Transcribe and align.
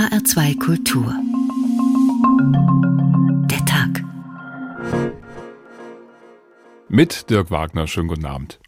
HR2 0.00 0.58
Kultur. 0.58 1.14
Der 3.50 3.62
Tag. 3.66 4.02
Mit 6.88 7.28
Dirk 7.28 7.50
Wagner, 7.50 7.86
schönen 7.86 8.08
guten 8.08 8.24
Abend. 8.24 8.60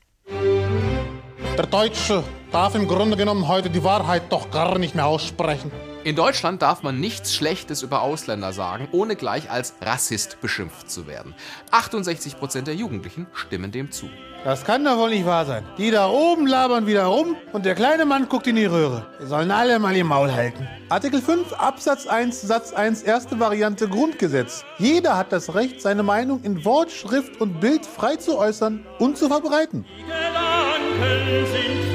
Der 1.57 1.67
Deutsche 1.71 2.23
darf 2.51 2.75
im 2.75 2.87
Grunde 2.87 3.17
genommen 3.17 3.49
heute 3.49 3.71
die 3.71 3.83
Wahrheit 3.83 4.31
doch 4.31 4.51
gar 4.51 4.79
nicht 4.79 4.95
mehr 4.95 5.07
aussprechen. 5.07 5.73
In 6.05 6.17
Deutschland 6.17 6.63
darf 6.63 6.83
man 6.83 6.99
nichts 6.99 7.33
Schlechtes 7.33 7.83
über 7.83 8.03
Ausländer 8.03 8.53
sagen, 8.53 8.89
ohne 8.91 9.15
gleich 9.15 9.53
als 9.53 9.75
Rassist 9.81 10.41
beschimpft 10.41 10.91
zu 10.91 11.07
werden. 11.07 11.33
68 11.71 12.39
Prozent 12.39 12.67
der 12.67 12.75
Jugendlichen 12.75 13.29
stimmen 13.35 13.71
dem 13.71 13.93
zu. 13.93 14.11
Das 14.43 14.65
kann 14.65 14.85
doch 14.85 14.97
wohl 14.97 15.11
nicht 15.11 15.25
wahr 15.27 15.47
sein. 15.47 15.65
Die 15.79 15.93
da 15.93 16.09
oben 16.09 16.49
labern 16.49 16.89
wieder 16.89 17.05
rum 17.05 17.37
und 17.53 17.65
der 17.65 17.77
kleine 17.77 18.05
Mann 18.05 18.29
guckt 18.29 18.49
in 18.49 18.57
die 18.57 18.65
Röhre. 18.65 19.07
Wir 19.21 19.29
sollen 19.29 19.53
alle 19.53 19.79
mal 19.79 19.95
ihr 19.95 20.05
Maul 20.05 20.33
halten. 20.33 20.67
Artikel 20.89 21.23
5 21.23 21.53
Absatz 21.53 22.09
1 22.09 22.43
Satz 22.43 22.73
1 22.73 23.03
erste 23.03 23.39
Variante 23.39 23.89
Grundgesetz. 23.89 24.65
Jeder 24.79 25.17
hat 25.17 25.31
das 25.31 25.55
Recht, 25.55 25.81
seine 25.81 26.03
Meinung 26.03 26.43
in 26.43 26.65
Wort, 26.65 26.91
Schrift 26.91 27.41
und 27.41 27.61
Bild 27.61 27.87
frei 27.87 28.17
zu 28.17 28.37
äußern 28.37 28.85
und 28.99 29.17
zu 29.17 29.29
verbreiten. 29.29 29.85
Die 29.97 30.03
Gedanken 30.03 31.47
sind. 31.47 31.92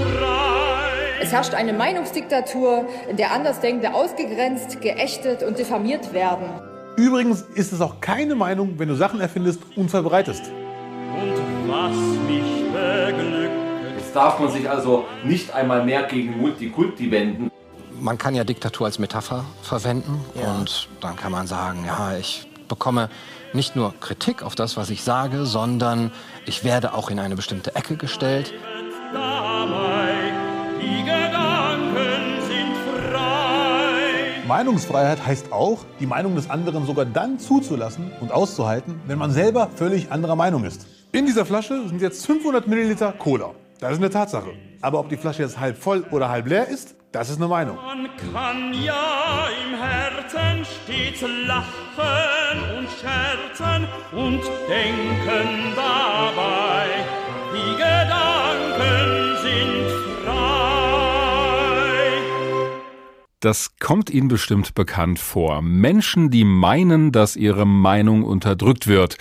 Es 1.27 1.33
herrscht 1.33 1.53
eine 1.53 1.73
Meinungsdiktatur, 1.73 2.85
in 3.09 3.17
der 3.17 3.33
Andersdenkende 3.33 3.93
ausgegrenzt, 3.93 4.79
geächtet 4.79 5.43
und 5.43 5.59
diffamiert 5.59 6.13
werden. 6.13 6.45
Übrigens 6.95 7.41
ist 7.53 7.73
es 7.73 7.81
auch 7.81 7.99
keine 7.99 8.33
Meinung, 8.33 8.75
wenn 8.79 8.87
du 8.87 8.95
Sachen 8.95 9.19
erfindest 9.19 9.59
und 9.75 9.89
verbreitest. 9.89 10.43
Und 10.45 11.69
was 11.69 11.91
mich 12.29 12.63
beglückt, 12.71 13.51
Jetzt 13.97 14.15
darf 14.15 14.39
man 14.39 14.49
sich 14.49 14.69
also 14.69 15.03
nicht 15.25 15.53
einmal 15.53 15.83
mehr 15.83 16.03
gegen 16.03 16.39
Multikulti 16.39 17.11
wenden. 17.11 17.51
Man 17.99 18.17
kann 18.17 18.33
ja 18.33 18.45
Diktatur 18.45 18.85
als 18.85 18.97
Metapher 18.97 19.43
verwenden 19.61 20.23
und 20.33 20.87
dann 21.01 21.17
kann 21.17 21.33
man 21.33 21.45
sagen, 21.45 21.83
ja, 21.85 22.15
ich 22.17 22.47
bekomme 22.69 23.09
nicht 23.51 23.75
nur 23.75 23.93
Kritik 23.99 24.43
auf 24.43 24.55
das, 24.55 24.77
was 24.77 24.89
ich 24.89 25.03
sage, 25.03 25.45
sondern 25.45 26.13
ich 26.45 26.63
werde 26.63 26.93
auch 26.93 27.09
in 27.09 27.19
eine 27.19 27.35
bestimmte 27.35 27.75
Ecke 27.75 27.97
gestellt. 27.97 28.53
dabei, 29.11 30.56
die 30.81 31.03
Gedanken 31.03 32.41
sind 32.47 32.75
frei. 33.11 34.43
Meinungsfreiheit 34.47 35.25
heißt 35.25 35.51
auch, 35.51 35.85
die 35.99 36.05
Meinung 36.05 36.35
des 36.35 36.49
anderen 36.49 36.85
sogar 36.85 37.05
dann 37.05 37.39
zuzulassen 37.39 38.11
und 38.21 38.31
auszuhalten, 38.31 39.01
wenn 39.07 39.17
man 39.17 39.31
selber 39.31 39.69
völlig 39.75 40.11
anderer 40.11 40.35
Meinung 40.35 40.63
ist. 40.63 40.87
In 41.11 41.25
dieser 41.25 41.45
Flasche 41.45 41.87
sind 41.87 42.01
jetzt 42.01 42.25
500 42.25 42.67
Milliliter 42.67 43.13
Cola. 43.13 43.51
Das 43.79 43.93
ist 43.93 43.97
eine 43.97 44.09
Tatsache. 44.09 44.53
Aber 44.81 44.99
ob 44.99 45.09
die 45.09 45.17
Flasche 45.17 45.43
jetzt 45.43 45.59
halb 45.59 45.77
voll 45.77 46.03
oder 46.11 46.29
halb 46.29 46.47
leer 46.47 46.67
ist, 46.67 46.95
das 47.11 47.29
ist 47.29 47.37
eine 47.37 47.47
Meinung. 47.47 47.77
Man 47.77 48.09
kann 48.31 48.73
ja 48.73 49.47
im 49.63 49.79
Herzen 49.79 50.65
stets 50.65 51.21
lachen 51.21 52.77
und 52.77 52.87
scherzen 52.89 53.87
und 54.11 54.41
denken 54.67 55.73
dabei, 55.75 56.87
Das 63.47 63.77
kommt 63.79 64.09
Ihnen 64.09 64.27
bestimmt 64.27 64.75
bekannt 64.75 65.19
vor. 65.19 65.61
Menschen, 65.61 66.29
die 66.29 66.43
meinen, 66.43 67.13
dass 67.13 67.37
ihre 67.37 67.65
Meinung 67.65 68.25
unterdrückt 68.25 68.87
wird. 68.87 69.17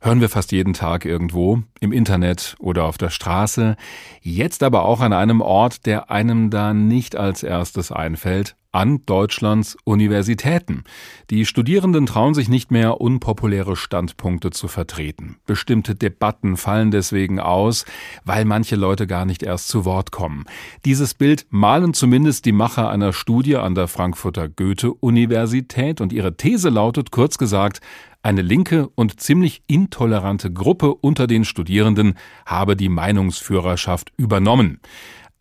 Hören 0.00 0.20
wir 0.20 0.28
fast 0.28 0.50
jeden 0.50 0.72
Tag 0.72 1.04
irgendwo, 1.04 1.62
im 1.78 1.92
Internet 1.92 2.56
oder 2.58 2.82
auf 2.82 2.98
der 2.98 3.10
Straße. 3.10 3.76
Jetzt 4.22 4.64
aber 4.64 4.84
auch 4.84 4.98
an 4.98 5.12
einem 5.12 5.40
Ort, 5.40 5.86
der 5.86 6.10
einem 6.10 6.50
da 6.50 6.74
nicht 6.74 7.14
als 7.14 7.44
erstes 7.44 7.92
einfällt, 7.92 8.56
an 8.72 9.04
Deutschlands 9.06 9.76
Universitäten. 9.84 10.84
Die 11.30 11.44
Studierenden 11.44 12.06
trauen 12.06 12.34
sich 12.34 12.48
nicht 12.48 12.70
mehr, 12.70 13.00
unpopuläre 13.00 13.76
Standpunkte 13.76 14.50
zu 14.50 14.68
vertreten. 14.68 15.36
Bestimmte 15.46 15.94
Debatten 15.94 16.56
fallen 16.56 16.90
deswegen 16.90 17.40
aus, 17.40 17.84
weil 18.24 18.44
manche 18.44 18.76
Leute 18.76 19.06
gar 19.06 19.24
nicht 19.24 19.42
erst 19.42 19.68
zu 19.68 19.84
Wort 19.84 20.12
kommen. 20.12 20.44
Dieses 20.84 21.14
Bild 21.14 21.46
malen 21.50 21.94
zumindest 21.94 22.44
die 22.44 22.52
Macher 22.52 22.90
einer 22.90 23.12
Studie 23.12 23.56
an 23.56 23.74
der 23.74 23.88
Frankfurter 23.88 24.48
Goethe-Universität 24.48 26.00
und 26.00 26.12
ihre 26.12 26.36
These 26.36 26.68
lautet 26.68 27.10
kurz 27.10 27.38
gesagt, 27.38 27.80
eine 28.22 28.42
linke 28.42 28.88
und 28.96 29.18
ziemlich 29.18 29.62
intolerante 29.66 30.52
Gruppe 30.52 30.94
unter 30.94 31.26
den 31.26 31.46
Studierenden 31.46 32.14
habe 32.44 32.76
die 32.76 32.90
Meinungsführerschaft 32.90 34.12
übernommen. 34.18 34.80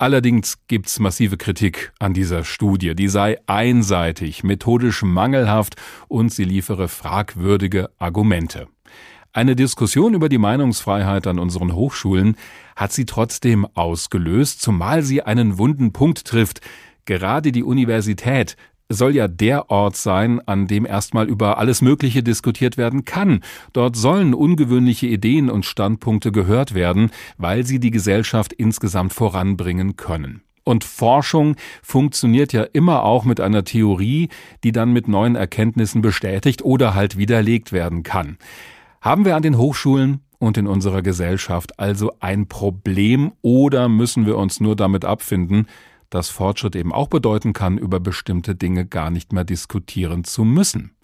Allerdings 0.01 0.59
gibt's 0.67 0.97
massive 0.99 1.35
Kritik 1.35 1.91
an 1.99 2.13
dieser 2.13 2.45
Studie. 2.45 2.95
Die 2.95 3.09
sei 3.09 3.37
einseitig, 3.47 4.45
methodisch 4.45 5.03
mangelhaft 5.03 5.75
und 6.07 6.31
sie 6.31 6.45
liefere 6.45 6.87
fragwürdige 6.87 7.89
Argumente. 7.97 8.69
Eine 9.33 9.57
Diskussion 9.57 10.13
über 10.13 10.29
die 10.29 10.37
Meinungsfreiheit 10.37 11.27
an 11.27 11.37
unseren 11.37 11.75
Hochschulen 11.75 12.37
hat 12.77 12.93
sie 12.93 13.05
trotzdem 13.05 13.67
ausgelöst, 13.73 14.61
zumal 14.61 15.03
sie 15.03 15.21
einen 15.21 15.57
wunden 15.57 15.91
Punkt 15.91 16.25
trifft. 16.25 16.61
Gerade 17.03 17.51
die 17.51 17.63
Universität 17.63 18.55
soll 18.89 19.15
ja 19.15 19.27
der 19.27 19.69
Ort 19.69 19.95
sein, 19.95 20.41
an 20.47 20.67
dem 20.67 20.85
erstmal 20.85 21.29
über 21.29 21.59
alles 21.59 21.81
Mögliche 21.81 22.23
diskutiert 22.23 22.75
werden 22.75 23.05
kann. 23.05 23.41
Dort 23.71 23.95
sollen 23.95 24.33
ungewöhnliche 24.33 25.07
Ideen 25.07 25.49
und 25.49 25.65
Standpunkte 25.65 26.31
gehört 26.31 26.73
werden, 26.73 27.11
weil 27.37 27.65
sie 27.65 27.79
die 27.79 27.91
Gesellschaft 27.91 28.51
insgesamt 28.51 29.13
voranbringen 29.13 29.95
können. 29.95 30.41
Und 30.63 30.83
Forschung 30.83 31.55
funktioniert 31.81 32.51
ja 32.51 32.63
immer 32.63 33.03
auch 33.03 33.25
mit 33.25 33.39
einer 33.39 33.63
Theorie, 33.63 34.29
die 34.63 34.71
dann 34.71 34.91
mit 34.91 35.07
neuen 35.07 35.35
Erkenntnissen 35.35 36.01
bestätigt 36.01 36.63
oder 36.63 36.95
halt 36.95 37.17
widerlegt 37.17 37.71
werden 37.71 38.03
kann. 38.03 38.37
Haben 39.01 39.25
wir 39.25 39.35
an 39.35 39.43
den 39.43 39.57
Hochschulen 39.57 40.21
und 40.39 40.57
in 40.57 40.67
unserer 40.67 41.01
Gesellschaft 41.01 41.79
also 41.79 42.13
ein 42.19 42.47
Problem 42.47 43.33
oder 43.41 43.89
müssen 43.89 44.25
wir 44.25 44.37
uns 44.37 44.59
nur 44.59 44.75
damit 44.75 45.05
abfinden, 45.05 45.67
dass 46.09 46.29
Fortschritt 46.29 46.75
eben 46.75 46.93
auch 46.93 47.07
bedeuten 47.07 47.53
kann, 47.53 47.77
über 47.77 47.99
bestimmte 47.99 48.55
Dinge 48.55 48.85
gar 48.85 49.09
nicht 49.09 49.33
mehr 49.33 49.43
diskutieren 49.43 50.23
zu 50.23 50.43
müssen. 50.43 50.95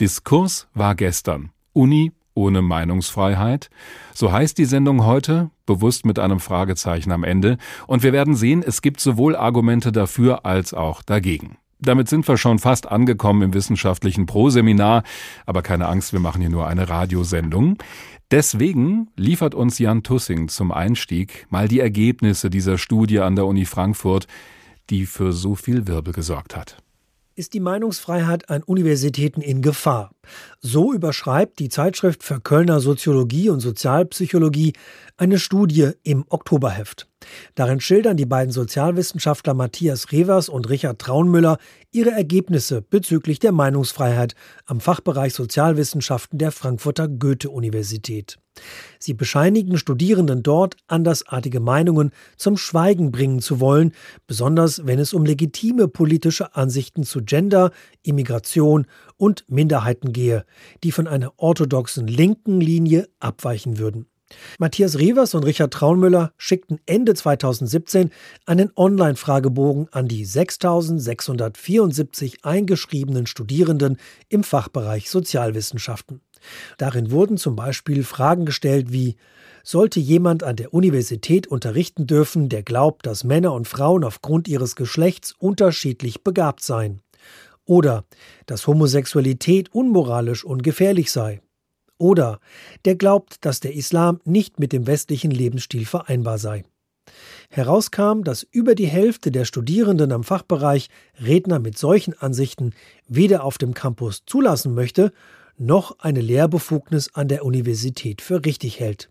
Diskurs 0.00 0.68
war 0.74 0.94
gestern. 0.94 1.50
Uni 1.72 2.12
ohne 2.34 2.62
Meinungsfreiheit. 2.62 3.70
So 4.14 4.30
heißt 4.30 4.58
die 4.58 4.66
Sendung 4.66 5.04
heute, 5.04 5.50
bewusst 5.64 6.04
mit 6.04 6.18
einem 6.18 6.38
Fragezeichen 6.38 7.10
am 7.10 7.24
Ende. 7.24 7.56
Und 7.86 8.02
wir 8.02 8.12
werden 8.12 8.36
sehen, 8.36 8.62
es 8.64 8.82
gibt 8.82 9.00
sowohl 9.00 9.34
Argumente 9.34 9.90
dafür 9.90 10.44
als 10.44 10.74
auch 10.74 11.02
dagegen. 11.02 11.56
Damit 11.78 12.08
sind 12.08 12.26
wir 12.26 12.38
schon 12.38 12.58
fast 12.58 12.86
angekommen 12.86 13.42
im 13.42 13.54
wissenschaftlichen 13.54 14.26
Proseminar. 14.26 15.02
Aber 15.44 15.62
keine 15.62 15.88
Angst, 15.88 16.12
wir 16.12 16.20
machen 16.20 16.40
hier 16.40 16.50
nur 16.50 16.66
eine 16.66 16.88
Radiosendung. 16.88 17.78
Deswegen 18.30 19.08
liefert 19.16 19.54
uns 19.54 19.78
Jan 19.78 20.02
Tussing 20.02 20.48
zum 20.48 20.72
Einstieg 20.72 21.46
mal 21.50 21.68
die 21.68 21.80
Ergebnisse 21.80 22.50
dieser 22.50 22.78
Studie 22.78 23.20
an 23.20 23.36
der 23.36 23.46
Uni 23.46 23.66
Frankfurt, 23.66 24.26
die 24.90 25.06
für 25.06 25.32
so 25.32 25.54
viel 25.54 25.86
Wirbel 25.86 26.12
gesorgt 26.12 26.56
hat. 26.56 26.78
Ist 27.38 27.52
die 27.52 27.60
Meinungsfreiheit 27.60 28.48
an 28.48 28.62
Universitäten 28.62 29.42
in 29.42 29.60
Gefahr? 29.60 30.10
So 30.60 30.94
überschreibt 30.94 31.58
die 31.58 31.68
Zeitschrift 31.68 32.22
für 32.22 32.40
Kölner 32.40 32.80
Soziologie 32.80 33.50
und 33.50 33.60
Sozialpsychologie 33.60 34.72
eine 35.18 35.38
Studie 35.38 35.90
im 36.02 36.24
Oktoberheft. 36.30 37.06
Darin 37.54 37.80
schildern 37.80 38.16
die 38.16 38.26
beiden 38.26 38.52
Sozialwissenschaftler 38.52 39.54
Matthias 39.54 40.12
Revers 40.12 40.48
und 40.48 40.68
Richard 40.68 40.98
Traunmüller 41.00 41.58
ihre 41.90 42.10
Ergebnisse 42.10 42.82
bezüglich 42.82 43.38
der 43.38 43.52
Meinungsfreiheit 43.52 44.34
am 44.66 44.80
Fachbereich 44.80 45.34
Sozialwissenschaften 45.34 46.38
der 46.38 46.52
Frankfurter 46.52 47.08
Goethe-Universität. 47.08 48.38
Sie 48.98 49.14
bescheinigen 49.14 49.78
Studierenden 49.78 50.42
dort, 50.42 50.76
andersartige 50.86 51.60
Meinungen 51.60 52.10
zum 52.36 52.56
Schweigen 52.56 53.12
bringen 53.12 53.40
zu 53.40 53.60
wollen, 53.60 53.92
besonders 54.26 54.86
wenn 54.86 54.98
es 54.98 55.12
um 55.12 55.24
legitime 55.24 55.88
politische 55.88 56.54
Ansichten 56.54 57.04
zu 57.04 57.22
Gender, 57.22 57.70
Immigration 58.02 58.86
und 59.16 59.44
Minderheiten 59.48 60.12
gehe, 60.12 60.44
die 60.84 60.92
von 60.92 61.06
einer 61.06 61.32
orthodoxen 61.36 62.06
linken 62.06 62.60
Linie 62.60 63.08
abweichen 63.20 63.78
würden. 63.78 64.06
Matthias 64.58 64.98
Revers 64.98 65.34
und 65.34 65.44
Richard 65.44 65.72
Traunmüller 65.72 66.32
schickten 66.36 66.80
Ende 66.86 67.14
2017 67.14 68.10
einen 68.44 68.72
Online-Fragebogen 68.74 69.86
an 69.92 70.08
die 70.08 70.24
6674 70.24 72.44
eingeschriebenen 72.44 73.26
Studierenden 73.26 73.98
im 74.28 74.42
Fachbereich 74.42 75.10
Sozialwissenschaften. 75.10 76.22
Darin 76.78 77.10
wurden 77.10 77.36
zum 77.36 77.56
Beispiel 77.56 78.04
Fragen 78.04 78.46
gestellt 78.46 78.92
wie 78.92 79.16
sollte 79.62 80.00
jemand 80.00 80.44
an 80.44 80.56
der 80.56 80.72
Universität 80.72 81.48
unterrichten 81.48 82.06
dürfen, 82.06 82.48
der 82.48 82.62
glaubt, 82.62 83.04
dass 83.04 83.24
Männer 83.24 83.52
und 83.52 83.66
Frauen 83.66 84.04
aufgrund 84.04 84.48
ihres 84.48 84.76
Geschlechts 84.76 85.34
unterschiedlich 85.38 86.22
begabt 86.22 86.62
seien? 86.62 87.02
Oder 87.64 88.04
dass 88.46 88.68
Homosexualität 88.68 89.74
unmoralisch 89.74 90.44
und 90.44 90.62
gefährlich 90.62 91.10
sei? 91.10 91.40
Oder 91.98 92.40
der 92.84 92.96
glaubt, 92.96 93.44
dass 93.44 93.60
der 93.60 93.74
Islam 93.74 94.20
nicht 94.24 94.58
mit 94.58 94.72
dem 94.72 94.86
westlichen 94.86 95.30
Lebensstil 95.30 95.86
vereinbar 95.86 96.38
sei? 96.38 96.64
Herauskam, 97.50 98.22
dass 98.22 98.42
über 98.42 98.74
die 98.74 98.86
Hälfte 98.86 99.30
der 99.30 99.44
Studierenden 99.44 100.12
am 100.12 100.24
Fachbereich 100.24 100.88
Redner 101.20 101.58
mit 101.58 101.78
solchen 101.78 102.14
Ansichten 102.14 102.72
weder 103.06 103.44
auf 103.44 103.58
dem 103.58 103.74
Campus 103.74 104.24
zulassen 104.26 104.74
möchte, 104.74 105.12
noch 105.56 105.98
eine 106.00 106.20
Lehrbefugnis 106.20 107.14
an 107.14 107.28
der 107.28 107.44
Universität 107.44 108.20
für 108.20 108.44
richtig 108.44 108.80
hält. 108.80 109.08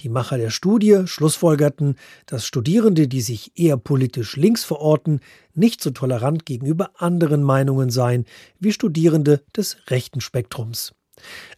Die 0.00 0.08
Macher 0.08 0.38
der 0.38 0.50
Studie 0.50 1.02
schlussfolgerten, 1.06 1.96
dass 2.26 2.46
Studierende, 2.46 3.08
die 3.08 3.20
sich 3.20 3.52
eher 3.58 3.76
politisch 3.76 4.36
links 4.36 4.64
verorten, 4.64 5.20
nicht 5.54 5.80
so 5.80 5.90
tolerant 5.90 6.46
gegenüber 6.46 6.90
anderen 6.96 7.42
Meinungen 7.42 7.90
seien 7.90 8.26
wie 8.58 8.72
Studierende 8.72 9.42
des 9.56 9.76
rechten 9.88 10.20
Spektrums. 10.20 10.92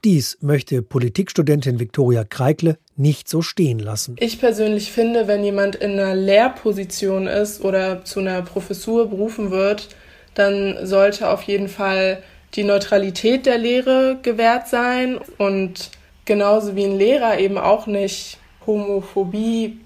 Dies 0.04 0.38
möchte 0.40 0.82
Politikstudentin 0.82 1.80
Viktoria 1.80 2.24
Kreikle 2.24 2.78
nicht 2.96 3.28
so 3.28 3.42
stehen 3.42 3.78
lassen. 3.78 4.16
Ich 4.20 4.38
persönlich 4.38 4.92
finde, 4.92 5.26
wenn 5.26 5.44
jemand 5.44 5.76
in 5.76 5.92
einer 5.92 6.14
Lehrposition 6.14 7.26
ist 7.26 7.62
oder 7.62 8.04
zu 8.04 8.20
einer 8.20 8.42
Professur 8.42 9.08
berufen 9.08 9.50
wird, 9.50 9.88
dann 10.34 10.86
sollte 10.86 11.30
auf 11.30 11.42
jeden 11.42 11.68
Fall 11.68 12.22
die 12.54 12.64
Neutralität 12.64 13.46
der 13.46 13.58
Lehre 13.58 14.18
gewährt 14.22 14.68
sein 14.68 15.18
und 15.38 15.90
genauso 16.24 16.76
wie 16.76 16.84
ein 16.84 16.98
Lehrer 16.98 17.38
eben 17.38 17.58
auch 17.58 17.86
nicht 17.86 18.38
Homophobie 18.66 19.78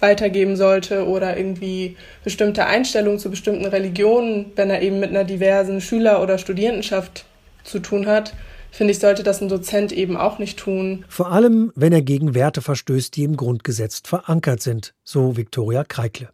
weitergeben 0.00 0.56
sollte 0.56 1.06
oder 1.06 1.36
irgendwie 1.36 1.96
bestimmte 2.24 2.66
Einstellungen 2.66 3.18
zu 3.18 3.30
bestimmten 3.30 3.66
Religionen, 3.66 4.52
wenn 4.56 4.70
er 4.70 4.80
eben 4.80 5.00
mit 5.00 5.10
einer 5.10 5.24
diversen 5.24 5.80
Schüler- 5.80 6.22
oder 6.22 6.38
Studierendenschaft 6.38 7.24
zu 7.64 7.80
tun 7.80 8.06
hat, 8.06 8.32
finde 8.78 8.92
ich, 8.92 9.00
sollte 9.00 9.24
das 9.24 9.42
ein 9.42 9.48
Dozent 9.48 9.92
eben 9.92 10.16
auch 10.16 10.38
nicht 10.38 10.58
tun. 10.58 11.04
Vor 11.08 11.32
allem, 11.32 11.72
wenn 11.74 11.92
er 11.92 12.00
gegen 12.00 12.34
Werte 12.34 12.62
verstößt, 12.62 13.14
die 13.16 13.24
im 13.24 13.36
Grundgesetz 13.36 14.02
verankert 14.04 14.62
sind, 14.62 14.94
so 15.02 15.36
Viktoria 15.36 15.84
Kreikle. 15.84 16.30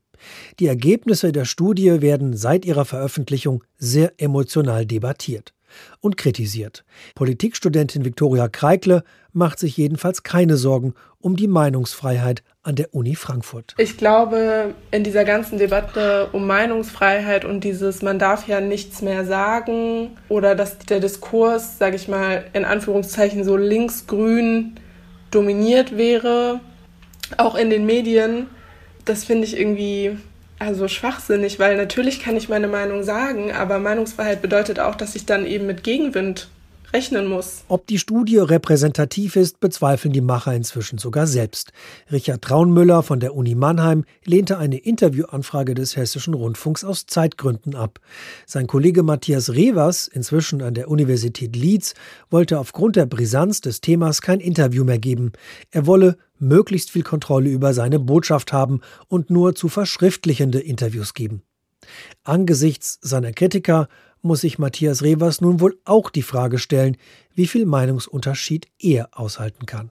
Die 0.60 0.66
Ergebnisse 0.66 1.32
der 1.32 1.46
Studie 1.46 2.02
werden 2.02 2.36
seit 2.36 2.64
ihrer 2.64 2.84
Veröffentlichung 2.84 3.64
sehr 3.78 4.12
emotional 4.18 4.86
debattiert 4.86 5.54
und 6.00 6.16
kritisiert. 6.16 6.84
Politikstudentin 7.14 8.04
Viktoria 8.04 8.48
Kreikle 8.48 9.04
macht 9.32 9.58
sich 9.58 9.76
jedenfalls 9.76 10.22
keine 10.22 10.56
Sorgen 10.56 10.94
um 11.20 11.36
die 11.36 11.48
Meinungsfreiheit 11.48 12.42
an 12.62 12.76
der 12.76 12.94
Uni 12.94 13.14
Frankfurt. 13.14 13.74
Ich 13.78 13.96
glaube, 13.96 14.74
in 14.90 15.04
dieser 15.04 15.24
ganzen 15.24 15.58
Debatte 15.58 16.28
um 16.32 16.46
Meinungsfreiheit 16.46 17.44
und 17.44 17.64
dieses 17.64 18.02
man 18.02 18.18
darf 18.18 18.46
ja 18.48 18.60
nichts 18.60 19.02
mehr 19.02 19.24
sagen 19.24 20.10
oder 20.28 20.54
dass 20.54 20.78
der 20.78 21.00
Diskurs, 21.00 21.78
sage 21.78 21.96
ich 21.96 22.08
mal, 22.08 22.44
in 22.52 22.64
Anführungszeichen 22.64 23.44
so 23.44 23.56
linksgrün 23.56 24.76
dominiert 25.30 25.96
wäre, 25.96 26.60
auch 27.36 27.54
in 27.54 27.70
den 27.70 27.86
Medien, 27.86 28.46
das 29.04 29.24
finde 29.24 29.44
ich 29.44 29.58
irgendwie 29.58 30.16
also 30.64 30.88
schwachsinnig, 30.88 31.58
weil 31.58 31.76
natürlich 31.76 32.20
kann 32.20 32.36
ich 32.36 32.48
meine 32.48 32.68
Meinung 32.68 33.02
sagen, 33.02 33.52
aber 33.52 33.78
Meinungsfreiheit 33.78 34.40
bedeutet 34.40 34.80
auch, 34.80 34.94
dass 34.94 35.14
ich 35.14 35.26
dann 35.26 35.46
eben 35.46 35.66
mit 35.66 35.84
Gegenwind 35.84 36.48
rechnen 36.94 37.26
muss. 37.26 37.64
Ob 37.68 37.86
die 37.86 37.98
Studie 37.98 38.38
repräsentativ 38.38 39.36
ist, 39.36 39.60
bezweifeln 39.60 40.12
die 40.12 40.20
Macher 40.20 40.54
inzwischen 40.54 40.96
sogar 40.96 41.26
selbst. 41.26 41.72
Richard 42.10 42.42
Traunmüller 42.42 43.02
von 43.02 43.20
der 43.20 43.34
Uni 43.34 43.54
Mannheim 43.54 44.04
lehnte 44.24 44.58
eine 44.58 44.78
Interviewanfrage 44.78 45.74
des 45.74 45.96
Hessischen 45.96 46.34
Rundfunks 46.34 46.84
aus 46.84 47.06
Zeitgründen 47.06 47.74
ab. 47.74 47.98
Sein 48.46 48.68
Kollege 48.68 49.02
Matthias 49.02 49.50
Revers, 49.50 50.06
inzwischen 50.08 50.62
an 50.62 50.74
der 50.74 50.88
Universität 50.88 51.56
Leeds, 51.56 51.94
wollte 52.30 52.58
aufgrund 52.58 52.96
der 52.96 53.06
Brisanz 53.06 53.60
des 53.60 53.80
Themas 53.80 54.22
kein 54.22 54.40
Interview 54.40 54.84
mehr 54.84 55.00
geben. 55.00 55.32
Er 55.72 55.86
wolle 55.86 56.16
möglichst 56.44 56.90
viel 56.90 57.02
Kontrolle 57.02 57.50
über 57.50 57.74
seine 57.74 57.98
Botschaft 57.98 58.52
haben 58.52 58.80
und 59.08 59.30
nur 59.30 59.54
zu 59.54 59.68
verschriftlichende 59.68 60.60
Interviews 60.60 61.14
geben. 61.14 61.42
Angesichts 62.22 62.98
seiner 63.02 63.32
Kritiker 63.32 63.88
muss 64.22 64.40
sich 64.40 64.58
Matthias 64.58 65.02
Revers 65.02 65.40
nun 65.40 65.60
wohl 65.60 65.78
auch 65.84 66.10
die 66.10 66.22
Frage 66.22 66.58
stellen, 66.58 66.96
wie 67.34 67.46
viel 67.46 67.66
Meinungsunterschied 67.66 68.68
er 68.78 69.10
aushalten 69.12 69.66
kann. 69.66 69.90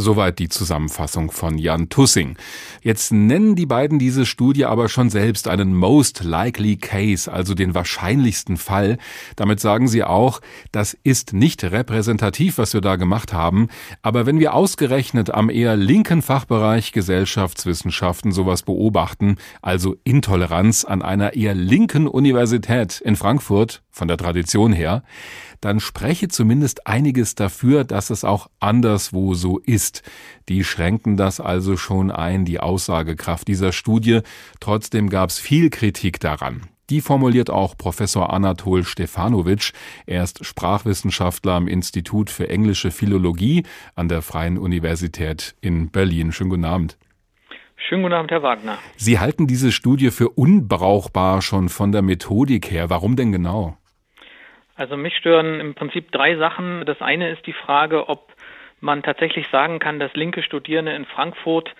Soweit 0.00 0.38
die 0.38 0.48
Zusammenfassung 0.48 1.32
von 1.32 1.58
Jan 1.58 1.88
Tussing. 1.88 2.36
Jetzt 2.82 3.10
nennen 3.10 3.56
die 3.56 3.66
beiden 3.66 3.98
diese 3.98 4.26
Studie 4.26 4.64
aber 4.64 4.88
schon 4.88 5.10
selbst 5.10 5.48
einen 5.48 5.74
Most 5.74 6.22
Likely 6.22 6.76
Case, 6.76 7.32
also 7.32 7.52
den 7.52 7.74
wahrscheinlichsten 7.74 8.58
Fall. 8.58 8.98
Damit 9.34 9.58
sagen 9.58 9.88
sie 9.88 10.04
auch, 10.04 10.40
das 10.70 10.96
ist 11.02 11.32
nicht 11.32 11.64
repräsentativ, 11.64 12.58
was 12.58 12.74
wir 12.74 12.80
da 12.80 12.94
gemacht 12.94 13.32
haben. 13.32 13.70
Aber 14.00 14.24
wenn 14.24 14.38
wir 14.38 14.54
ausgerechnet 14.54 15.34
am 15.34 15.50
eher 15.50 15.74
linken 15.74 16.22
Fachbereich 16.22 16.92
Gesellschaftswissenschaften 16.92 18.30
sowas 18.30 18.62
beobachten, 18.62 19.34
also 19.62 19.96
Intoleranz 20.04 20.84
an 20.84 21.02
einer 21.02 21.34
eher 21.34 21.56
linken 21.56 22.06
Universität 22.06 23.00
in 23.00 23.16
Frankfurt, 23.16 23.82
von 23.98 24.06
der 24.08 24.16
Tradition 24.16 24.72
her, 24.72 25.02
dann 25.60 25.80
spreche 25.80 26.28
zumindest 26.28 26.86
einiges 26.86 27.34
dafür, 27.34 27.84
dass 27.84 28.10
es 28.10 28.24
auch 28.24 28.48
anderswo 28.60 29.34
so 29.34 29.58
ist. 29.58 30.02
Die 30.48 30.64
schränken 30.64 31.16
das 31.16 31.40
also 31.40 31.76
schon 31.76 32.10
ein, 32.10 32.44
die 32.44 32.60
Aussagekraft 32.60 33.48
dieser 33.48 33.72
Studie. 33.72 34.20
Trotzdem 34.60 35.10
gab 35.10 35.30
es 35.30 35.38
viel 35.38 35.70
Kritik 35.70 36.20
daran. 36.20 36.68
Die 36.90 37.02
formuliert 37.02 37.50
auch 37.50 37.76
Professor 37.76 38.32
Anatol 38.32 38.82
Stefanovic. 38.82 39.72
Er 40.06 40.24
ist 40.24 40.44
Sprachwissenschaftler 40.44 41.52
am 41.52 41.68
Institut 41.68 42.30
für 42.30 42.48
englische 42.48 42.90
Philologie 42.90 43.64
an 43.94 44.08
der 44.08 44.22
Freien 44.22 44.56
Universität 44.56 45.54
in 45.60 45.90
Berlin. 45.90 46.32
Schönen 46.32 46.50
guten 46.50 46.64
Abend. 46.64 46.96
Schönen 47.76 48.02
guten 48.02 48.14
Abend, 48.14 48.30
Herr 48.30 48.42
Wagner. 48.42 48.78
Sie 48.96 49.18
halten 49.18 49.46
diese 49.46 49.70
Studie 49.70 50.10
für 50.10 50.30
unbrauchbar 50.30 51.42
schon 51.42 51.68
von 51.68 51.92
der 51.92 52.02
Methodik 52.02 52.70
her. 52.70 52.90
Warum 52.90 53.16
denn 53.16 53.32
genau? 53.32 53.76
Also 54.78 54.96
mich 54.96 55.16
stören 55.16 55.60
im 55.60 55.74
Prinzip 55.74 56.10
drei 56.12 56.36
Sachen. 56.36 56.86
Das 56.86 57.02
eine 57.02 57.30
ist 57.30 57.46
die 57.46 57.52
Frage, 57.52 58.08
ob 58.08 58.32
man 58.80 59.02
tatsächlich 59.02 59.48
sagen 59.48 59.80
kann, 59.80 59.98
dass 59.98 60.14
linke 60.14 60.42
Studierende 60.42 60.92
in 60.92 61.04
Frankfurt 61.04 61.74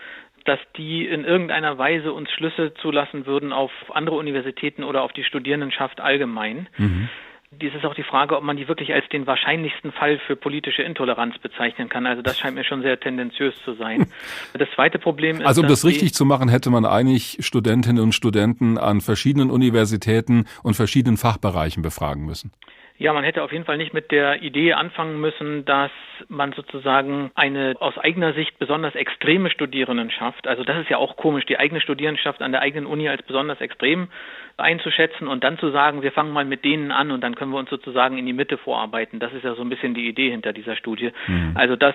dass 0.49 0.59
die 0.79 1.05
in 1.07 1.25
irgendeiner 1.25 1.77
Weise 1.77 2.13
uns 2.13 2.31
Schlüsse 2.31 2.73
zulassen 2.81 3.27
würden 3.27 3.53
auf 3.53 3.71
andere 3.91 4.17
Universitäten 4.17 4.83
oder 4.83 5.03
auf 5.03 5.13
die 5.13 5.25
Studierendenschaft 5.25 6.01
allgemein. 6.01 6.69
Mhm. 6.79 7.11
Dies 7.51 7.75
ist 7.75 7.85
auch 7.85 7.95
die 7.95 8.03
Frage, 8.03 8.37
ob 8.37 8.43
man 8.43 8.57
die 8.57 8.69
wirklich 8.69 8.93
als 8.93 9.09
den 9.09 9.27
wahrscheinlichsten 9.27 9.93
Fall 9.93 10.19
für 10.27 10.37
politische 10.37 10.83
Intoleranz 10.83 11.39
bezeichnen 11.39 11.89
kann. 11.89 12.07
Also 12.07 12.23
das 12.23 12.39
scheint 12.39 12.55
mir 12.55 12.65
schon 12.65 12.83
sehr 12.83 12.99
tendenziös 13.01 13.55
zu 13.65 13.75
sein. 13.75 14.07
Das 14.55 14.69
zweite 14.75 14.99
Problem 14.99 15.37
ist. 15.41 15.47
Also 15.47 15.63
um 15.63 15.69
das 15.69 15.85
richtig 15.85 16.15
zu 16.15 16.25
machen, 16.25 16.49
hätte 16.49 16.71
man 16.71 16.85
eigentlich 16.85 17.39
Studentinnen 17.41 18.03
und 18.03 18.13
Studenten 18.13 18.77
an 18.77 19.01
verschiedenen 19.01 19.51
Universitäten 19.51 20.47
und 20.63 20.75
verschiedenen 20.75 21.17
Fachbereichen 21.17 21.83
befragen 21.83 22.25
müssen. 22.25 22.53
Ja, 22.99 23.13
man 23.13 23.23
hätte 23.23 23.45
auf 23.45 23.53
jeden 23.53 23.65
Fall 23.65 23.77
nicht 23.77 23.95
mit 23.95 24.11
der 24.11 24.43
Idee 24.43 24.73
anfangen 24.73 25.21
müssen, 25.21 25.65
dass 25.65 25.93
man 26.29 26.53
sozusagen 26.53 27.31
eine 27.37 27.77
aus 27.79 27.97
eigener 27.97 28.33
Sicht 28.33 28.59
besonders 28.59 28.97
extreme 28.97 29.51
Studierendenschaft, 29.51 30.49
also 30.49 30.65
das 30.65 30.79
ist 30.79 30.91
ja 30.91 30.99
auch 30.99 31.17
komisch, 31.17 31.47
die 31.47 31.59
eigene 31.59 31.81
Studierendenschaft 31.81 32.43
an 32.43 32.51
der 32.51 32.61
eigenen 32.61 32.87
Uni 32.87 33.09
als 33.09 33.23
besonders 33.23 33.61
extrem 33.61 34.09
einzuschätzen 34.57 35.29
und 35.29 35.45
dann 35.45 35.59
zu 35.59 35.71
sagen, 35.71 36.03
wir 36.03 36.11
fangen 36.11 36.33
mal 36.33 36.45
mit 36.45 36.65
denen 36.65 36.91
an 36.91 37.13
und 37.13 37.21
dann 37.21 37.37
können 37.37 37.53
wir 37.53 37.59
uns 37.59 37.71
sozusagen 37.71 38.19
in 38.19 38.27
die 38.27 38.33
Mitte 38.33 38.59
vorarbeiten. 38.59 39.21
Das 39.21 39.33
ist 39.33 39.45
ja 39.45 39.55
so 39.55 39.63
ein 39.63 39.69
bisschen 39.69 39.95
die 39.95 40.09
Idee 40.09 40.31
hinter 40.33 40.53
dieser 40.53 40.75
Studie. 40.75 41.13
Mhm. 41.29 41.53
Also 41.55 41.77
das 41.77 41.95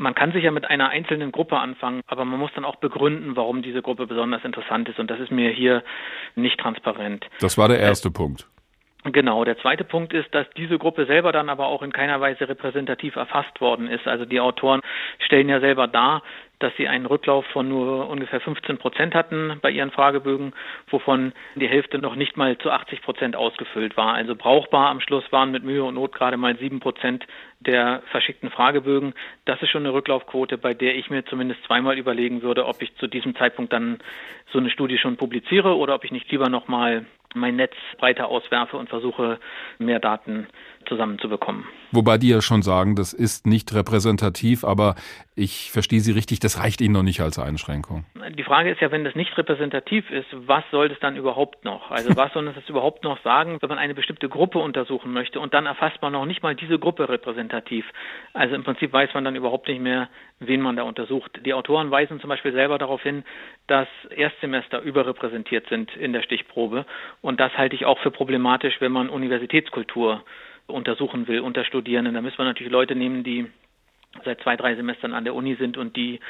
man 0.00 0.14
kann 0.14 0.30
sich 0.30 0.44
ja 0.44 0.52
mit 0.52 0.70
einer 0.70 0.90
einzelnen 0.90 1.32
Gruppe 1.32 1.58
anfangen, 1.58 2.02
aber 2.06 2.24
man 2.24 2.38
muss 2.38 2.52
dann 2.54 2.64
auch 2.64 2.76
begründen, 2.76 3.34
warum 3.34 3.62
diese 3.62 3.82
Gruppe 3.82 4.06
besonders 4.06 4.44
interessant 4.44 4.88
ist. 4.88 5.00
Und 5.00 5.10
das 5.10 5.18
ist 5.18 5.32
mir 5.32 5.50
hier 5.50 5.82
nicht 6.36 6.58
transparent. 6.60 7.26
Das 7.40 7.58
war 7.58 7.66
der 7.66 7.80
erste 7.80 8.08
äh, 8.08 8.12
Punkt. 8.12 8.46
Genau, 9.04 9.44
der 9.44 9.56
zweite 9.58 9.84
Punkt 9.84 10.12
ist, 10.12 10.34
dass 10.34 10.46
diese 10.56 10.76
Gruppe 10.76 11.06
selber 11.06 11.30
dann 11.30 11.48
aber 11.48 11.66
auch 11.66 11.82
in 11.82 11.92
keiner 11.92 12.20
Weise 12.20 12.48
repräsentativ 12.48 13.14
erfasst 13.14 13.60
worden 13.60 13.88
ist. 13.88 14.08
Also 14.08 14.24
die 14.24 14.40
Autoren 14.40 14.80
stellen 15.20 15.48
ja 15.48 15.60
selber 15.60 15.86
dar, 15.86 16.22
dass 16.58 16.72
sie 16.76 16.88
einen 16.88 17.06
Rücklauf 17.06 17.46
von 17.46 17.68
nur 17.68 18.08
ungefähr 18.08 18.40
15 18.40 18.78
Prozent 18.78 19.14
hatten 19.14 19.58
bei 19.62 19.70
ihren 19.70 19.90
Fragebögen, 19.90 20.54
wovon 20.88 21.32
die 21.54 21.68
Hälfte 21.68 21.98
noch 21.98 22.16
nicht 22.16 22.36
mal 22.36 22.58
zu 22.58 22.70
80 22.70 23.02
Prozent 23.02 23.36
ausgefüllt 23.36 23.96
war. 23.96 24.14
Also 24.14 24.34
brauchbar 24.34 24.88
am 24.90 25.00
Schluss 25.00 25.24
waren 25.30 25.50
mit 25.50 25.62
Mühe 25.62 25.84
und 25.84 25.94
Not 25.94 26.12
gerade 26.12 26.36
mal 26.36 26.56
sieben 26.56 26.80
Prozent 26.80 27.26
der 27.60 28.02
verschickten 28.10 28.50
Fragebögen. 28.50 29.14
Das 29.44 29.60
ist 29.62 29.70
schon 29.70 29.84
eine 29.84 29.94
Rücklaufquote, 29.94 30.58
bei 30.58 30.74
der 30.74 30.96
ich 30.96 31.10
mir 31.10 31.24
zumindest 31.24 31.62
zweimal 31.64 31.98
überlegen 31.98 32.42
würde, 32.42 32.66
ob 32.66 32.82
ich 32.82 32.94
zu 32.96 33.06
diesem 33.06 33.36
Zeitpunkt 33.36 33.72
dann 33.72 33.98
so 34.52 34.58
eine 34.58 34.70
Studie 34.70 34.98
schon 34.98 35.16
publiziere 35.16 35.76
oder 35.76 35.94
ob 35.94 36.04
ich 36.04 36.12
nicht 36.12 36.30
lieber 36.30 36.48
nochmal 36.48 37.06
mein 37.34 37.56
Netz 37.56 37.74
breiter 37.98 38.28
auswerfe 38.28 38.76
und 38.76 38.88
versuche, 38.88 39.38
mehr 39.78 40.00
Daten 40.00 40.46
zusammenzubekommen. 40.88 41.64
Wobei 41.92 42.18
die 42.18 42.28
ja 42.28 42.42
schon 42.42 42.62
sagen, 42.62 42.96
das 42.96 43.12
ist 43.12 43.46
nicht 43.46 43.74
repräsentativ, 43.74 44.64
aber 44.64 44.94
ich 45.34 45.70
verstehe 45.70 46.00
Sie 46.00 46.12
richtig, 46.12 46.40
das 46.40 46.58
reicht 46.60 46.80
Ihnen 46.80 46.94
noch 46.94 47.02
nicht 47.02 47.20
als 47.20 47.38
Einschränkung. 47.38 48.04
Die 48.36 48.42
Frage 48.42 48.70
ist 48.70 48.80
ja, 48.80 48.90
wenn 48.90 49.04
das 49.04 49.14
nicht 49.14 49.36
repräsentativ 49.38 50.10
ist, 50.10 50.26
was 50.32 50.64
soll 50.70 50.88
das 50.88 50.98
dann 50.98 51.16
überhaupt 51.16 51.64
noch? 51.64 51.90
Also 51.90 52.16
was 52.16 52.32
soll 52.32 52.44
das 52.46 52.68
überhaupt 52.68 53.04
noch 53.04 53.22
sagen, 53.22 53.58
wenn 53.60 53.68
man 53.68 53.78
eine 53.78 53.94
bestimmte 53.94 54.28
Gruppe 54.28 54.58
untersuchen 54.58 55.12
möchte 55.12 55.38
und 55.40 55.54
dann 55.54 55.66
erfasst 55.66 56.02
man 56.02 56.12
noch 56.12 56.26
nicht 56.26 56.42
mal 56.42 56.54
diese 56.54 56.78
Gruppe 56.78 57.08
repräsentativ. 57.08 57.84
Also 58.32 58.54
im 58.54 58.64
Prinzip 58.64 58.92
weiß 58.92 59.14
man 59.14 59.24
dann 59.24 59.36
überhaupt 59.36 59.68
nicht 59.68 59.80
mehr, 59.80 60.08
wen 60.40 60.60
man 60.60 60.76
da 60.76 60.82
untersucht. 60.82 61.40
Die 61.44 61.54
Autoren 61.54 61.90
weisen 61.90 62.20
zum 62.20 62.28
Beispiel 62.28 62.52
selber 62.52 62.78
darauf 62.78 63.02
hin, 63.02 63.24
dass 63.66 63.88
Erstsemester 64.10 64.80
überrepräsentiert 64.80 65.68
sind 65.68 65.94
in 65.96 66.12
der 66.12 66.22
Stichprobe 66.22 66.84
und 67.20 67.40
das 67.40 67.56
halte 67.56 67.76
ich 67.76 67.86
auch 67.86 67.98
für 68.00 68.10
problematisch, 68.10 68.80
wenn 68.80 68.92
man 68.92 69.08
Universitätskultur 69.08 70.22
untersuchen 70.68 71.26
will 71.28 71.40
unter 71.40 71.64
Studierenden. 71.64 72.14
Da 72.14 72.20
müssen 72.20 72.38
wir 72.38 72.44
natürlich 72.44 72.72
Leute 72.72 72.94
nehmen, 72.94 73.24
die 73.24 73.46
seit 74.24 74.40
zwei, 74.42 74.56
drei 74.56 74.74
Semestern 74.74 75.12
an 75.12 75.24
der 75.24 75.34
Uni 75.34 75.56
sind 75.56 75.76
und 75.76 75.96
die 75.96 76.20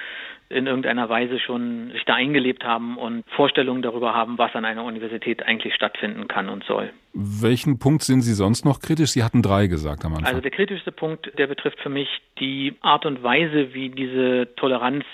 in 0.51 0.67
irgendeiner 0.67 1.09
Weise 1.09 1.39
schon 1.39 1.91
sich 1.93 2.05
da 2.05 2.15
eingelebt 2.15 2.65
haben 2.65 2.97
und 2.97 3.25
Vorstellungen 3.37 3.83
darüber 3.83 4.15
haben, 4.15 4.39
was 4.39 4.55
an 4.55 4.65
einer 4.65 4.85
Universität 4.85 5.43
eigentlich 5.43 5.75
stattfinden 5.75 6.27
kann 6.27 6.49
und 6.49 6.65
soll. 6.65 6.91
Welchen 7.13 7.79
Punkt 7.79 8.03
sind 8.03 8.23
Sie 8.23 8.33
sonst 8.33 8.65
noch 8.65 8.81
kritisch? 8.81 9.11
Sie 9.11 9.23
hatten 9.23 9.43
drei 9.43 9.67
gesagt 9.67 10.05
am 10.05 10.15
Anfang. 10.15 10.27
Also 10.27 10.41
der 10.41 10.51
kritischste 10.51 10.93
Punkt, 10.93 11.31
der 11.39 11.47
betrifft 11.47 11.81
für 11.81 11.91
mich 11.91 12.09
die 12.41 12.75
Art 12.81 13.05
und 13.07 13.23
Weise, 13.23 13.75
wie 13.75 13.91
diese 13.91 14.55
Toleranz 14.57 15.05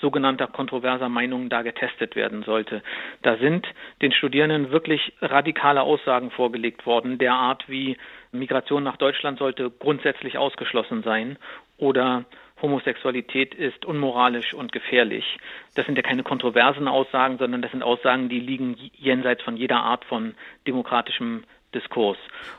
sogenannter 0.00 0.46
kontroverser 0.46 1.08
Meinungen 1.08 1.48
da 1.48 1.62
getestet 1.62 2.16
werden 2.16 2.42
sollte. 2.42 2.82
Da 3.22 3.36
sind 3.38 3.66
den 4.02 4.12
Studierenden 4.12 4.70
wirklich 4.70 5.12
radikale 5.20 5.82
Aussagen 5.82 6.30
vorgelegt 6.30 6.86
worden, 6.86 7.18
der 7.18 7.34
Art 7.34 7.68
wie 7.68 7.96
Migration 8.32 8.82
nach 8.82 8.96
Deutschland 8.96 9.38
sollte 9.38 9.70
grundsätzlich 9.70 10.36
ausgeschlossen 10.36 11.02
sein 11.02 11.38
oder 11.78 12.24
Homosexualität 12.60 13.54
ist 13.54 13.84
unmoralisch 13.84 14.54
und 14.54 14.72
gefährlich. 14.72 15.24
Das 15.74 15.84
sind 15.84 15.96
ja 15.96 16.02
keine 16.02 16.22
kontroversen 16.22 16.88
Aussagen, 16.88 17.36
sondern 17.38 17.60
das 17.60 17.70
sind 17.70 17.82
Aussagen, 17.82 18.28
die 18.28 18.40
liegen 18.40 18.76
jenseits 18.94 19.42
von 19.42 19.56
jeder 19.56 19.76
Art 19.76 20.04
von 20.06 20.34
demokratischem 20.66 21.44
Diskurs. 21.74 22.16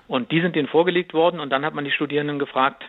Und 0.07 0.31
die 0.31 0.41
sind 0.41 0.55
denen 0.55 0.67
vorgelegt 0.67 1.13
worden 1.13 1.39
und 1.39 1.49
dann 1.49 1.65
hat 1.65 1.73
man 1.73 1.85
die 1.85 1.91
Studierenden 1.91 2.37
gefragt, 2.37 2.85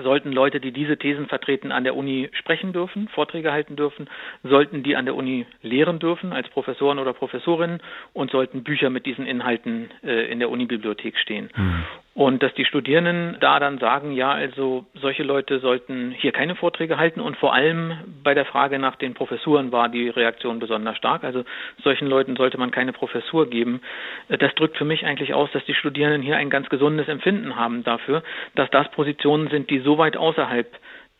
sollten 0.00 0.32
Leute, 0.32 0.60
die 0.60 0.72
diese 0.72 0.96
Thesen 0.96 1.26
vertreten, 1.26 1.72
an 1.72 1.84
der 1.84 1.96
Uni 1.96 2.30
sprechen 2.32 2.72
dürfen, 2.72 3.08
Vorträge 3.08 3.52
halten 3.52 3.76
dürfen, 3.76 4.08
sollten 4.42 4.82
die 4.82 4.96
an 4.96 5.04
der 5.04 5.14
Uni 5.14 5.46
lehren 5.62 5.98
dürfen 5.98 6.32
als 6.32 6.48
Professoren 6.48 6.98
oder 6.98 7.12
Professorinnen 7.12 7.80
und 8.12 8.30
sollten 8.30 8.64
Bücher 8.64 8.90
mit 8.90 9.04
diesen 9.04 9.26
Inhalten 9.26 9.90
äh, 10.02 10.30
in 10.30 10.38
der 10.38 10.50
Unibibliothek 10.50 11.18
stehen. 11.18 11.50
Mhm. 11.54 11.84
Und 12.14 12.42
dass 12.42 12.52
die 12.54 12.66
Studierenden 12.66 13.38
da 13.40 13.58
dann 13.58 13.78
sagen, 13.78 14.12
ja, 14.12 14.30
also 14.30 14.84
solche 14.94 15.22
Leute 15.22 15.60
sollten 15.60 16.10
hier 16.10 16.32
keine 16.32 16.54
Vorträge 16.54 16.98
halten 16.98 17.20
und 17.20 17.38
vor 17.38 17.54
allem 17.54 17.94
bei 18.22 18.34
der 18.34 18.44
Frage 18.44 18.78
nach 18.78 18.96
den 18.96 19.14
Professuren 19.14 19.72
war 19.72 19.88
die 19.88 20.10
Reaktion 20.10 20.58
besonders 20.58 20.98
stark. 20.98 21.24
Also 21.24 21.44
solchen 21.82 22.06
Leuten 22.06 22.36
sollte 22.36 22.58
man 22.58 22.70
keine 22.70 22.92
Professur 22.92 23.48
geben. 23.48 23.80
Das 24.28 24.54
drückt 24.56 24.76
für 24.76 24.84
mich 24.84 25.06
eigentlich 25.06 25.32
aus, 25.32 25.50
dass 25.52 25.64
die 25.64 25.74
Studierenden 25.74 26.20
hier 26.20 26.36
ein 26.36 26.50
ganz 26.50 26.68
gesundes 26.68 27.08
Empfinden 27.08 27.56
haben 27.56 27.82
dafür, 27.82 28.22
dass 28.56 28.68
das 28.70 28.90
Positionen 28.90 29.48
sind, 29.48 29.70
die 29.70 29.78
so 29.78 29.96
weit 29.96 30.18
außerhalb 30.18 30.70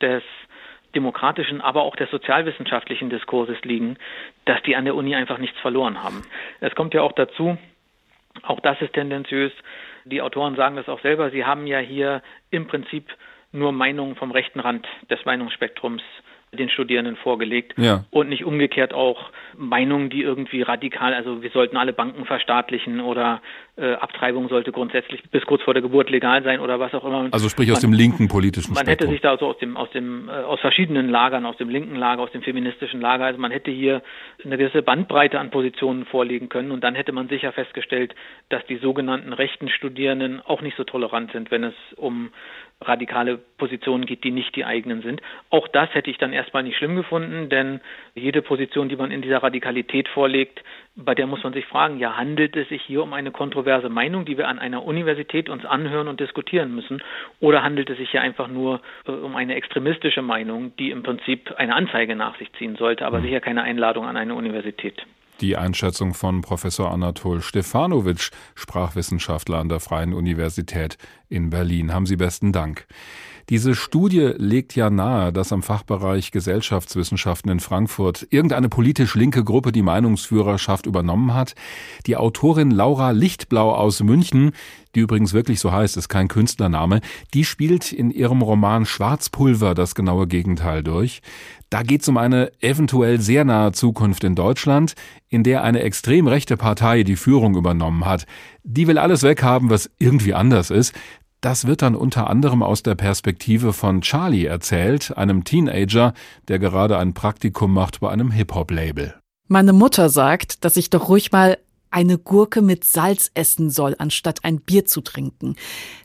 des 0.03 0.23
demokratischen, 0.95 1.63
aber 1.63 1.85
auch 1.85 1.97
des 1.97 2.11
sozialwissenschaftlichen 2.11 3.09
Diskurses 3.09 3.57
liegen, 3.63 3.97
dass 4.45 4.63
die 4.65 4.77
an 4.77 4.85
der 4.85 4.95
Uni 4.95 5.15
einfach 5.15 5.39
nichts 5.39 5.59
verloren 5.61 6.03
haben. 6.03 6.23
Es 6.61 6.75
kommt 6.75 6.93
ja 6.93 7.01
auch 7.01 7.13
dazu, 7.13 7.57
auch 8.43 8.61
das 8.61 8.81
ist 8.81 8.95
tendenziös, 8.95 9.53
die 10.05 10.23
Autoren 10.23 10.57
sagen 10.57 10.77
das 10.77 10.89
auch 10.89 11.01
selber. 11.01 11.31
Sie 11.31 11.45
haben 11.45 11.67
ja 11.67 11.79
hier 11.79 12.23
im 12.51 12.67
Prinzip 12.67 13.07
nur 13.53 13.73
Meinungen 13.73 14.17
vom 14.17 14.31
rechten 14.31 14.61
Rand 14.61 14.87
des 15.11 15.25
Meinungsspektrums 15.25 16.03
den 16.59 16.69
Studierenden 16.69 17.17
vorgelegt 17.17 17.73
ja. 17.79 18.05
und 18.11 18.29
nicht 18.29 18.45
umgekehrt 18.45 18.93
auch 18.93 19.31
Meinungen, 19.57 20.11
die 20.11 20.21
irgendwie 20.21 20.61
radikal, 20.61 21.15
also 21.15 21.43
wir 21.43 21.49
sollten 21.51 21.79
alle 21.79 21.95
Banken 21.95 22.27
verstaatlichen 22.27 23.01
oder 23.01 23.41
äh, 23.77 23.95
Abtreibung 23.95 24.51
sollte 24.51 24.71
grundsätzlich 24.71 25.23
bis 25.31 25.47
kurz 25.47 25.63
vor 25.63 25.73
der 25.73 25.83
Geburt 25.83 26.11
legal 26.11 26.43
sein 26.43 26.61
oder 26.61 26.79
was 26.79 26.93
auch 26.93 27.07
immer. 27.07 27.29
Also 27.31 27.49
sprich 27.49 27.73
aus 27.73 27.83
man, 27.83 27.93
dem 27.93 27.99
linken 27.99 28.29
politischen 28.29 28.75
Man 28.75 28.85
Spektrum. 28.85 29.09
hätte 29.09 29.09
sich 29.09 29.23
da 29.23 29.31
also 29.31 29.47
aus 29.47 29.59
dem 29.59 29.79
aus 29.79 29.91
dem 29.93 30.29
äh, 30.29 30.33
aus 30.33 30.61
verschiedenen 30.61 31.09
Lagern, 31.09 31.47
aus 31.47 31.57
dem 31.57 31.71
linken 31.71 31.97
Lager, 31.97 32.21
aus 32.21 32.33
dem 32.33 32.43
feministischen 32.43 33.01
Lager, 33.01 33.25
also 33.25 33.41
man 33.41 33.51
hätte 33.51 33.71
hier 33.71 34.03
eine 34.45 34.59
gewisse 34.59 34.83
Bandbreite 34.83 35.41
an 35.41 35.51
Positionen 35.51 36.05
vorlegen 36.05 36.51
können 36.51 36.71
und 36.71 36.85
dann 36.85 36.95
hätte 36.95 37.13
man 37.13 37.29
sicher 37.29 37.53
festgestellt, 37.53 38.15
dass 38.51 38.65
die 38.67 38.77
sogenannten 38.77 39.33
rechten 39.33 39.71
Studierenden 39.71 40.43
auch 40.43 40.61
nicht 40.61 40.77
so 40.77 40.85
tolerant 40.85 41.33
sind, 41.33 41.51
wenn 41.51 41.65
es 41.65 41.75
um 41.97 42.29
radikale 42.89 43.39
Positionen 43.59 44.07
geht, 44.07 44.25
die 44.25 44.31
nicht 44.31 44.55
die 44.57 44.65
eigenen 44.65 45.03
sind. 45.03 45.21
Auch 45.51 45.69
das 45.69 45.93
hätte 45.95 46.11
ich 46.11 46.19
dann 46.19 46.33
erstmal 46.33 46.63
nicht 46.63 46.77
schlimm 46.77 46.97
gefunden, 46.97 47.49
denn 47.49 47.81
jede 48.15 48.43
Position, 48.43 48.89
die 48.89 48.97
man 48.97 49.11
in 49.11 49.23
dieser 49.23 49.43
Radikalität 49.43 50.09
vorlegt, 50.09 50.63
bei 50.95 51.15
der 51.15 51.27
muss 51.27 51.43
man 51.43 51.55
sich 51.55 51.65
fragen, 51.67 51.99
ja, 51.99 52.17
handelt 52.17 52.55
es 52.57 52.69
sich 52.69 52.83
hier 52.83 53.03
um 53.03 53.13
eine 53.15 53.31
kontroverse 53.31 53.89
Meinung, 53.89 54.25
die 54.25 54.37
wir 54.37 54.49
an 54.49 54.59
einer 54.59 54.85
Universität 54.85 55.49
uns 55.49 55.65
anhören 55.65 56.09
und 56.09 56.21
diskutieren 56.21 56.75
müssen, 56.75 57.03
oder 57.41 57.63
handelt 57.63 57.89
es 57.89 57.99
sich 57.99 58.11
hier 58.11 58.21
einfach 58.21 58.49
nur 58.49 58.81
äh, 59.07 59.13
um 59.13 59.35
eine 59.37 59.55
extremistische 59.55 60.23
Meinung, 60.23 60.77
die 60.77 60.91
im 60.91 61.03
Prinzip 61.03 61.55
eine 61.57 61.75
Anzeige 61.75 62.15
nach 62.15 62.37
sich 62.39 62.53
ziehen 62.55 62.77
sollte, 62.77 63.07
aber 63.07 63.21
mhm. 63.21 63.25
sicher 63.25 63.41
keine 63.41 63.63
Einladung 63.63 64.07
an 64.07 64.17
eine 64.17 64.35
Universität? 64.35 65.03
Die 65.43 65.57
Einschätzung 65.57 66.15
von 66.15 66.41
Professor 66.41 66.93
Anatol 66.93 67.43
Stefanovic, 67.43 68.31
Sprachwissenschaftler 68.55 69.59
an 69.59 69.69
der 69.69 69.81
Freien 69.81 70.15
Universität 70.15 70.99
in 71.29 71.51
Berlin. 71.51 71.93
Haben 71.93 72.07
Sie 72.07 72.15
besten 72.15 72.53
Dank. 72.53 72.87
Diese 73.49 73.75
Studie 73.75 74.33
legt 74.37 74.77
ja 74.77 74.91
nahe, 74.91 75.33
dass 75.33 75.53
am 75.53 75.63
Fachbereich 75.63 76.31
Gesellschaftswissenschaften 76.31 77.51
in 77.51 77.61
Frankfurt 77.61 78.27
irgendeine 78.31 78.69
politisch 78.69 79.15
linke 79.15 79.45
Gruppe 79.45 79.73
die 79.73 79.83
Meinungsführerschaft 79.83 80.87
übernommen 80.87 81.35
hat. 81.35 81.55
Die 82.07 82.17
Autorin 82.17 82.71
Laura 82.71 83.11
Lichtblau 83.11 83.75
aus 83.75 84.03
München, 84.03 84.53
die 84.95 85.01
übrigens 85.01 85.33
wirklich 85.33 85.61
so 85.61 85.73
heißt, 85.73 85.97
ist 85.97 86.09
kein 86.09 86.29
Künstlername, 86.29 87.01
die 87.35 87.45
spielt 87.45 87.93
in 87.93 88.11
ihrem 88.11 88.43
Roman 88.43 88.87
Schwarzpulver 88.87 89.75
das 89.75 89.95
genaue 89.95 90.27
Gegenteil 90.27 90.83
durch. 90.83 91.21
Da 91.71 91.83
geht 91.83 92.03
es 92.03 92.09
um 92.09 92.19
eine 92.19 92.53
eventuell 92.61 93.19
sehr 93.19 93.47
nahe 93.47 93.73
Zukunft 93.73 94.25
in 94.25 94.35
Deutschland, 94.35 94.93
in 95.31 95.43
der 95.43 95.65
eine 95.65 95.81
extrem 95.81 96.27
rechte 96.27 96.59
Partei 96.59 97.03
die 97.03 97.17
Führung 97.17 97.57
übernommen 97.57 98.05
hat. 98.05 98.27
Die 98.63 98.87
will 98.87 98.99
alles 98.99 99.23
weghaben, 99.23 99.71
was 99.71 99.91
irgendwie 99.99 100.35
anders 100.35 100.71
ist. 100.71 100.93
Das 101.43 101.67
wird 101.67 101.83
dann 101.83 101.97
unter 101.97 102.31
anderem 102.31 102.63
aus 102.63 102.85
der 102.85 102.95
Perspektive 102.95 103.73
von 103.73 104.01
Charlie 104.01 104.45
erzählt, 104.45 105.17
einem 105.19 105.43
Teenager, 105.43 106.15
der 106.47 106.61
gerade 106.61 106.99
ein 106.99 107.15
Praktikum 107.15 107.75
macht 107.75 107.99
bei 107.99 108.11
einem 108.11 108.31
Hip-Hop-Label. 108.31 109.17
Meine 109.49 109.73
Mutter 109.73 110.09
sagt, 110.09 110.65
dass 110.65 110.77
ich 110.77 110.89
doch 110.89 111.09
ruhig 111.09 111.33
mal 111.33 111.59
eine 111.91 112.17
Gurke 112.17 112.63
mit 112.63 112.85
Salz 112.85 113.33
essen 113.35 113.71
soll, 113.71 113.97
anstatt 113.99 114.45
ein 114.45 114.61
Bier 114.61 114.85
zu 114.85 115.01
trinken. 115.01 115.57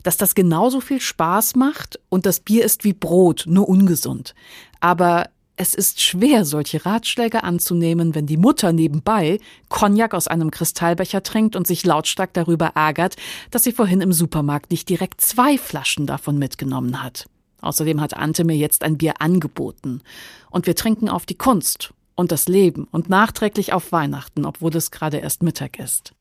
Dass 0.02 0.16
das 0.16 0.34
genauso 0.34 0.80
viel 0.80 1.00
Spaß 1.00 1.54
macht 1.54 2.00
und 2.08 2.26
das 2.26 2.40
Bier 2.40 2.64
ist 2.64 2.82
wie 2.82 2.92
Brot, 2.92 3.44
nur 3.46 3.68
ungesund. 3.68 4.34
Aber 4.80 5.28
es 5.58 5.74
ist 5.74 6.00
schwer, 6.00 6.44
solche 6.44 6.86
Ratschläge 6.86 7.42
anzunehmen, 7.42 8.14
wenn 8.14 8.26
die 8.26 8.36
Mutter 8.36 8.72
nebenbei 8.72 9.40
Cognac 9.68 10.14
aus 10.14 10.28
einem 10.28 10.52
Kristallbecher 10.52 11.24
trinkt 11.24 11.56
und 11.56 11.66
sich 11.66 11.84
lautstark 11.84 12.32
darüber 12.32 12.72
ärgert, 12.76 13.16
dass 13.50 13.64
sie 13.64 13.72
vorhin 13.72 14.00
im 14.00 14.12
Supermarkt 14.12 14.70
nicht 14.70 14.88
direkt 14.88 15.20
zwei 15.20 15.58
Flaschen 15.58 16.06
davon 16.06 16.38
mitgenommen 16.38 17.02
hat. 17.02 17.26
Außerdem 17.60 18.00
hat 18.00 18.16
Ante 18.16 18.44
mir 18.44 18.56
jetzt 18.56 18.84
ein 18.84 18.98
Bier 18.98 19.20
angeboten. 19.20 20.00
Und 20.48 20.66
wir 20.68 20.76
trinken 20.76 21.08
auf 21.08 21.26
die 21.26 21.36
Kunst 21.36 21.92
und 22.14 22.30
das 22.30 22.46
Leben 22.46 22.86
und 22.92 23.08
nachträglich 23.08 23.72
auf 23.72 23.90
Weihnachten, 23.90 24.44
obwohl 24.44 24.74
es 24.76 24.92
gerade 24.92 25.18
erst 25.18 25.42
Mittag 25.42 25.80
ist. 25.80 26.12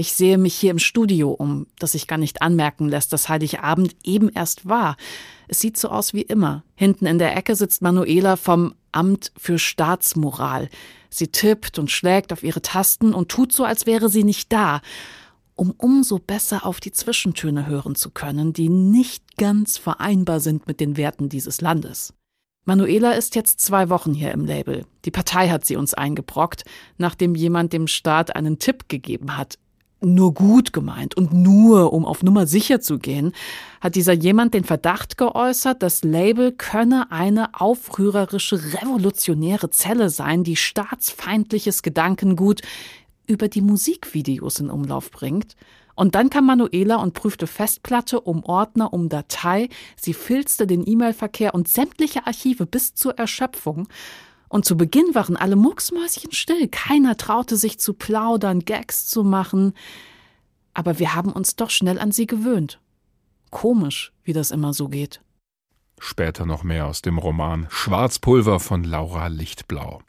Ich 0.00 0.12
sehe 0.12 0.38
mich 0.38 0.54
hier 0.54 0.70
im 0.70 0.78
Studio 0.78 1.32
um, 1.32 1.66
das 1.80 1.90
sich 1.90 2.06
gar 2.06 2.18
nicht 2.18 2.40
anmerken 2.40 2.88
lässt, 2.88 3.12
dass 3.12 3.28
Heiligabend 3.28 3.96
eben 4.04 4.28
erst 4.28 4.68
war. 4.68 4.96
Es 5.48 5.58
sieht 5.58 5.76
so 5.76 5.88
aus 5.88 6.14
wie 6.14 6.22
immer. 6.22 6.62
Hinten 6.76 7.04
in 7.04 7.18
der 7.18 7.36
Ecke 7.36 7.56
sitzt 7.56 7.82
Manuela 7.82 8.36
vom 8.36 8.74
Amt 8.92 9.32
für 9.36 9.58
Staatsmoral. 9.58 10.68
Sie 11.10 11.26
tippt 11.26 11.80
und 11.80 11.90
schlägt 11.90 12.32
auf 12.32 12.44
ihre 12.44 12.62
Tasten 12.62 13.12
und 13.12 13.28
tut 13.28 13.52
so, 13.52 13.64
als 13.64 13.86
wäre 13.86 14.08
sie 14.08 14.22
nicht 14.22 14.52
da, 14.52 14.82
um 15.56 15.72
umso 15.76 16.20
besser 16.20 16.64
auf 16.64 16.78
die 16.78 16.92
Zwischentöne 16.92 17.66
hören 17.66 17.96
zu 17.96 18.10
können, 18.10 18.52
die 18.52 18.68
nicht 18.68 19.36
ganz 19.36 19.78
vereinbar 19.78 20.38
sind 20.38 20.68
mit 20.68 20.78
den 20.78 20.96
Werten 20.96 21.28
dieses 21.28 21.60
Landes. 21.60 22.14
Manuela 22.64 23.14
ist 23.14 23.34
jetzt 23.34 23.60
zwei 23.60 23.88
Wochen 23.88 24.14
hier 24.14 24.30
im 24.30 24.44
Label. 24.44 24.86
Die 25.04 25.10
Partei 25.10 25.48
hat 25.48 25.64
sie 25.64 25.74
uns 25.74 25.92
eingebrockt, 25.92 26.64
nachdem 26.98 27.34
jemand 27.34 27.72
dem 27.72 27.88
Staat 27.88 28.36
einen 28.36 28.60
Tipp 28.60 28.88
gegeben 28.88 29.36
hat 29.36 29.58
nur 30.00 30.32
gut 30.32 30.72
gemeint 30.72 31.16
und 31.16 31.32
nur 31.32 31.92
um 31.92 32.04
auf 32.04 32.22
Nummer 32.22 32.46
sicher 32.46 32.80
zu 32.80 32.98
gehen, 32.98 33.32
hat 33.80 33.94
dieser 33.94 34.12
jemand 34.12 34.54
den 34.54 34.64
Verdacht 34.64 35.18
geäußert, 35.18 35.82
das 35.82 36.04
Label 36.04 36.52
könne 36.52 37.10
eine 37.10 37.60
aufrührerische, 37.60 38.60
revolutionäre 38.80 39.70
Zelle 39.70 40.10
sein, 40.10 40.44
die 40.44 40.56
staatsfeindliches 40.56 41.82
Gedankengut 41.82 42.62
über 43.26 43.48
die 43.48 43.60
Musikvideos 43.60 44.60
in 44.60 44.70
Umlauf 44.70 45.10
bringt 45.10 45.54
Und 45.94 46.14
dann 46.14 46.30
kam 46.30 46.46
Manuela 46.46 46.96
und 46.96 47.14
prüfte 47.14 47.46
Festplatte 47.46 48.20
um 48.20 48.44
Ordner, 48.44 48.92
um 48.92 49.08
Datei. 49.08 49.68
Sie 49.96 50.14
filzte 50.14 50.66
den 50.66 50.86
E-Mail-Verkehr 50.86 51.54
und 51.54 51.68
sämtliche 51.68 52.26
Archive 52.26 52.66
bis 52.66 52.94
zur 52.94 53.18
Erschöpfung. 53.18 53.88
Und 54.48 54.64
zu 54.64 54.76
Beginn 54.76 55.14
waren 55.14 55.36
alle 55.36 55.56
mucksmäuschen 55.56 56.32
still. 56.32 56.68
Keiner 56.68 57.16
traute 57.16 57.56
sich 57.56 57.78
zu 57.78 57.94
plaudern, 57.94 58.60
Gags 58.60 59.06
zu 59.06 59.24
machen. 59.24 59.74
Aber 60.74 60.98
wir 60.98 61.14
haben 61.14 61.32
uns 61.32 61.56
doch 61.56 61.70
schnell 61.70 61.98
an 61.98 62.12
sie 62.12 62.26
gewöhnt. 62.26 62.80
Komisch, 63.50 64.12
wie 64.24 64.32
das 64.32 64.50
immer 64.50 64.72
so 64.72 64.88
geht. 64.88 65.20
Später 66.00 66.46
noch 66.46 66.62
mehr 66.62 66.86
aus 66.86 67.02
dem 67.02 67.18
Roman 67.18 67.66
Schwarzpulver 67.70 68.60
von 68.60 68.84
Laura 68.84 69.26
Lichtblau. 69.26 70.00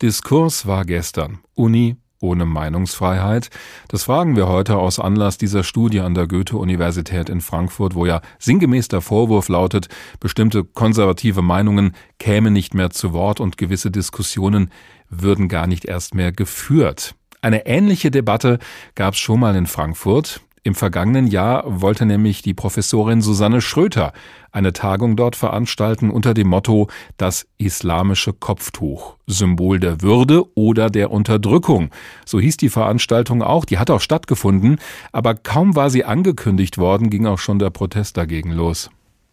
Diskurs 0.00 0.66
war 0.66 0.84
gestern. 0.84 1.40
Uni 1.54 1.96
ohne 2.20 2.44
Meinungsfreiheit? 2.44 3.50
Das 3.88 4.04
fragen 4.04 4.36
wir 4.36 4.48
heute 4.48 4.76
aus 4.76 4.98
Anlass 4.98 5.38
dieser 5.38 5.64
Studie 5.64 6.00
an 6.00 6.14
der 6.14 6.26
Goethe-Universität 6.26 7.28
in 7.28 7.40
Frankfurt, 7.40 7.94
wo 7.94 8.06
ja 8.06 8.20
sinngemäß 8.38 8.88
der 8.88 9.00
Vorwurf 9.00 9.48
lautet, 9.48 9.88
bestimmte 10.20 10.64
konservative 10.64 11.42
Meinungen 11.42 11.94
kämen 12.18 12.52
nicht 12.52 12.74
mehr 12.74 12.90
zu 12.90 13.12
Wort 13.12 13.40
und 13.40 13.58
gewisse 13.58 13.90
Diskussionen 13.90 14.70
würden 15.08 15.48
gar 15.48 15.66
nicht 15.66 15.84
erst 15.84 16.14
mehr 16.14 16.32
geführt. 16.32 17.14
Eine 17.42 17.66
ähnliche 17.66 18.10
Debatte 18.10 18.58
gab 18.94 19.14
es 19.14 19.20
schon 19.20 19.40
mal 19.40 19.54
in 19.54 19.66
Frankfurt. 19.66 20.40
Im 20.66 20.74
vergangenen 20.74 21.26
Jahr 21.26 21.82
wollte 21.82 22.06
nämlich 22.06 22.40
die 22.40 22.54
Professorin 22.54 23.20
Susanne 23.20 23.60
Schröter 23.60 24.14
eine 24.50 24.72
Tagung 24.72 25.14
dort 25.14 25.36
veranstalten 25.36 26.08
unter 26.08 26.32
dem 26.32 26.48
Motto 26.48 26.88
Das 27.18 27.46
islamische 27.58 28.32
Kopftuch, 28.32 29.16
Symbol 29.26 29.78
der 29.78 30.00
Würde 30.00 30.42
oder 30.56 30.88
der 30.88 31.10
Unterdrückung. 31.10 31.90
So 32.24 32.40
hieß 32.40 32.56
die 32.56 32.70
Veranstaltung 32.70 33.42
auch, 33.42 33.66
die 33.66 33.76
hat 33.76 33.90
auch 33.90 34.00
stattgefunden, 34.00 34.78
aber 35.12 35.34
kaum 35.34 35.76
war 35.76 35.90
sie 35.90 36.06
angekündigt 36.06 36.78
worden, 36.78 37.10
ging 37.10 37.26
auch 37.26 37.38
schon 37.38 37.58
der 37.58 37.68
Protest 37.68 38.16
dagegen 38.16 38.50
los. 38.50 38.88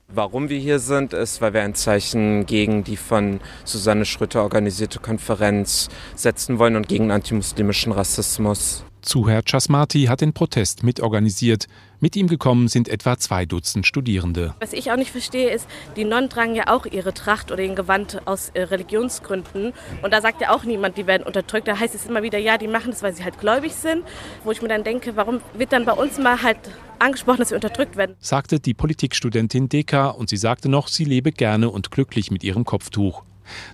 Warum 0.09 0.49
wir 0.49 0.59
hier 0.59 0.79
sind, 0.79 1.13
ist, 1.13 1.39
weil 1.39 1.53
wir 1.53 1.61
ein 1.61 1.75
Zeichen 1.75 2.45
gegen 2.45 2.83
die 2.83 2.97
von 2.97 3.39
Susanne 3.63 4.03
Schröter 4.03 4.43
organisierte 4.43 4.99
Konferenz 4.99 5.87
setzen 6.13 6.59
wollen 6.59 6.75
und 6.75 6.89
gegen 6.89 7.09
antimuslimischen 7.09 7.93
Rassismus. 7.93 8.83
Zuher 9.01 9.41
Chasmati 9.43 10.05
hat 10.05 10.21
den 10.21 10.33
Protest 10.33 10.83
mitorganisiert. 10.83 11.67
Mit 11.99 12.15
ihm 12.15 12.27
gekommen 12.27 12.67
sind 12.67 12.87
etwa 12.87 13.17
zwei 13.17 13.45
Dutzend 13.45 13.87
Studierende. 13.87 14.53
Was 14.59 14.73
ich 14.73 14.91
auch 14.91 14.95
nicht 14.95 15.11
verstehe, 15.11 15.49
ist, 15.49 15.67
die 15.95 16.03
Nonnen 16.03 16.29
tragen 16.29 16.55
ja 16.55 16.67
auch 16.67 16.85
ihre 16.85 17.13
Tracht 17.13 17.51
oder 17.51 17.63
ihren 17.63 17.75
Gewand 17.75 18.25
aus 18.25 18.49
äh, 18.53 18.61
Religionsgründen. 18.61 19.73
Und 20.01 20.13
da 20.13 20.21
sagt 20.21 20.41
ja 20.41 20.51
auch 20.53 20.63
niemand, 20.63 20.97
die 20.97 21.07
werden 21.07 21.23
unterdrückt. 21.23 21.67
Da 21.67 21.79
heißt 21.79 21.95
es 21.95 22.05
immer 22.05 22.21
wieder, 22.23 22.37
ja, 22.37 22.57
die 22.57 22.67
machen 22.67 22.91
das, 22.91 23.01
weil 23.01 23.13
sie 23.13 23.23
halt 23.23 23.39
gläubig 23.39 23.73
sind. 23.73 24.03
Wo 24.43 24.51
ich 24.51 24.61
mir 24.61 24.67
dann 24.67 24.83
denke, 24.83 25.15
warum 25.15 25.41
wird 25.53 25.73
dann 25.73 25.85
bei 25.85 25.93
uns 25.93 26.17
mal 26.19 26.41
halt 26.41 26.59
angesprochen, 26.99 27.39
dass 27.39 27.49
sie 27.49 27.55
unterdrückt 27.55 27.97
werden? 27.97 28.15
Sagte 28.19 28.59
die 28.59 28.73
Politikstudentin 28.73 29.67
Deka 29.67 30.09
und 30.09 30.29
sie 30.29 30.37
sagte 30.37 30.69
noch, 30.69 30.87
sie 30.87 31.05
lebe 31.05 31.31
gerne 31.31 31.69
und 31.69 31.91
glücklich 31.91 32.31
mit 32.31 32.43
ihrem 32.43 32.65
Kopftuch. 32.65 33.23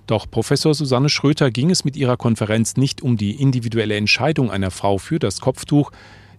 Doch 0.06 0.30
Professor 0.30 0.74
Susanne 0.74 1.08
Schröter 1.08 1.50
ging 1.50 1.70
es 1.70 1.84
mit 1.84 1.96
ihrer 1.96 2.16
Konferenz 2.16 2.76
nicht 2.76 3.02
um 3.02 3.16
die 3.16 3.40
individuelle 3.40 3.96
Entscheidung 3.96 4.50
einer 4.50 4.70
Frau 4.70 4.98
für 4.98 5.18
das 5.18 5.40
Kopftuch, 5.40 5.90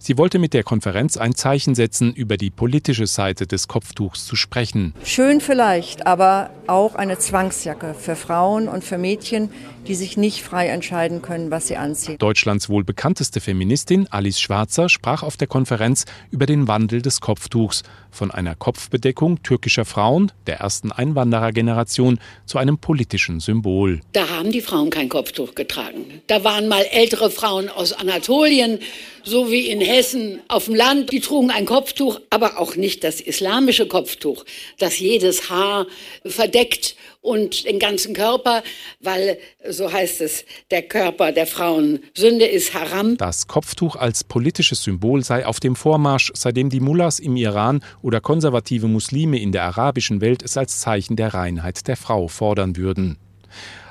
Sie 0.02 0.16
wollte 0.16 0.38
mit 0.38 0.54
der 0.54 0.62
Konferenz 0.62 1.18
ein 1.18 1.34
Zeichen 1.34 1.74
setzen, 1.74 2.14
über 2.14 2.38
die 2.38 2.48
politische 2.48 3.06
Seite 3.06 3.46
des 3.46 3.68
Kopftuchs 3.68 4.24
zu 4.24 4.34
sprechen. 4.34 4.94
Schön 5.04 5.42
vielleicht, 5.42 6.06
aber 6.06 6.48
auch 6.66 6.94
eine 6.94 7.18
Zwangsjacke 7.18 7.92
für 7.92 8.16
Frauen 8.16 8.66
und 8.66 8.82
für 8.82 8.96
Mädchen, 8.96 9.50
die 9.90 9.96
sich 9.96 10.16
nicht 10.16 10.42
frei 10.42 10.68
entscheiden 10.68 11.20
können, 11.20 11.50
was 11.50 11.66
sie 11.66 11.76
anziehen. 11.76 12.16
Deutschlands 12.16 12.68
wohl 12.68 12.84
bekannteste 12.84 13.40
Feministin 13.40 14.06
Alice 14.12 14.40
Schwarzer 14.40 14.88
sprach 14.88 15.24
auf 15.24 15.36
der 15.36 15.48
Konferenz 15.48 16.04
über 16.30 16.46
den 16.46 16.68
Wandel 16.68 17.02
des 17.02 17.20
Kopftuchs 17.20 17.82
von 18.12 18.30
einer 18.30 18.54
Kopfbedeckung 18.54 19.42
türkischer 19.42 19.84
Frauen 19.84 20.30
der 20.46 20.58
ersten 20.58 20.92
Einwanderergeneration 20.92 22.20
zu 22.46 22.58
einem 22.58 22.78
politischen 22.78 23.40
Symbol. 23.40 24.00
Da 24.12 24.28
haben 24.28 24.52
die 24.52 24.60
Frauen 24.60 24.90
kein 24.90 25.08
Kopftuch 25.08 25.56
getragen. 25.56 26.22
Da 26.28 26.44
waren 26.44 26.68
mal 26.68 26.82
ältere 26.92 27.28
Frauen 27.28 27.68
aus 27.68 27.92
Anatolien, 27.92 28.78
so 29.24 29.50
wie 29.50 29.68
in 29.68 29.80
Hessen 29.80 30.38
auf 30.46 30.66
dem 30.66 30.76
Land, 30.76 31.10
die 31.10 31.20
trugen 31.20 31.50
ein 31.50 31.66
Kopftuch, 31.66 32.20
aber 32.30 32.60
auch 32.60 32.76
nicht 32.76 33.02
das 33.02 33.20
islamische 33.20 33.88
Kopftuch, 33.88 34.44
das 34.78 35.00
jedes 35.00 35.50
Haar 35.50 35.86
verdeckt 36.24 36.94
und 37.20 37.66
den 37.66 37.78
ganzen 37.78 38.14
Körper, 38.14 38.62
weil, 39.00 39.38
so 39.68 39.92
heißt 39.92 40.20
es, 40.20 40.44
der 40.70 40.82
Körper 40.82 41.32
der 41.32 41.46
Frauen 41.46 42.00
Sünde 42.16 42.46
ist 42.46 42.74
haram. 42.74 43.16
Das 43.16 43.46
Kopftuch 43.46 43.96
als 43.96 44.24
politisches 44.24 44.82
Symbol 44.82 45.22
sei 45.22 45.46
auf 45.46 45.60
dem 45.60 45.76
Vormarsch, 45.76 46.32
seitdem 46.34 46.70
die 46.70 46.80
Mullahs 46.80 47.18
im 47.18 47.36
Iran 47.36 47.82
oder 48.02 48.20
konservative 48.20 48.88
Muslime 48.88 49.38
in 49.40 49.52
der 49.52 49.64
arabischen 49.64 50.20
Welt 50.20 50.42
es 50.42 50.56
als 50.56 50.80
Zeichen 50.80 51.16
der 51.16 51.34
Reinheit 51.34 51.86
der 51.88 51.96
Frau 51.96 52.28
fordern 52.28 52.76
würden. 52.76 53.18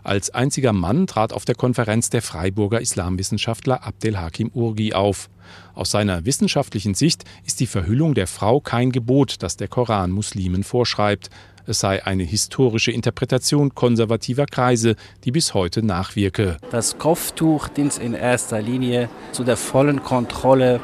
Als 0.03 0.29
einziger 0.29 0.73
Mann 0.73 1.07
trat 1.07 1.33
auf 1.33 1.45
der 1.45 1.55
Konferenz 1.55 2.09
der 2.09 2.21
Freiburger 2.21 2.81
Islamwissenschaftler 2.81 3.83
Abdel 3.85 4.17
Hakim 4.17 4.49
Urgi 4.53 4.93
auf. 4.93 5.29
Aus 5.73 5.91
seiner 5.91 6.25
wissenschaftlichen 6.25 6.93
Sicht 6.93 7.25
ist 7.45 7.59
die 7.59 7.67
Verhüllung 7.67 8.13
der 8.13 8.27
Frau 8.27 8.59
kein 8.61 8.91
Gebot, 8.91 9.35
das 9.39 9.57
der 9.57 9.67
Koran 9.67 10.11
Muslimen 10.11 10.63
vorschreibt. 10.63 11.29
Es 11.69 11.81
sei 11.81 12.03
eine 12.03 12.23
historische 12.23 12.91
Interpretation 12.91 13.75
konservativer 13.75 14.47
Kreise, 14.47 14.95
die 15.23 15.29
bis 15.29 15.53
heute 15.53 15.85
nachwirke. 15.85 16.57
Das 16.71 16.97
Kopftuch 16.97 17.67
dient 17.67 17.95
in 17.99 18.15
erster 18.15 18.59
Linie 18.59 19.07
zu 19.33 19.43
der 19.43 19.55
vollen 19.55 20.03
Kontrolle 20.03 20.79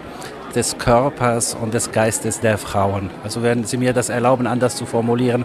des 0.53 0.77
Körpers 0.77 1.55
und 1.55 1.73
des 1.73 1.91
Geistes 1.91 2.39
der 2.39 2.59
Frauen. 2.59 3.09
Also 3.23 3.41
werden 3.41 3.65
Sie 3.65 3.77
mir 3.77 3.93
das 3.93 4.09
erlauben, 4.09 4.45
anders 4.45 4.75
zu 4.75 4.85
formulieren. 4.85 5.43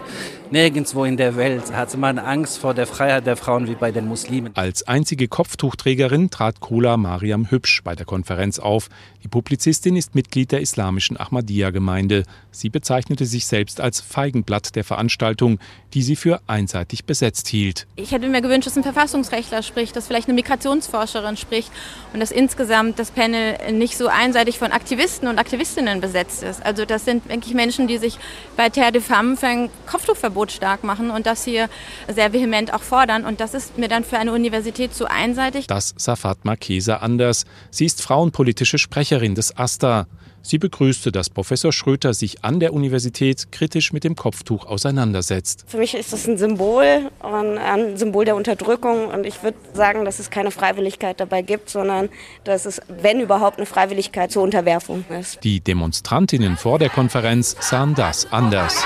Nirgendwo 0.51 1.05
in 1.05 1.15
der 1.15 1.37
Welt 1.37 1.71
hat 1.71 1.95
man 1.95 2.19
Angst 2.19 2.57
vor 2.57 2.73
der 2.73 2.85
Freiheit 2.85 3.25
der 3.25 3.37
Frauen 3.37 3.69
wie 3.69 3.75
bei 3.75 3.93
den 3.93 4.05
Muslimen. 4.05 4.53
Als 4.57 4.85
einzige 4.85 5.29
Kopftuchträgerin 5.29 6.29
trat 6.29 6.59
Kola 6.59 6.97
Mariam 6.97 7.49
Hübsch 7.49 7.81
bei 7.85 7.95
der 7.95 8.05
Konferenz 8.05 8.59
auf. 8.59 8.89
Die 9.23 9.29
Publizistin 9.29 9.95
ist 9.95 10.13
Mitglied 10.13 10.51
der 10.51 10.59
islamischen 10.59 11.17
Ahmadiyya-Gemeinde. 11.17 12.23
Sie 12.51 12.67
bezeichnete 12.67 13.25
sich 13.25 13.45
selbst 13.45 13.79
als 13.79 14.01
Feigenblatt 14.01 14.75
der 14.75 14.83
Veranstaltung, 14.83 15.57
die 15.93 16.01
sie 16.01 16.17
für 16.17 16.41
einseitig 16.47 17.05
besetzt 17.05 17.47
hielt. 17.47 17.87
Ich 17.95 18.11
hätte 18.11 18.27
mir 18.27 18.41
gewünscht, 18.41 18.67
dass 18.67 18.75
ein 18.75 18.83
Verfassungsrechtler 18.83 19.63
spricht, 19.63 19.95
dass 19.95 20.07
vielleicht 20.07 20.27
eine 20.27 20.35
Migrationsforscherin 20.35 21.37
spricht 21.37 21.71
und 22.11 22.19
dass 22.19 22.31
insgesamt 22.31 22.99
das 22.99 23.11
Panel 23.11 23.55
nicht 23.71 23.95
so 23.95 24.07
einseitig 24.07 24.59
von 24.59 24.73
Aktivisten 24.73 25.29
und 25.29 25.39
Aktivistinnen 25.39 26.01
besetzt 26.01 26.43
ist. 26.43 26.61
Also 26.65 26.83
das 26.83 27.05
sind, 27.05 27.29
denke 27.29 27.47
ich, 27.47 27.53
Menschen, 27.53 27.87
die 27.87 27.99
sich 27.99 28.19
bei 28.57 28.67
Terre 28.67 28.91
de 28.91 29.01
Femme 29.01 29.37
für 29.37 29.47
ein 29.47 29.69
Kopftuchverbot 29.85 30.40
stark 30.49 30.83
machen 30.83 31.11
und 31.11 31.27
das 31.27 31.43
hier 31.43 31.69
sehr 32.11 32.33
vehement 32.33 32.73
auch 32.73 32.81
fordern. 32.81 33.25
Und 33.25 33.39
das 33.41 33.53
ist 33.53 33.77
mir 33.77 33.89
dann 33.89 34.03
für 34.03 34.17
eine 34.17 34.31
Universität 34.31 34.95
zu 34.95 35.05
einseitig. 35.11 35.67
Das 35.67 35.93
sah 35.97 36.15
Fatma 36.15 36.55
Keser 36.55 37.03
anders. 37.03 37.45
Sie 37.69 37.85
ist 37.85 38.01
frauenpolitische 38.01 38.79
Sprecherin 38.79 39.35
des 39.35 39.55
AStA. 39.57 40.07
Sie 40.43 40.57
begrüßte, 40.57 41.11
dass 41.11 41.29
Professor 41.29 41.71
Schröter 41.71 42.15
sich 42.15 42.43
an 42.43 42.59
der 42.59 42.73
Universität 42.73 43.51
kritisch 43.51 43.93
mit 43.93 44.03
dem 44.03 44.15
Kopftuch 44.15 44.65
auseinandersetzt. 44.65 45.65
Für 45.67 45.77
mich 45.77 45.93
ist 45.93 46.13
das 46.13 46.27
ein 46.27 46.39
Symbol, 46.39 47.11
ein 47.21 47.95
Symbol 47.95 48.25
der 48.25 48.35
Unterdrückung. 48.35 49.05
Und 49.09 49.27
ich 49.27 49.43
würde 49.43 49.59
sagen, 49.73 50.03
dass 50.03 50.17
es 50.17 50.31
keine 50.31 50.49
Freiwilligkeit 50.49 51.19
dabei 51.19 51.43
gibt, 51.43 51.69
sondern 51.69 52.09
dass 52.43 52.65
es, 52.65 52.81
wenn 52.87 53.19
überhaupt, 53.19 53.57
eine 53.57 53.67
Freiwilligkeit 53.67 54.31
zur 54.31 54.41
Unterwerfung 54.41 55.05
ist. 55.09 55.43
Die 55.43 55.59
Demonstrantinnen 55.59 56.57
vor 56.57 56.79
der 56.79 56.89
Konferenz 56.89 57.55
sahen 57.59 57.93
das 57.93 58.31
anders. 58.31 58.83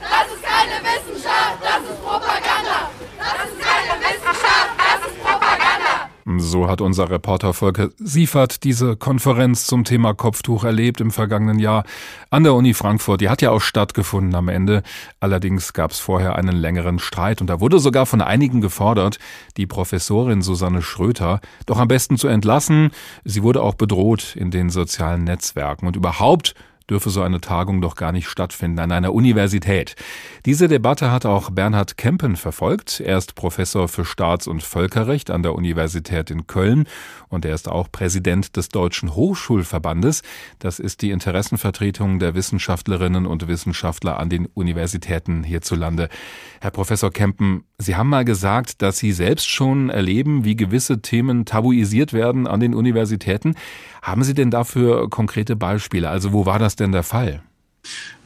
Das 0.00 0.26
ist 0.26 0.42
keine 0.42 0.74
Wissenschaft, 0.82 1.58
das 1.62 1.88
ist 1.88 2.02
Propaganda. 2.02 2.90
Das 3.16 3.48
ist 3.48 3.60
keine 3.60 4.00
Wissenschaft, 4.00 4.70
das 4.76 5.06
ist 5.08 5.22
Propaganda. 5.22 6.09
So 6.36 6.68
hat 6.68 6.80
unser 6.80 7.10
Reporter 7.10 7.54
Volker 7.54 7.90
Siefert 7.98 8.64
diese 8.64 8.96
Konferenz 8.96 9.66
zum 9.66 9.84
Thema 9.84 10.14
Kopftuch 10.14 10.64
erlebt 10.64 11.00
im 11.00 11.10
vergangenen 11.10 11.58
Jahr 11.58 11.84
an 12.30 12.44
der 12.44 12.54
Uni 12.54 12.74
Frankfurt. 12.74 13.20
Die 13.20 13.28
hat 13.28 13.42
ja 13.42 13.50
auch 13.50 13.60
stattgefunden 13.60 14.34
am 14.34 14.48
Ende. 14.48 14.82
Allerdings 15.20 15.72
gab 15.72 15.92
es 15.92 16.00
vorher 16.00 16.36
einen 16.36 16.56
längeren 16.56 16.98
Streit 16.98 17.40
und 17.40 17.48
da 17.48 17.60
wurde 17.60 17.78
sogar 17.78 18.06
von 18.06 18.20
einigen 18.20 18.60
gefordert, 18.60 19.18
die 19.56 19.66
Professorin 19.66 20.42
Susanne 20.42 20.82
Schröter 20.82 21.40
doch 21.66 21.78
am 21.78 21.88
besten 21.88 22.16
zu 22.16 22.28
entlassen. 22.28 22.90
Sie 23.24 23.42
wurde 23.42 23.62
auch 23.62 23.74
bedroht 23.74 24.36
in 24.36 24.50
den 24.50 24.70
sozialen 24.70 25.24
Netzwerken 25.24 25.86
und 25.86 25.96
überhaupt 25.96 26.54
dürfe 26.90 27.10
so 27.10 27.22
eine 27.22 27.40
Tagung 27.40 27.80
doch 27.80 27.94
gar 27.94 28.12
nicht 28.12 28.28
stattfinden 28.28 28.80
an 28.80 28.92
einer 28.92 29.14
Universität. 29.14 29.94
Diese 30.44 30.68
Debatte 30.68 31.10
hat 31.10 31.24
auch 31.24 31.50
Bernhard 31.50 31.96
Kempen 31.96 32.36
verfolgt. 32.36 33.00
Er 33.00 33.16
ist 33.16 33.34
Professor 33.34 33.88
für 33.88 34.04
Staats- 34.04 34.48
und 34.48 34.62
Völkerrecht 34.62 35.30
an 35.30 35.42
der 35.42 35.54
Universität 35.54 36.30
in 36.30 36.46
Köln 36.46 36.86
und 37.30 37.44
er 37.46 37.54
ist 37.54 37.68
auch 37.68 37.90
Präsident 37.90 38.56
des 38.56 38.68
Deutschen 38.68 39.14
Hochschulverbandes. 39.14 40.22
Das 40.58 40.78
ist 40.78 41.00
die 41.00 41.10
Interessenvertretung 41.10 42.18
der 42.18 42.34
Wissenschaftlerinnen 42.34 43.26
und 43.26 43.48
Wissenschaftler 43.48 44.18
an 44.18 44.28
den 44.28 44.46
Universitäten 44.46 45.44
hierzulande. 45.44 46.08
Herr 46.60 46.72
Professor 46.72 47.10
Kempen, 47.10 47.64
Sie 47.78 47.96
haben 47.96 48.10
mal 48.10 48.24
gesagt, 48.24 48.82
dass 48.82 48.98
Sie 48.98 49.12
selbst 49.12 49.48
schon 49.48 49.88
erleben, 49.88 50.44
wie 50.44 50.56
gewisse 50.56 51.00
Themen 51.00 51.46
tabuisiert 51.46 52.12
werden 52.12 52.46
an 52.46 52.60
den 52.60 52.74
Universitäten. 52.74 53.54
Haben 54.02 54.24
Sie 54.24 54.34
denn 54.34 54.50
dafür 54.50 55.08
konkrete 55.08 55.56
Beispiele? 55.56 56.10
Also 56.10 56.32
wo 56.32 56.44
war 56.44 56.58
das 56.58 56.76
denn 56.76 56.92
der 56.92 57.04
Fall? 57.04 57.42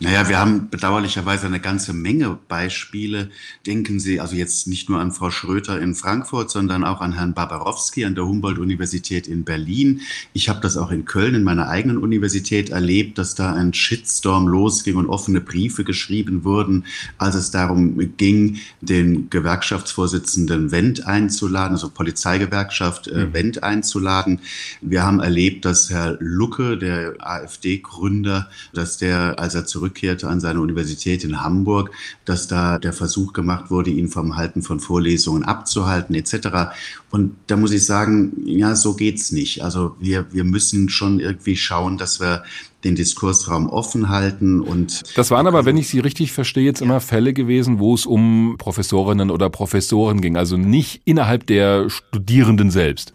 Naja, 0.00 0.28
wir 0.28 0.40
haben 0.40 0.70
bedauerlicherweise 0.70 1.46
eine 1.46 1.60
ganze 1.60 1.92
Menge 1.92 2.36
Beispiele. 2.48 3.30
Denken 3.64 4.00
Sie 4.00 4.20
also 4.20 4.34
jetzt 4.34 4.66
nicht 4.66 4.90
nur 4.90 4.98
an 4.98 5.12
Frau 5.12 5.30
Schröter 5.30 5.80
in 5.80 5.94
Frankfurt, 5.94 6.50
sondern 6.50 6.82
auch 6.82 7.00
an 7.00 7.12
Herrn 7.12 7.32
Barbarowski 7.32 8.04
an 8.04 8.16
der 8.16 8.26
Humboldt-Universität 8.26 9.28
in 9.28 9.44
Berlin. 9.44 10.00
Ich 10.32 10.48
habe 10.48 10.60
das 10.60 10.76
auch 10.76 10.90
in 10.90 11.04
Köln 11.04 11.36
in 11.36 11.44
meiner 11.44 11.68
eigenen 11.68 11.98
Universität 11.98 12.70
erlebt, 12.70 13.18
dass 13.18 13.36
da 13.36 13.54
ein 13.54 13.72
Shitstorm 13.72 14.48
losging 14.48 14.96
und 14.96 15.06
offene 15.06 15.40
Briefe 15.40 15.84
geschrieben 15.84 16.42
wurden, 16.42 16.86
als 17.18 17.36
es 17.36 17.52
darum 17.52 18.16
ging, 18.16 18.58
den 18.80 19.30
Gewerkschaftsvorsitzenden 19.30 20.72
Wendt 20.72 21.06
einzuladen, 21.06 21.74
also 21.74 21.88
Polizeigewerkschaft 21.88 23.06
äh, 23.06 23.26
mhm. 23.26 23.32
Wendt 23.32 23.62
einzuladen. 23.62 24.40
Wir 24.80 25.04
haben 25.04 25.20
erlebt, 25.20 25.64
dass 25.64 25.88
Herr 25.88 26.16
Lucke, 26.18 26.76
der 26.76 27.14
AfD-Gründer, 27.20 28.50
dass 28.72 28.98
der 28.98 29.38
als 29.38 29.54
er 29.54 29.66
zurückkehrte 29.84 30.28
an 30.28 30.40
seine 30.40 30.60
Universität 30.60 31.24
in 31.24 31.42
Hamburg, 31.42 31.90
dass 32.24 32.48
da 32.48 32.78
der 32.78 32.92
Versuch 32.92 33.32
gemacht 33.32 33.70
wurde, 33.70 33.90
ihn 33.90 34.08
vom 34.08 34.36
Halten 34.36 34.62
von 34.62 34.80
Vorlesungen 34.80 35.44
abzuhalten 35.44 36.14
etc. 36.14 36.72
Und 37.10 37.36
da 37.46 37.56
muss 37.56 37.72
ich 37.72 37.84
sagen, 37.84 38.32
ja, 38.46 38.74
so 38.76 38.94
geht's 38.94 39.30
nicht. 39.30 39.62
Also 39.62 39.94
wir, 40.00 40.26
wir 40.32 40.44
müssen 40.44 40.88
schon 40.88 41.20
irgendwie 41.20 41.56
schauen, 41.56 41.98
dass 41.98 42.18
wir 42.18 42.44
den 42.82 42.94
Diskursraum 42.94 43.68
offen 43.68 44.08
halten 44.08 44.60
und 44.60 45.02
Das 45.16 45.30
waren 45.30 45.46
aber, 45.46 45.64
wenn 45.64 45.76
ich 45.78 45.88
Sie 45.88 46.00
richtig 46.00 46.32
verstehe, 46.32 46.64
jetzt 46.64 46.82
immer 46.82 47.00
Fälle 47.00 47.32
gewesen, 47.32 47.78
wo 47.78 47.94
es 47.94 48.04
um 48.04 48.56
Professorinnen 48.58 49.30
oder 49.30 49.48
Professoren 49.48 50.20
ging, 50.20 50.36
also 50.36 50.56
nicht 50.56 51.00
innerhalb 51.04 51.46
der 51.46 51.88
Studierenden 51.88 52.70
selbst. 52.70 53.14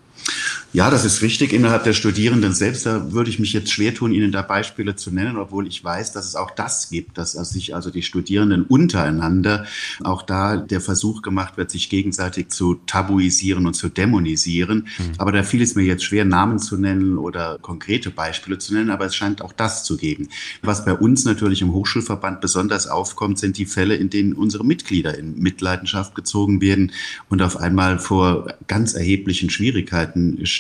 Ja, 0.72 0.92
das 0.92 1.04
ist 1.04 1.24
richtig. 1.24 1.52
Innerhalb 1.52 1.84
der 1.84 1.94
Studierenden 1.94 2.54
selbst, 2.54 2.86
da 2.86 3.12
würde 3.12 3.32
ich 3.32 3.40
mich 3.40 3.54
jetzt 3.54 3.72
schwer 3.72 3.96
tun, 3.96 4.12
Ihnen 4.12 4.32
da 4.32 4.44
Beispiele 4.44 4.96
zu 4.96 5.10
nennen, 5.10 5.38
obwohl 5.38 5.68
ich 5.68 5.84
weiß, 5.84 6.12
dass 6.12 6.28
es 6.28 6.36
auch 6.36 6.52
das 6.52 6.92
gibt, 6.92 7.18
dass 7.18 7.32
sich 7.32 7.74
also 7.74 7.90
die 7.90 8.04
Studierenden 8.04 8.66
untereinander 8.66 9.66
auch 10.04 10.22
da 10.22 10.58
der 10.58 10.80
Versuch 10.80 11.24
gemacht 11.24 11.58
wird, 11.58 11.72
sich 11.72 11.90
gegenseitig 11.90 12.50
zu 12.50 12.76
tabuisieren 12.86 13.66
und 13.66 13.74
zu 13.74 13.90
dämonisieren. 13.90 14.88
Mhm. 15.00 15.14
Aber 15.18 15.32
da 15.32 15.42
fiel 15.42 15.64
es 15.64 15.74
mir 15.74 15.82
jetzt 15.82 16.04
schwer, 16.04 16.24
Namen 16.24 16.60
zu 16.60 16.78
nennen 16.78 17.18
oder 17.18 17.58
konkrete 17.60 18.12
Beispiele 18.12 18.60
zu 18.60 18.76
nennen, 18.76 18.92
aber 18.92 19.06
es 19.06 19.16
scheint 19.16 19.42
auch 19.42 19.54
das 19.54 19.84
zu 19.84 19.98
geben. 19.98 20.30
Was 20.62 20.86
bei 20.86 20.94
uns 20.94 21.26
natürlich 21.26 21.64
im 21.64 21.74
Hochschulverband 21.74 22.42
besonders 22.42 22.86
aufkommt, 22.86 23.40
sind 23.40 23.58
die 23.58 23.66
Fälle, 23.66 23.96
in 23.96 24.12
denen 24.12 24.34
unsere 24.34 24.64
Mitglieder 24.64 25.18
in 25.18 25.40
Mitleidenschaft 25.40 26.14
gezogen 26.14 26.62
werden 26.62 26.92
und 27.28 27.42
auf 27.42 27.58
einmal 27.58 27.98
vor 27.98 28.54
ganz 28.68 28.94
erheblichen 28.94 29.50
Schwierigkeiten 29.50 30.46
stehen, 30.46 30.59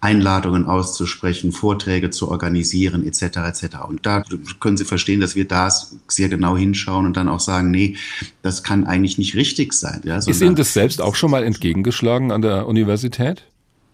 Einladungen 0.00 0.66
auszusprechen, 0.66 1.52
Vorträge 1.52 2.10
zu 2.10 2.30
organisieren 2.30 3.06
etc. 3.06 3.22
etc. 3.22 3.64
Und 3.88 4.06
da 4.06 4.24
können 4.60 4.76
Sie 4.76 4.84
verstehen, 4.84 5.20
dass 5.20 5.36
wir 5.36 5.46
da 5.46 5.70
sehr 6.08 6.28
genau 6.28 6.56
hinschauen 6.56 7.06
und 7.06 7.16
dann 7.16 7.28
auch 7.28 7.40
sagen, 7.40 7.70
nee, 7.70 7.96
das 8.42 8.62
kann 8.62 8.86
eigentlich 8.86 9.18
nicht 9.18 9.34
richtig 9.34 9.72
sein. 9.72 10.00
Ja, 10.04 10.16
Ist 10.16 10.40
Ihnen 10.40 10.56
das 10.56 10.72
selbst 10.72 11.00
auch 11.00 11.14
schon 11.14 11.30
mal 11.30 11.44
entgegengeschlagen 11.44 12.32
an 12.32 12.42
der 12.42 12.66
Universität? 12.66 13.44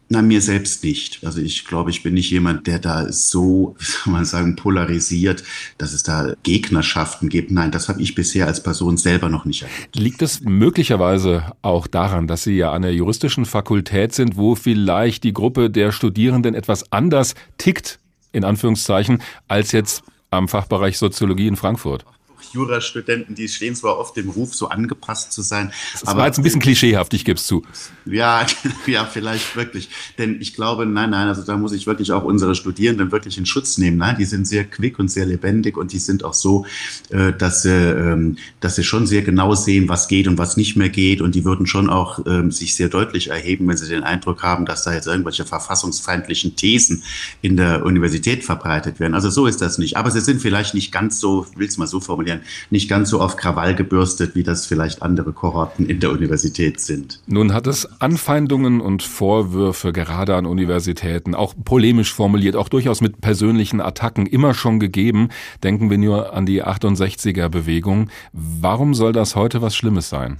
Na, 0.08 0.22
mir 0.22 0.40
selbst 0.40 0.84
nicht. 0.84 1.24
Also 1.26 1.40
ich 1.40 1.64
glaube, 1.64 1.90
ich 1.90 2.04
bin 2.04 2.14
nicht 2.14 2.30
jemand, 2.30 2.68
der 2.68 2.78
da 2.78 3.10
so, 3.10 3.74
wie 3.78 3.84
soll 3.84 4.12
man 4.12 4.24
sagen, 4.24 4.54
polarisiert, 4.54 5.42
dass 5.78 5.92
es 5.92 6.04
da 6.04 6.34
Gegnerschaften 6.44 7.28
gibt. 7.28 7.50
Nein, 7.50 7.72
das 7.72 7.88
habe 7.88 8.00
ich 8.00 8.14
bisher 8.14 8.46
als 8.46 8.62
Person 8.62 8.98
selber 8.98 9.28
noch 9.28 9.44
nicht 9.44 9.62
erlebt. 9.62 9.96
Liegt 9.96 10.22
es 10.22 10.42
möglicherweise 10.42 11.52
auch 11.62 11.88
daran, 11.88 12.28
dass 12.28 12.44
Sie 12.44 12.56
ja 12.56 12.70
an 12.70 12.82
der 12.82 12.94
juristischen 12.94 13.46
Fakultät 13.46 14.14
sind, 14.14 14.36
wo 14.36 14.54
vielleicht 14.54 15.24
die 15.24 15.32
Gruppe 15.32 15.70
der 15.70 15.90
Studierenden 15.90 16.54
etwas 16.54 16.92
anders 16.92 17.34
tickt, 17.58 17.98
in 18.30 18.44
Anführungszeichen, 18.44 19.22
als 19.48 19.72
jetzt 19.72 20.04
am 20.30 20.46
Fachbereich 20.46 20.98
Soziologie 20.98 21.48
in 21.48 21.56
Frankfurt? 21.56 22.04
Jurastudenten, 22.52 23.34
die 23.34 23.48
stehen 23.48 23.74
zwar 23.74 23.98
oft 23.98 24.16
im 24.18 24.30
Ruf, 24.30 24.54
so 24.54 24.68
angepasst 24.68 25.32
zu 25.32 25.42
sein. 25.42 25.72
Das 25.92 26.06
aber 26.06 26.20
war 26.20 26.26
jetzt 26.26 26.38
ein 26.38 26.42
bisschen 26.42 26.60
klischeehaft, 26.60 27.12
ich 27.14 27.24
gebe 27.24 27.38
es 27.38 27.46
zu. 27.46 27.64
Ja, 28.04 28.46
ja, 28.86 29.04
vielleicht 29.04 29.56
wirklich. 29.56 29.88
Denn 30.18 30.40
ich 30.40 30.54
glaube, 30.54 30.86
nein, 30.86 31.10
nein, 31.10 31.28
also 31.28 31.42
da 31.42 31.56
muss 31.56 31.72
ich 31.72 31.86
wirklich 31.86 32.12
auch 32.12 32.24
unsere 32.24 32.54
Studierenden 32.54 33.12
wirklich 33.12 33.38
in 33.38 33.46
Schutz 33.46 33.78
nehmen. 33.78 33.96
Nein, 33.96 34.16
die 34.18 34.24
sind 34.24 34.46
sehr 34.46 34.64
quick 34.64 34.98
und 34.98 35.10
sehr 35.10 35.26
lebendig 35.26 35.76
und 35.76 35.92
die 35.92 35.98
sind 35.98 36.24
auch 36.24 36.34
so, 36.34 36.66
äh, 37.10 37.32
dass 37.32 37.62
sie, 37.62 37.70
ähm, 37.70 38.38
dass 38.60 38.76
sie 38.76 38.84
schon 38.84 39.06
sehr 39.06 39.22
genau 39.22 39.54
sehen, 39.54 39.88
was 39.88 40.08
geht 40.08 40.28
und 40.28 40.38
was 40.38 40.56
nicht 40.56 40.76
mehr 40.76 40.88
geht. 40.88 41.20
Und 41.20 41.34
die 41.34 41.44
würden 41.44 41.66
schon 41.66 41.90
auch 41.90 42.20
ähm, 42.26 42.50
sich 42.50 42.74
sehr 42.74 42.88
deutlich 42.88 43.30
erheben, 43.30 43.68
wenn 43.68 43.76
sie 43.76 43.88
den 43.88 44.04
Eindruck 44.04 44.42
haben, 44.42 44.66
dass 44.66 44.84
da 44.84 44.92
jetzt 44.92 45.06
irgendwelche 45.06 45.44
verfassungsfeindlichen 45.44 46.56
Thesen 46.56 47.02
in 47.42 47.56
der 47.56 47.84
Universität 47.84 48.44
verbreitet 48.44 49.00
werden. 49.00 49.14
Also 49.14 49.30
so 49.30 49.46
ist 49.46 49.60
das 49.60 49.78
nicht. 49.78 49.96
Aber 49.96 50.10
sie 50.10 50.20
sind 50.20 50.40
vielleicht 50.40 50.74
nicht 50.74 50.92
ganz 50.92 51.20
so, 51.20 51.46
will 51.56 51.66
es 51.66 51.78
mal 51.78 51.86
so 51.86 52.00
formulieren, 52.00 52.35
nicht 52.70 52.88
ganz 52.88 53.10
so 53.10 53.20
auf 53.20 53.36
Krawall 53.36 53.74
gebürstet, 53.74 54.34
wie 54.34 54.42
das 54.42 54.66
vielleicht 54.66 55.02
andere 55.02 55.32
Kohorten 55.32 55.86
in 55.86 56.00
der 56.00 56.10
Universität 56.10 56.80
sind. 56.80 57.20
Nun 57.26 57.52
hat 57.52 57.66
es 57.66 58.00
Anfeindungen 58.00 58.80
und 58.80 59.02
Vorwürfe 59.02 59.92
gerade 59.92 60.36
an 60.36 60.46
Universitäten, 60.46 61.34
auch 61.34 61.54
polemisch 61.64 62.12
formuliert, 62.12 62.56
auch 62.56 62.68
durchaus 62.68 63.00
mit 63.00 63.20
persönlichen 63.20 63.80
Attacken 63.80 64.26
immer 64.26 64.54
schon 64.54 64.80
gegeben. 64.80 65.28
Denken 65.62 65.90
wir 65.90 65.98
nur 65.98 66.32
an 66.32 66.46
die 66.46 66.64
68er 66.64 67.48
Bewegung. 67.48 68.10
Warum 68.32 68.94
soll 68.94 69.12
das 69.12 69.36
heute 69.36 69.62
was 69.62 69.76
Schlimmes 69.76 70.08
sein? 70.08 70.38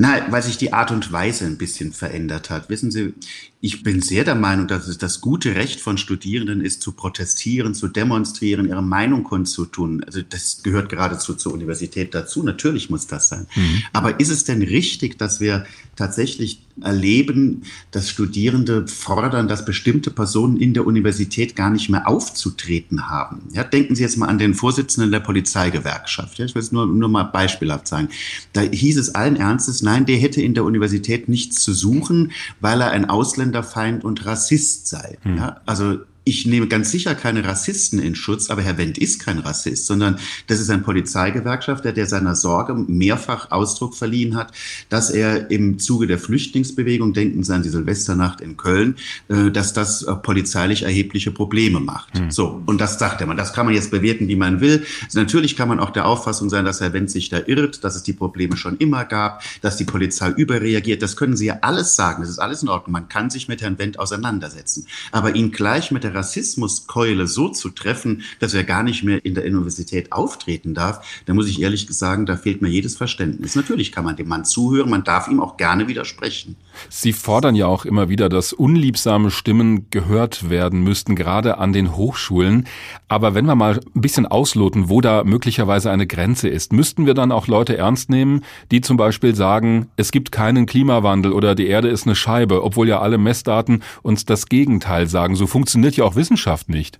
Nein, 0.00 0.22
weil 0.30 0.42
sich 0.42 0.58
die 0.58 0.72
Art 0.72 0.92
und 0.92 1.10
Weise 1.12 1.44
ein 1.44 1.58
bisschen 1.58 1.92
verändert 1.92 2.50
hat. 2.50 2.70
Wissen 2.70 2.92
Sie, 2.92 3.14
ich 3.60 3.82
bin 3.82 4.00
sehr 4.00 4.22
der 4.22 4.36
Meinung, 4.36 4.68
dass 4.68 4.86
es 4.86 4.98
das 4.98 5.20
gute 5.20 5.56
Recht 5.56 5.80
von 5.80 5.98
Studierenden 5.98 6.60
ist, 6.60 6.80
zu 6.80 6.92
protestieren, 6.92 7.74
zu 7.74 7.88
demonstrieren, 7.88 8.68
ihre 8.68 8.82
Meinung 8.82 9.24
kundzutun. 9.24 10.04
Also 10.04 10.22
das 10.22 10.62
gehört 10.62 10.88
geradezu 10.88 11.34
zur 11.34 11.54
Universität 11.54 12.14
dazu. 12.14 12.44
Natürlich 12.44 12.88
muss 12.88 13.08
das 13.08 13.28
sein. 13.28 13.48
Mhm. 13.56 13.82
Aber 13.92 14.20
ist 14.20 14.30
es 14.30 14.44
denn 14.44 14.62
richtig, 14.62 15.18
dass 15.18 15.40
wir 15.40 15.66
tatsächlich 15.96 16.62
erleben, 16.80 17.62
dass 17.90 18.08
Studierende 18.08 18.86
fordern, 18.86 19.48
dass 19.48 19.64
bestimmte 19.64 20.12
Personen 20.12 20.56
in 20.56 20.72
der 20.72 20.86
Universität 20.86 21.56
gar 21.56 21.70
nicht 21.70 21.88
mehr 21.88 22.06
aufzutreten 22.06 23.10
haben? 23.10 23.42
Ja, 23.52 23.64
denken 23.64 23.96
Sie 23.96 24.04
jetzt 24.04 24.16
mal 24.16 24.26
an 24.26 24.38
den 24.38 24.54
Vorsitzenden 24.54 25.10
der 25.10 25.18
Polizeigewerkschaft. 25.18 26.38
Ja, 26.38 26.44
ich 26.44 26.54
will 26.54 26.62
es 26.62 26.70
nur, 26.70 26.86
nur 26.86 27.08
mal 27.08 27.24
beispielhaft 27.24 27.88
sagen. 27.88 28.08
Da 28.52 28.60
hieß 28.60 28.98
es 28.98 29.16
allen 29.16 29.34
Ernstes, 29.34 29.82
nein, 29.82 30.06
der 30.06 30.16
hätte 30.18 30.40
in 30.40 30.54
der 30.54 30.62
Universität 30.62 31.28
nichts 31.28 31.60
zu 31.60 31.72
suchen, 31.72 32.30
weil 32.60 32.80
er 32.80 32.92
ein 32.92 33.10
Ausländer 33.10 33.47
Ausländerfeind 33.48 34.04
und 34.04 34.26
Rassist 34.26 34.88
sei. 34.88 35.18
Hm. 35.22 35.36
Ja, 35.36 35.60
also 35.66 35.98
ich 36.28 36.44
nehme 36.44 36.68
ganz 36.68 36.90
sicher 36.90 37.14
keine 37.14 37.44
Rassisten 37.44 37.98
in 37.98 38.14
Schutz, 38.14 38.50
aber 38.50 38.60
Herr 38.60 38.76
Wendt 38.76 38.98
ist 38.98 39.18
kein 39.24 39.38
Rassist, 39.38 39.86
sondern 39.86 40.18
das 40.46 40.60
ist 40.60 40.68
ein 40.68 40.82
Polizeigewerkschafter, 40.82 41.92
der 41.92 42.06
seiner 42.06 42.34
Sorge 42.34 42.74
mehrfach 42.74 43.50
Ausdruck 43.50 43.96
verliehen 43.96 44.36
hat, 44.36 44.52
dass 44.90 45.08
er 45.08 45.50
im 45.50 45.78
Zuge 45.78 46.06
der 46.06 46.18
Flüchtlingsbewegung, 46.18 47.14
denken 47.14 47.42
Sie 47.42 47.54
an 47.54 47.62
die 47.62 47.70
Silvesternacht 47.70 48.42
in 48.42 48.58
Köln, 48.58 48.96
äh, 49.28 49.50
dass 49.50 49.72
das 49.72 50.02
äh, 50.02 50.14
polizeilich 50.16 50.82
erhebliche 50.82 51.30
Probleme 51.30 51.80
macht. 51.80 52.20
Mhm. 52.20 52.30
So, 52.30 52.62
und 52.66 52.78
das 52.78 52.98
sagt 52.98 53.22
er 53.22 53.26
man. 53.26 53.38
Das 53.38 53.54
kann 53.54 53.64
man 53.64 53.74
jetzt 53.74 53.90
bewerten, 53.90 54.28
wie 54.28 54.36
man 54.36 54.60
will. 54.60 54.84
Also 55.04 55.18
natürlich 55.20 55.56
kann 55.56 55.68
man 55.68 55.80
auch 55.80 55.90
der 55.90 56.04
Auffassung 56.04 56.50
sein, 56.50 56.66
dass 56.66 56.82
Herr 56.82 56.92
Wendt 56.92 57.10
sich 57.10 57.30
da 57.30 57.40
irrt, 57.46 57.84
dass 57.84 57.96
es 57.96 58.02
die 58.02 58.12
Probleme 58.12 58.58
schon 58.58 58.76
immer 58.76 59.06
gab, 59.06 59.42
dass 59.62 59.78
die 59.78 59.84
Polizei 59.84 60.28
überreagiert. 60.28 61.00
Das 61.00 61.16
können 61.16 61.36
Sie 61.36 61.46
ja 61.46 61.58
alles 61.62 61.96
sagen. 61.96 62.22
Das 62.22 62.30
ist 62.30 62.38
alles 62.38 62.62
in 62.62 62.68
Ordnung. 62.68 62.92
Man 62.92 63.08
kann 63.08 63.30
sich 63.30 63.48
mit 63.48 63.62
Herrn 63.62 63.78
Wendt 63.78 63.98
auseinandersetzen. 63.98 64.86
Aber 65.10 65.34
ihn 65.34 65.52
gleich 65.52 65.90
mit 65.90 66.04
der 66.04 66.14
Rassismuskeule 66.18 67.26
so 67.26 67.48
zu 67.48 67.70
treffen, 67.70 68.22
dass 68.40 68.52
er 68.54 68.64
gar 68.64 68.82
nicht 68.82 69.04
mehr 69.04 69.24
in 69.24 69.34
der 69.34 69.44
Universität 69.44 70.12
auftreten 70.12 70.74
darf, 70.74 71.22
da 71.26 71.34
muss 71.34 71.48
ich 71.48 71.62
ehrlich 71.62 71.86
sagen, 71.90 72.26
da 72.26 72.36
fehlt 72.36 72.60
mir 72.60 72.68
jedes 72.68 72.96
Verständnis. 72.96 73.54
Natürlich 73.54 73.92
kann 73.92 74.04
man 74.04 74.16
dem 74.16 74.28
Mann 74.28 74.44
zuhören, 74.44 74.90
man 74.90 75.04
darf 75.04 75.28
ihm 75.28 75.40
auch 75.40 75.56
gerne 75.56 75.88
widersprechen. 75.88 76.56
Sie 76.88 77.12
fordern 77.12 77.54
ja 77.54 77.66
auch 77.66 77.84
immer 77.84 78.08
wieder, 78.08 78.28
dass 78.28 78.52
unliebsame 78.52 79.30
Stimmen 79.30 79.86
gehört 79.90 80.50
werden 80.50 80.82
müssten, 80.82 81.16
gerade 81.16 81.58
an 81.58 81.72
den 81.72 81.96
Hochschulen. 81.96 82.66
Aber 83.08 83.34
wenn 83.34 83.46
wir 83.46 83.54
mal 83.54 83.80
ein 83.94 84.00
bisschen 84.00 84.26
ausloten, 84.26 84.88
wo 84.88 85.00
da 85.00 85.24
möglicherweise 85.24 85.90
eine 85.90 86.06
Grenze 86.06 86.48
ist, 86.48 86.72
müssten 86.72 87.06
wir 87.06 87.14
dann 87.14 87.32
auch 87.32 87.46
Leute 87.46 87.76
ernst 87.76 88.10
nehmen, 88.10 88.44
die 88.70 88.80
zum 88.80 88.96
Beispiel 88.96 89.34
sagen, 89.34 89.88
es 89.96 90.12
gibt 90.12 90.32
keinen 90.32 90.66
Klimawandel 90.66 91.32
oder 91.32 91.54
die 91.54 91.66
Erde 91.66 91.88
ist 91.88 92.06
eine 92.06 92.14
Scheibe, 92.14 92.62
obwohl 92.62 92.88
ja 92.88 93.00
alle 93.00 93.18
Messdaten 93.18 93.82
uns 94.02 94.24
das 94.24 94.46
Gegenteil 94.46 95.06
sagen. 95.08 95.36
So 95.36 95.46
funktioniert 95.46 95.96
ja 95.98 96.04
auch 96.04 96.16
Wissenschaft 96.16 96.68
nicht. 96.68 96.98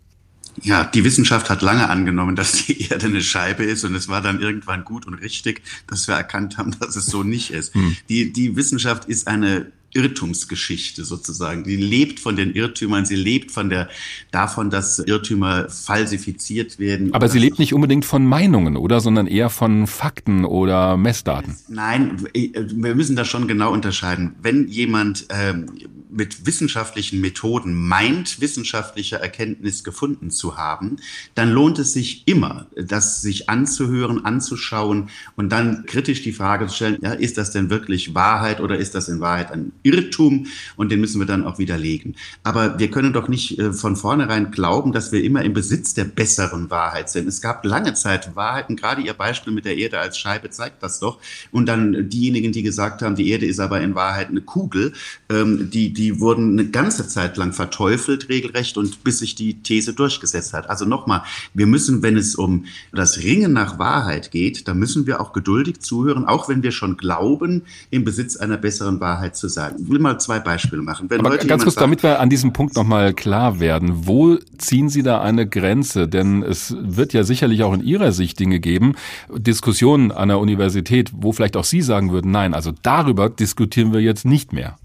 Ja, 0.62 0.84
die 0.84 1.04
Wissenschaft 1.04 1.50
hat 1.50 1.62
lange 1.62 1.88
angenommen, 1.88 2.36
dass 2.36 2.66
die 2.66 2.88
Erde 2.88 3.06
eine 3.06 3.22
Scheibe 3.22 3.64
ist 3.64 3.84
und 3.84 3.94
es 3.94 4.08
war 4.08 4.20
dann 4.20 4.40
irgendwann 4.40 4.84
gut 4.84 5.06
und 5.06 5.14
richtig, 5.14 5.62
dass 5.86 6.08
wir 6.08 6.14
erkannt 6.14 6.58
haben, 6.58 6.74
dass 6.80 6.96
es 6.96 7.06
so 7.06 7.22
nicht 7.22 7.50
ist. 7.50 7.74
Hm. 7.74 7.96
Die, 8.08 8.32
die 8.32 8.56
Wissenschaft 8.56 9.04
ist 9.06 9.28
eine 9.28 9.72
Irrtumsgeschichte 9.94 11.04
sozusagen. 11.04 11.64
Die 11.64 11.76
lebt 11.76 12.20
von 12.20 12.36
den 12.36 12.54
Irrtümern, 12.54 13.06
sie 13.06 13.16
lebt 13.16 13.50
von 13.50 13.70
der, 13.70 13.88
davon, 14.30 14.70
dass 14.70 14.98
Irrtümer 14.98 15.68
falsifiziert 15.70 16.78
werden. 16.78 17.14
Aber 17.14 17.28
sie 17.28 17.38
lebt 17.38 17.58
nicht 17.58 17.72
unbedingt 17.72 18.04
von 18.04 18.26
Meinungen, 18.26 18.76
oder? 18.76 19.00
Sondern 19.00 19.26
eher 19.26 19.48
von 19.48 19.86
Fakten 19.86 20.44
oder 20.44 20.96
Messdaten. 20.96 21.56
Nein, 21.68 22.28
wir 22.34 22.94
müssen 22.94 23.16
das 23.16 23.28
schon 23.28 23.48
genau 23.48 23.72
unterscheiden. 23.72 24.34
Wenn 24.42 24.68
jemand 24.68 25.26
ähm, 25.30 25.66
mit 26.10 26.46
wissenschaftlichen 26.46 27.20
Methoden 27.20 27.74
meint, 27.74 28.40
wissenschaftliche 28.40 29.16
Erkenntnis 29.16 29.84
gefunden 29.84 30.30
zu 30.30 30.56
haben, 30.56 30.96
dann 31.34 31.50
lohnt 31.50 31.78
es 31.78 31.92
sich 31.92 32.26
immer, 32.26 32.66
das 32.76 33.22
sich 33.22 33.48
anzuhören, 33.48 34.24
anzuschauen 34.24 35.10
und 35.36 35.50
dann 35.50 35.84
kritisch 35.86 36.22
die 36.22 36.32
Frage 36.32 36.66
zu 36.66 36.74
stellen, 36.74 36.98
ja, 37.02 37.12
ist 37.12 37.38
das 37.38 37.50
denn 37.50 37.70
wirklich 37.70 38.14
Wahrheit 38.14 38.60
oder 38.60 38.78
ist 38.78 38.94
das 38.94 39.08
in 39.08 39.20
Wahrheit 39.20 39.52
ein 39.52 39.72
Irrtum? 39.82 40.46
Und 40.76 40.90
den 40.90 41.00
müssen 41.00 41.20
wir 41.20 41.26
dann 41.26 41.44
auch 41.44 41.58
widerlegen. 41.58 42.16
Aber 42.42 42.78
wir 42.78 42.90
können 42.90 43.12
doch 43.12 43.28
nicht 43.28 43.58
äh, 43.58 43.72
von 43.72 43.96
vornherein 43.96 44.50
glauben, 44.50 44.92
dass 44.92 45.12
wir 45.12 45.22
immer 45.22 45.42
im 45.42 45.52
Besitz 45.52 45.94
der 45.94 46.04
besseren 46.04 46.70
Wahrheit 46.70 47.10
sind. 47.10 47.28
Es 47.28 47.40
gab 47.40 47.64
lange 47.64 47.94
Zeit 47.94 48.34
Wahrheiten, 48.34 48.76
gerade 48.76 49.02
Ihr 49.02 49.14
Beispiel 49.14 49.52
mit 49.52 49.64
der 49.64 49.76
Erde 49.76 49.98
als 49.98 50.18
Scheibe 50.18 50.50
zeigt 50.50 50.82
das 50.82 51.00
doch. 51.00 51.18
Und 51.50 51.66
dann 51.66 52.08
diejenigen, 52.08 52.52
die 52.52 52.62
gesagt 52.62 53.02
haben, 53.02 53.16
die 53.16 53.30
Erde 53.30 53.46
ist 53.46 53.60
aber 53.60 53.80
in 53.80 53.94
Wahrheit 53.94 54.28
eine 54.28 54.40
Kugel, 54.40 54.92
ähm, 55.28 55.70
die, 55.70 55.92
die 55.98 56.20
wurden 56.20 56.52
eine 56.52 56.70
ganze 56.70 57.08
Zeit 57.08 57.36
lang 57.36 57.52
verteufelt, 57.52 58.28
regelrecht, 58.28 58.78
und 58.78 59.02
bis 59.02 59.18
sich 59.18 59.34
die 59.34 59.62
These 59.62 59.92
durchgesetzt 59.92 60.54
hat. 60.54 60.70
Also 60.70 60.84
nochmal, 60.84 61.22
wir 61.54 61.66
müssen, 61.66 62.02
wenn 62.02 62.16
es 62.16 62.36
um 62.36 62.66
das 62.92 63.18
Ringen 63.18 63.52
nach 63.52 63.78
Wahrheit 63.78 64.30
geht, 64.30 64.68
da 64.68 64.74
müssen 64.74 65.06
wir 65.06 65.20
auch 65.20 65.32
geduldig 65.32 65.80
zuhören, 65.80 66.24
auch 66.24 66.48
wenn 66.48 66.62
wir 66.62 66.70
schon 66.70 66.96
glauben, 66.96 67.62
im 67.90 68.04
Besitz 68.04 68.36
einer 68.36 68.56
besseren 68.56 69.00
Wahrheit 69.00 69.36
zu 69.36 69.48
sein. 69.48 69.74
Ich 69.78 69.90
will 69.90 69.98
mal 69.98 70.18
zwei 70.20 70.38
Beispiele 70.38 70.82
machen. 70.82 71.10
Wenn 71.10 71.20
Aber 71.20 71.36
ganz 71.36 71.64
kurz, 71.64 71.74
sagt, 71.74 71.82
damit 71.82 72.02
wir 72.04 72.20
an 72.20 72.30
diesem 72.30 72.52
Punkt 72.52 72.76
nochmal 72.76 73.12
klar 73.12 73.58
werden, 73.58 74.06
wo 74.06 74.36
ziehen 74.56 74.88
Sie 74.88 75.02
da 75.02 75.20
eine 75.20 75.48
Grenze? 75.48 76.06
Denn 76.06 76.44
es 76.44 76.76
wird 76.78 77.12
ja 77.12 77.24
sicherlich 77.24 77.64
auch 77.64 77.74
in 77.74 77.82
Ihrer 77.82 78.12
Sicht 78.12 78.38
Dinge 78.38 78.60
geben, 78.60 78.94
Diskussionen 79.34 80.12
an 80.12 80.28
der 80.28 80.38
Universität, 80.38 81.10
wo 81.12 81.32
vielleicht 81.32 81.56
auch 81.56 81.64
Sie 81.64 81.82
sagen 81.82 82.12
würden, 82.12 82.30
nein, 82.30 82.54
also 82.54 82.72
darüber 82.82 83.28
diskutieren 83.28 83.92
wir 83.92 84.00
jetzt 84.00 84.24
nicht 84.24 84.52
mehr. 84.52 84.78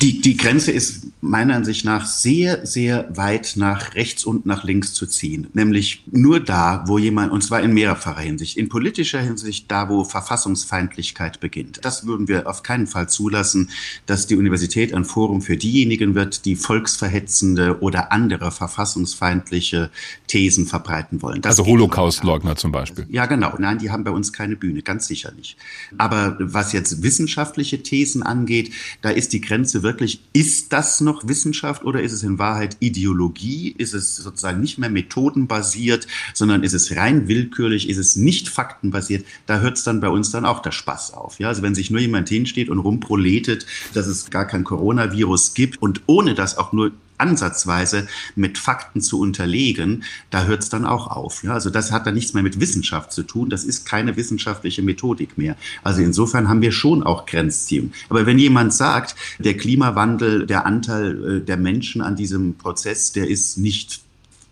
Die, 0.00 0.20
die 0.20 0.36
Grenze 0.36 0.72
ist 0.72 1.06
meiner 1.20 1.54
Ansicht 1.54 1.84
nach 1.84 2.06
sehr, 2.06 2.66
sehr 2.66 3.14
weit 3.16 3.54
nach 3.56 3.94
rechts 3.94 4.24
und 4.24 4.46
nach 4.46 4.64
links 4.64 4.94
zu 4.94 5.06
ziehen. 5.06 5.48
Nämlich 5.52 6.04
nur 6.10 6.40
da, 6.40 6.84
wo 6.86 6.98
jemand, 6.98 7.32
und 7.32 7.42
zwar 7.42 7.60
in 7.60 7.74
mehrfacher 7.74 8.20
Hinsicht, 8.20 8.56
in 8.56 8.68
politischer 8.68 9.20
Hinsicht, 9.20 9.70
da, 9.70 9.88
wo 9.88 10.04
Verfassungsfeindlichkeit 10.04 11.40
beginnt. 11.40 11.80
Das 11.82 12.06
würden 12.06 12.28
wir 12.28 12.48
auf 12.48 12.62
keinen 12.62 12.86
Fall 12.86 13.08
zulassen, 13.08 13.70
dass 14.06 14.26
die 14.26 14.36
Universität 14.36 14.94
ein 14.94 15.04
Forum 15.04 15.42
für 15.42 15.56
diejenigen 15.56 16.14
wird, 16.14 16.44
die 16.46 16.56
volksverhetzende 16.56 17.80
oder 17.80 18.12
andere 18.12 18.50
verfassungsfeindliche 18.50 19.90
Thesen 20.26 20.66
verbreiten 20.66 21.20
wollen. 21.20 21.42
Das 21.42 21.58
also 21.58 21.66
Holocaustleugner 21.66 22.56
zum 22.56 22.72
Beispiel. 22.72 23.06
Ja, 23.10 23.26
genau. 23.26 23.54
Nein, 23.58 23.78
die 23.78 23.90
haben 23.90 24.04
bei 24.04 24.10
uns 24.10 24.32
keine 24.32 24.56
Bühne, 24.56 24.82
ganz 24.82 25.06
sicher 25.06 25.32
nicht. 25.32 25.56
Aber 25.98 26.36
was 26.40 26.72
jetzt 26.72 27.02
wissenschaftliche 27.02 27.82
Thesen 27.82 28.22
angeht, 28.22 28.72
da 29.02 29.10
ist 29.10 29.19
die 29.28 29.40
Grenze 29.40 29.82
wirklich, 29.82 30.22
ist 30.32 30.72
das 30.72 31.00
noch 31.00 31.28
Wissenschaft 31.28 31.84
oder 31.84 32.02
ist 32.02 32.12
es 32.12 32.22
in 32.22 32.38
Wahrheit 32.38 32.76
Ideologie? 32.80 33.74
Ist 33.76 33.94
es 33.94 34.16
sozusagen 34.16 34.60
nicht 34.60 34.78
mehr 34.78 34.90
methodenbasiert, 34.90 36.06
sondern 36.34 36.62
ist 36.62 36.72
es 36.72 36.96
rein 36.96 37.28
willkürlich? 37.28 37.88
Ist 37.88 37.98
es 37.98 38.16
nicht 38.16 38.48
faktenbasiert? 38.48 39.24
Da 39.46 39.60
hört 39.60 39.76
es 39.78 39.84
dann 39.84 40.00
bei 40.00 40.08
uns 40.08 40.30
dann 40.30 40.44
auch 40.44 40.60
der 40.60 40.72
Spaß 40.72 41.14
auf. 41.14 41.38
Ja, 41.38 41.48
also 41.48 41.62
wenn 41.62 41.74
sich 41.74 41.90
nur 41.90 42.00
jemand 42.00 42.28
hinsteht 42.28 42.68
und 42.68 42.78
rumproletet, 42.78 43.66
dass 43.94 44.06
es 44.06 44.30
gar 44.30 44.46
kein 44.46 44.64
Coronavirus 44.64 45.54
gibt 45.54 45.80
und 45.82 46.02
ohne 46.06 46.34
das 46.34 46.56
auch 46.58 46.72
nur 46.72 46.92
ansatzweise 47.20 48.08
mit 48.34 48.58
Fakten 48.58 49.00
zu 49.00 49.20
unterlegen, 49.20 50.04
da 50.30 50.44
hört 50.44 50.62
es 50.62 50.68
dann 50.68 50.84
auch 50.84 51.08
auf. 51.08 51.42
Ja? 51.42 51.52
Also 51.52 51.70
das 51.70 51.92
hat 51.92 52.06
dann 52.06 52.14
nichts 52.14 52.34
mehr 52.34 52.42
mit 52.42 52.60
Wissenschaft 52.60 53.12
zu 53.12 53.22
tun. 53.22 53.50
Das 53.50 53.64
ist 53.64 53.86
keine 53.86 54.16
wissenschaftliche 54.16 54.82
Methodik 54.82 55.38
mehr. 55.38 55.56
Also 55.82 56.02
insofern 56.02 56.48
haben 56.48 56.62
wir 56.62 56.72
schon 56.72 57.02
auch 57.02 57.26
Grenzziehungen. 57.26 57.92
Aber 58.08 58.26
wenn 58.26 58.38
jemand 58.38 58.72
sagt, 58.72 59.14
der 59.38 59.56
Klimawandel, 59.56 60.46
der 60.46 60.66
Anteil 60.66 61.24
äh, 61.24 61.40
der 61.40 61.56
Menschen 61.56 62.02
an 62.02 62.16
diesem 62.16 62.54
Prozess, 62.54 63.12
der 63.12 63.28
ist 63.28 63.58
nicht 63.58 64.02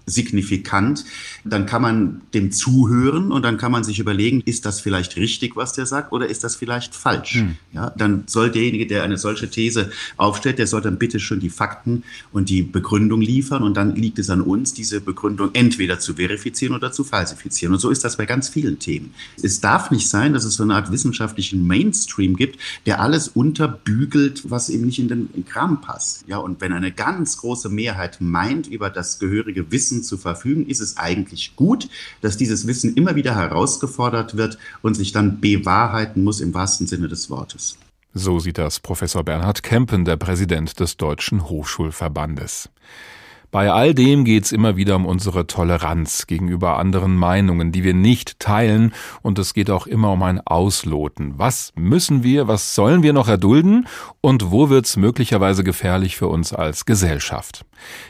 signifikant, 0.09 1.05
dann 1.44 1.66
kann 1.66 1.83
man 1.83 2.21
dem 2.35 2.53
zuhören 2.53 3.33
und 3.33 3.42
dann 3.42 3.57
kann 3.57 3.73
man 3.73 3.85
sich 3.85 3.99
überlegen, 3.99 4.42
ist 4.44 4.66
das 4.66 4.81
vielleicht 4.81 5.16
richtig, 5.16 5.57
was 5.57 5.73
der 5.73 5.87
sagt, 5.87 6.12
oder 6.12 6.29
ist 6.29 6.44
das 6.44 6.57
vielleicht 6.57 6.94
falsch? 6.94 7.35
Hm. 7.35 7.57
Ja, 7.73 7.90
dann 7.97 8.25
soll 8.27 8.51
derjenige, 8.51 8.87
der 8.87 9.03
eine 9.03 9.18
solche 9.18 9.51
These 9.51 9.90
aufstellt, 10.16 10.59
der 10.59 10.66
soll 10.66 10.81
dann 10.81 10.99
bitte 10.99 11.21
schon 11.21 11.40
die 11.40 11.51
Fakten 11.51 12.03
und 12.33 12.49
die 12.49 12.62
Begründung 12.62 13.21
liefern 13.21 13.62
und 13.62 13.77
dann 13.77 13.94
liegt 13.94 14.18
es 14.18 14.31
an 14.31 14.40
uns, 14.40 14.75
diese 14.75 15.01
Begründung 15.01 15.51
entweder 15.53 15.99
zu 15.99 16.14
verifizieren 16.14 16.75
oder 16.75 16.92
zu 16.92 17.05
falsifizieren. 17.05 17.75
Und 17.75 17.81
so 17.81 17.90
ist 17.90 18.05
das 18.05 18.16
bei 18.16 18.27
ganz 18.27 18.49
vielen 18.49 18.79
Themen. 18.79 19.14
Es 19.42 19.61
darf 19.61 19.90
nicht 19.90 20.09
sein, 20.09 20.33
dass 20.33 20.44
es 20.44 20.55
so 20.55 20.62
eine 20.62 20.75
Art 20.75 20.92
wissenschaftlichen 20.92 21.66
Mainstream 21.66 22.37
gibt, 22.37 22.59
der 22.87 23.01
alles 23.01 23.29
unterbügelt, 23.29 24.51
was 24.51 24.68
eben 24.68 24.87
nicht 24.87 24.99
in 24.99 25.09
den 25.09 25.44
Kram 25.47 25.81
passt. 25.81 26.25
Ja, 26.27 26.38
und 26.38 26.61
wenn 26.61 26.73
eine 26.73 26.92
ganz 26.92 27.38
große 27.38 27.68
Mehrheit 27.68 28.21
meint, 28.21 28.66
über 28.66 28.90
das 28.90 29.18
gehörige 29.18 29.71
Wissen 29.71 29.98
Wissen 29.99 30.03
zu 30.05 30.17
verfügen, 30.17 30.67
ist 30.67 30.81
es 30.81 30.97
eigentlich 30.97 31.57
gut, 31.57 31.89
dass 32.21 32.37
dieses 32.37 32.67
Wissen 32.67 32.95
immer 32.95 33.17
wieder 33.17 33.35
herausgefordert 33.35 34.37
wird 34.37 34.59
und 34.83 34.95
sich 34.95 35.13
dann 35.13 35.41
bewahrheiten 35.41 36.25
muss 36.25 36.41
im 36.41 36.55
wahrsten 36.55 36.87
Sinne 36.87 37.09
des 37.09 37.31
Wortes. 37.31 37.77
So 38.15 38.39
sieht 38.39 38.59
das 38.59 38.81
Professor 38.81 39.23
Bernhard 39.25 39.63
Kempen, 39.63 40.05
der 40.05 40.17
Präsident 40.17 40.81
des 40.81 40.97
Deutschen 40.97 41.49
Hochschulverbandes. 41.49 42.71
Bei 43.51 43.73
all 43.73 43.95
dem 43.95 44.27
geht's 44.27 44.53
immer 44.53 44.77
wieder 44.77 44.95
um 44.97 45.07
unsere 45.07 45.47
Toleranz 45.47 46.27
gegenüber 46.27 46.77
anderen 46.77 47.17
Meinungen, 47.17 47.73
die 47.73 47.83
wir 47.83 47.95
nicht 47.95 48.39
teilen, 48.41 48.93
und 49.23 49.39
es 49.39 49.55
geht 49.55 49.71
auch 49.71 49.87
immer 49.87 50.13
um 50.13 50.23
ein 50.23 50.47
Ausloten. 50.47 51.33
Was 51.39 51.73
müssen 51.75 52.23
wir, 52.23 52.47
was 52.47 52.75
sollen 52.75 53.03
wir 53.03 53.15
noch 53.15 53.27
erdulden 53.27 53.87
und 54.21 54.51
wo 54.51 54.69
wird's 54.69 54.99
möglicherweise 54.99 55.65
gefährlich 55.65 56.19
für 56.19 56.29
uns 56.29 56.53
als 56.53 56.85
Gesellschaft? 56.85 57.65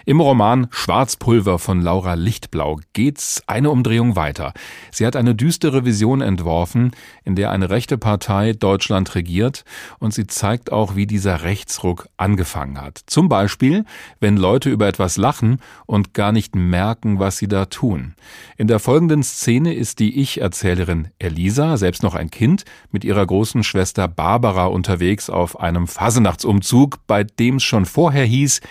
Im 0.07 0.20
Roman 0.20 0.68
Schwarzpulver 0.70 1.59
von 1.59 1.83
Laura 1.83 2.14
Lichtblau 2.14 2.81
geht's 2.92 3.42
eine 3.46 3.70
Umdrehung 3.70 4.16
weiter. 4.16 4.53
Sie 4.90 5.07
hat 5.07 5.14
eine 5.14 5.35
düstere 5.35 5.85
Vision 5.85 6.20
entworfen, 6.20 6.92
in 7.24 7.37
der 7.37 7.51
eine 7.51 7.70
rechte 7.70 7.98
Partei 7.98 8.53
Deutschland 8.55 9.14
regiert 9.14 9.64
und 9.98 10.14
sie 10.14 10.27
zeigt 10.27 10.72
auch, 10.72 10.96
wie 10.96 11.07
dieser 11.07 11.42
Rechtsruck 11.42 12.09
angefangen 12.16 12.81
hat. 12.81 13.03
Zum 13.07 13.29
Beispiel, 13.29 13.85
wenn 14.20 14.37
Leute 14.37 14.70
über 14.70 14.88
etwas 14.88 15.16
lachen 15.28 15.60
und 15.84 16.14
gar 16.14 16.32
nicht 16.32 16.56
merken, 16.56 17.18
was 17.18 17.36
sie 17.36 17.48
da 17.48 17.66
tun. 17.66 18.14
In 18.56 18.66
der 18.66 18.78
folgenden 18.78 19.22
Szene 19.22 19.74
ist 19.74 19.98
die 19.98 20.18
Ich-Erzählerin 20.20 21.08
Elisa, 21.18 21.76
selbst 21.76 22.02
noch 22.02 22.14
ein 22.14 22.30
Kind, 22.30 22.64
mit 22.90 23.04
ihrer 23.04 23.26
großen 23.26 23.62
Schwester 23.62 24.08
Barbara 24.08 24.66
unterwegs 24.66 25.28
auf 25.28 25.60
einem 25.60 25.86
Fasenachtsumzug, 25.86 27.06
bei 27.06 27.24
dem 27.24 27.56
es 27.56 27.64
schon 27.64 27.84
vorher 27.84 28.24
hieß, 28.24 28.62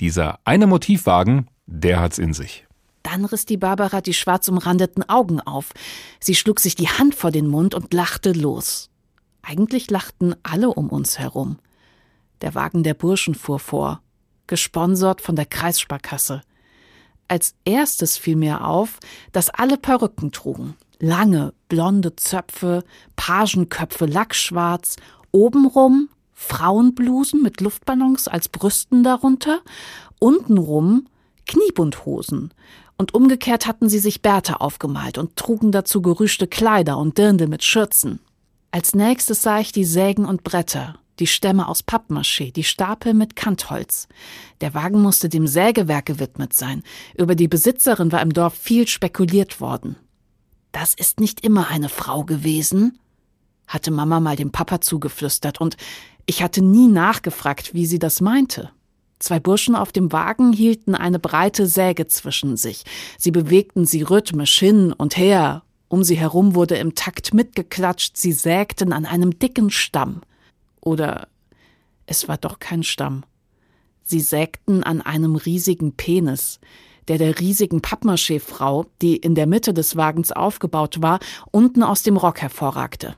dieser 0.00 0.38
eine 0.44 0.66
Motivwagen, 0.66 1.48
der 1.66 2.00
hat's 2.00 2.18
in 2.18 2.32
sich. 2.32 2.66
Dann 3.02 3.26
riss 3.26 3.44
die 3.44 3.58
Barbara 3.58 4.00
die 4.00 4.14
schwarz 4.14 4.48
umrandeten 4.48 5.06
Augen 5.06 5.40
auf. 5.40 5.74
Sie 6.18 6.34
schlug 6.34 6.60
sich 6.60 6.76
die 6.76 6.88
Hand 6.88 7.14
vor 7.14 7.30
den 7.30 7.46
Mund 7.46 7.74
und 7.74 7.92
lachte 7.92 8.32
los. 8.32 8.88
Eigentlich 9.42 9.90
lachten 9.90 10.34
alle 10.42 10.70
um 10.70 10.88
uns 10.88 11.18
herum. 11.18 11.58
Der 12.40 12.54
Wagen 12.54 12.82
der 12.82 12.94
Burschen 12.94 13.34
fuhr 13.34 13.58
vor, 13.58 14.00
gesponsert 14.46 15.20
von 15.20 15.36
der 15.36 15.46
Kreissparkasse. 15.46 16.42
Als 17.28 17.54
erstes 17.64 18.16
fiel 18.16 18.36
mir 18.36 18.64
auf, 18.64 18.98
dass 19.32 19.50
alle 19.50 19.76
Perücken 19.76 20.32
trugen. 20.32 20.76
Lange, 20.98 21.52
blonde 21.68 22.16
Zöpfe, 22.16 22.84
Pagenköpfe 23.16 24.06
lackschwarz, 24.06 24.96
obenrum 25.32 26.08
Frauenblusen 26.32 27.42
mit 27.42 27.60
Luftballons 27.60 28.28
als 28.28 28.48
Brüsten 28.48 29.02
darunter, 29.02 29.60
untenrum 30.18 31.06
Kniebundhosen. 31.46 32.52
Und 32.98 33.14
umgekehrt 33.14 33.66
hatten 33.66 33.88
sie 33.88 33.98
sich 33.98 34.22
Bärte 34.22 34.60
aufgemalt 34.60 35.18
und 35.18 35.36
trugen 35.36 35.72
dazu 35.72 36.00
gerüschte 36.00 36.46
Kleider 36.46 36.98
und 36.98 37.18
Dirndl 37.18 37.46
mit 37.46 37.64
Schürzen. 37.64 38.20
Als 38.70 38.94
nächstes 38.94 39.42
sah 39.42 39.58
ich 39.58 39.72
die 39.72 39.84
Sägen 39.84 40.24
und 40.24 40.44
Bretter, 40.44 40.98
die 41.18 41.26
Stämme 41.26 41.68
aus 41.68 41.82
Pappmaché, 41.82 42.52
die 42.52 42.64
Stapel 42.64 43.14
mit 43.14 43.36
Kantholz. 43.36 44.08
Der 44.60 44.74
Wagen 44.74 45.00
musste 45.00 45.28
dem 45.28 45.46
Sägewerk 45.46 46.06
gewidmet 46.06 46.52
sein. 46.52 46.82
Über 47.16 47.34
die 47.34 47.48
Besitzerin 47.48 48.12
war 48.12 48.22
im 48.22 48.32
Dorf 48.32 48.54
viel 48.54 48.86
spekuliert 48.86 49.60
worden. 49.60 49.96
Das 50.72 50.94
ist 50.94 51.20
nicht 51.20 51.40
immer 51.40 51.68
eine 51.68 51.88
Frau 51.88 52.24
gewesen, 52.24 52.98
hatte 53.66 53.90
Mama 53.90 54.20
mal 54.20 54.36
dem 54.36 54.52
Papa 54.52 54.80
zugeflüstert, 54.80 55.60
und 55.60 55.76
ich 56.26 56.42
hatte 56.42 56.62
nie 56.62 56.88
nachgefragt, 56.88 57.72
wie 57.72 57.86
sie 57.86 57.98
das 57.98 58.20
meinte. 58.20 58.70
Zwei 59.18 59.40
Burschen 59.40 59.74
auf 59.74 59.92
dem 59.92 60.12
Wagen 60.12 60.52
hielten 60.52 60.94
eine 60.94 61.18
breite 61.18 61.66
Säge 61.66 62.06
zwischen 62.06 62.56
sich. 62.56 62.84
Sie 63.16 63.30
bewegten 63.30 63.86
sie 63.86 64.02
rhythmisch 64.02 64.58
hin 64.58 64.92
und 64.92 65.16
her. 65.16 65.62
Um 65.88 66.04
sie 66.04 66.16
herum 66.16 66.54
wurde 66.54 66.76
im 66.76 66.94
Takt 66.94 67.32
mitgeklatscht. 67.32 68.16
Sie 68.16 68.32
sägten 68.32 68.92
an 68.92 69.06
einem 69.06 69.38
dicken 69.38 69.70
Stamm. 69.70 70.20
Oder 70.86 71.26
es 72.06 72.28
war 72.28 72.38
doch 72.38 72.60
kein 72.60 72.84
Stamm. 72.84 73.24
Sie 74.04 74.20
sägten 74.20 74.84
an 74.84 75.02
einem 75.02 75.34
riesigen 75.34 75.96
Penis, 75.96 76.60
der 77.08 77.18
der 77.18 77.40
riesigen 77.40 77.82
Pappmaché-Frau, 77.82 78.86
die 79.02 79.16
in 79.16 79.34
der 79.34 79.48
Mitte 79.48 79.74
des 79.74 79.96
Wagens 79.96 80.30
aufgebaut 80.30 81.02
war, 81.02 81.18
unten 81.50 81.82
aus 81.82 82.04
dem 82.04 82.16
Rock 82.16 82.40
hervorragte. 82.40 83.16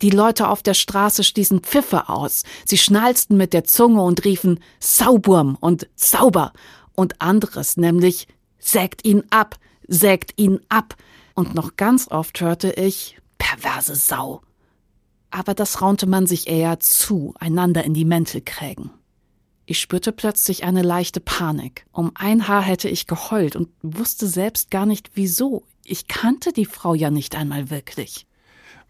Die 0.00 0.08
Leute 0.08 0.48
auf 0.48 0.62
der 0.62 0.72
Straße 0.72 1.24
stießen 1.24 1.60
Pfiffe 1.60 2.08
aus. 2.08 2.44
Sie 2.64 2.78
schnalzten 2.78 3.36
mit 3.36 3.52
der 3.52 3.64
Zunge 3.64 4.00
und 4.00 4.24
riefen 4.24 4.58
Sauburm 4.80 5.58
und 5.60 5.88
Sauber 5.94 6.54
und 6.94 7.20
anderes, 7.20 7.76
nämlich 7.76 8.28
sägt 8.58 9.04
ihn 9.04 9.24
ab, 9.28 9.56
sägt 9.86 10.40
ihn 10.40 10.60
ab. 10.70 10.96
Und 11.34 11.54
noch 11.54 11.76
ganz 11.76 12.10
oft 12.10 12.40
hörte 12.40 12.70
ich 12.72 13.18
perverse 13.36 13.94
Sau. 13.94 14.40
Aber 15.30 15.54
das 15.54 15.82
raunte 15.82 16.06
man 16.06 16.26
sich 16.26 16.48
eher 16.48 16.80
zu, 16.80 17.34
einander 17.38 17.84
in 17.84 17.94
die 17.94 18.04
Mäntel 18.04 18.40
krägen. 18.40 18.90
Ich 19.66 19.80
spürte 19.80 20.12
plötzlich 20.12 20.64
eine 20.64 20.80
leichte 20.80 21.20
Panik. 21.20 21.84
Um 21.92 22.12
ein 22.14 22.48
Haar 22.48 22.62
hätte 22.62 22.88
ich 22.88 23.06
geheult 23.06 23.54
und 23.54 23.68
wusste 23.82 24.26
selbst 24.26 24.70
gar 24.70 24.86
nicht 24.86 25.10
wieso. 25.14 25.64
Ich 25.84 26.08
kannte 26.08 26.52
die 26.52 26.64
Frau 26.64 26.94
ja 26.94 27.10
nicht 27.10 27.36
einmal 27.36 27.68
wirklich. 27.68 28.26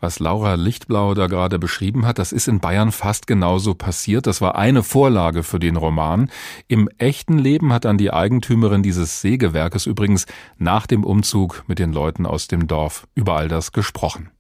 Was 0.01 0.20
Laura 0.20 0.55
Lichtblau 0.55 1.14
da 1.14 1.27
gerade 1.27 1.59
beschrieben 1.59 2.07
hat, 2.07 2.20
das 2.20 2.31
ist 2.31 2.46
in 2.46 2.61
Bayern 2.61 2.92
fast 2.92 3.27
genauso 3.27 3.74
passiert. 3.74 4.29
Das 4.29 4.40
war 4.40 4.55
eine 4.55 4.85
Vorlage 4.85 5.42
für 5.42 5.59
den 5.59 5.74
Roman. 5.74 6.31
Im 6.68 6.88
echten 6.98 7.37
Leben 7.37 7.72
hat 7.72 7.85
dann 7.85 7.98
die 7.98 8.12
Eigentümerin 8.12 8.85
dieses 8.85 9.20
Sägewerkes 9.20 9.87
übrigens 9.87 10.27
nach 10.57 10.87
dem 10.87 11.03
Umzug 11.03 11.64
mit 11.66 11.81
den 11.81 11.92
Leuten 11.92 12.27
aus 12.27 12.46
dem 12.46 12.68
Dorf 12.68 13.09
über 13.16 13.37
all 13.37 13.48
das 13.48 13.72
gesprochen. 13.72 14.31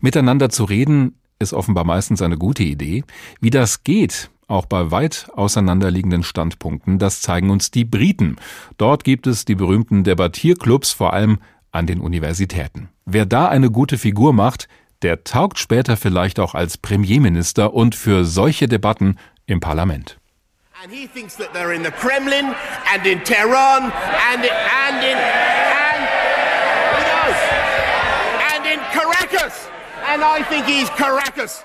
Miteinander 0.00 0.50
zu 0.50 0.64
reden 0.64 1.16
ist 1.42 1.52
offenbar 1.52 1.84
meistens 1.84 2.22
eine 2.22 2.38
gute 2.38 2.62
Idee. 2.62 3.04
Wie 3.40 3.50
das 3.50 3.84
geht, 3.84 4.30
auch 4.48 4.66
bei 4.66 4.90
weit 4.90 5.28
auseinanderliegenden 5.34 6.22
Standpunkten, 6.22 6.98
das 6.98 7.20
zeigen 7.20 7.50
uns 7.50 7.70
die 7.70 7.84
Briten. 7.84 8.36
Dort 8.78 9.04
gibt 9.04 9.26
es 9.26 9.44
die 9.44 9.54
berühmten 9.54 10.04
Debattierclubs, 10.04 10.92
vor 10.92 11.12
allem 11.12 11.38
an 11.72 11.86
den 11.86 12.00
Universitäten. 12.00 12.88
Wer 13.04 13.26
da 13.26 13.48
eine 13.48 13.70
gute 13.70 13.98
Figur 13.98 14.32
macht, 14.32 14.68
der 15.02 15.24
taugt 15.24 15.58
später 15.58 15.96
vielleicht 15.96 16.38
auch 16.38 16.54
als 16.54 16.78
Premierminister 16.78 17.74
und 17.74 17.94
für 17.94 18.24
solche 18.24 18.68
Debatten 18.68 19.18
im 19.46 19.60
Parlament. 19.60 20.18
And 20.82 20.92
he 20.92 21.06
thinks 21.06 21.36
that 21.36 21.54
they're 21.54 21.72
in 21.72 21.84
the 21.84 21.92
Kremlin 21.92 22.54
and 22.92 23.06
in 23.06 23.22
Tehran 23.22 23.92
and 24.32 24.44
in, 24.44 24.50
and 24.50 25.02
in 25.04 25.16
and, 28.52 28.66
in 28.66 28.80
Caracas. 28.90 29.71
And 30.12 30.22
I 30.22 30.42
think 30.42 30.66
he's 30.66 30.90
Caracas. 30.90 31.64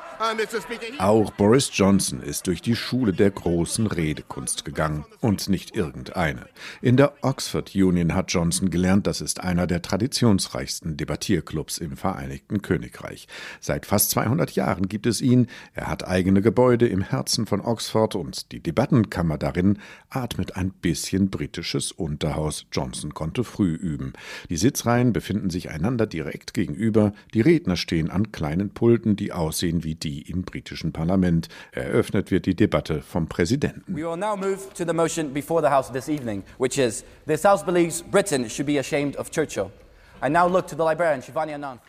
Auch 0.98 1.32
Boris 1.32 1.70
Johnson 1.72 2.22
ist 2.22 2.48
durch 2.48 2.62
die 2.64 2.76
Schule 2.76 3.14
der 3.14 3.30
großen 3.30 3.86
Redekunst 3.86 4.66
gegangen 4.66 5.06
und 5.22 5.48
nicht 5.48 5.76
irgendeine. 5.76 6.48
In 6.82 6.98
der 6.98 7.14
Oxford 7.22 7.76
Union 7.76 8.16
hat 8.16 8.32
Johnson 8.32 8.72
gelernt, 8.72 9.06
das 9.06 9.22
ist 9.22 9.42
einer 9.42 9.68
der 9.68 9.84
traditionsreichsten 9.84 10.98
Debattierclubs 10.98 11.78
im 11.78 11.98
Vereinigten 11.98 12.64
Königreich. 12.64 13.28
Seit 13.60 13.86
fast 13.86 14.10
200 14.10 14.54
Jahren 14.54 14.90
gibt 14.90 15.06
es 15.06 15.22
ihn. 15.22 15.48
Er 15.76 15.88
hat 15.88 16.08
eigene 16.08 16.42
Gebäude 16.42 16.88
im 16.88 17.02
Herzen 17.02 17.46
von 17.46 17.62
Oxford 17.62 18.16
und 18.16 18.52
die 18.52 18.60
Debattenkammer 18.60 19.38
darin 19.38 19.78
atmet 20.10 20.56
ein 20.56 20.72
bisschen 20.72 21.30
britisches 21.30 21.92
Unterhaus. 21.92 22.66
Johnson 22.72 23.14
konnte 23.14 23.44
früh 23.44 23.76
üben. 23.76 24.14
Die 24.50 24.58
Sitzreihen 24.58 25.14
befinden 25.14 25.52
sich 25.52 25.70
einander 25.70 26.08
direkt 26.08 26.56
gegenüber. 26.56 27.14
Die 27.36 27.42
Redner 27.42 27.76
stehen 27.76 28.10
an 28.10 28.32
kleinen 28.32 28.72
Pulten, 28.72 29.16
die 29.16 29.32
aussehen 29.32 29.84
wie 29.84 29.94
die 29.94 30.07
die 30.08 30.22
im 30.32 30.44
britischen 30.44 30.94
Parlament. 30.94 31.50
Eröffnet 31.72 32.32
wird 32.32 32.46
die 32.46 32.56
Debatte 32.56 33.02
vom 33.02 33.28
Präsidenten. 33.28 33.94
We 33.94 34.04
will 34.04 34.18
now 34.18 34.38
move 34.38 34.60
to 34.76 34.86
the 34.86 34.94
motion 34.94 35.34
before 35.34 35.62
the 35.62 35.70
House 35.70 35.92
this 35.92 36.08
evening, 36.08 36.44
which 36.58 36.78
is 36.78 37.04
this 37.26 37.44
House 37.44 37.64
believes 37.64 38.02
Britain 38.02 38.50
should 38.50 38.68
be 38.68 38.80
ashamed 38.80 39.18
of 39.18 39.30
Churchill. 39.30 39.70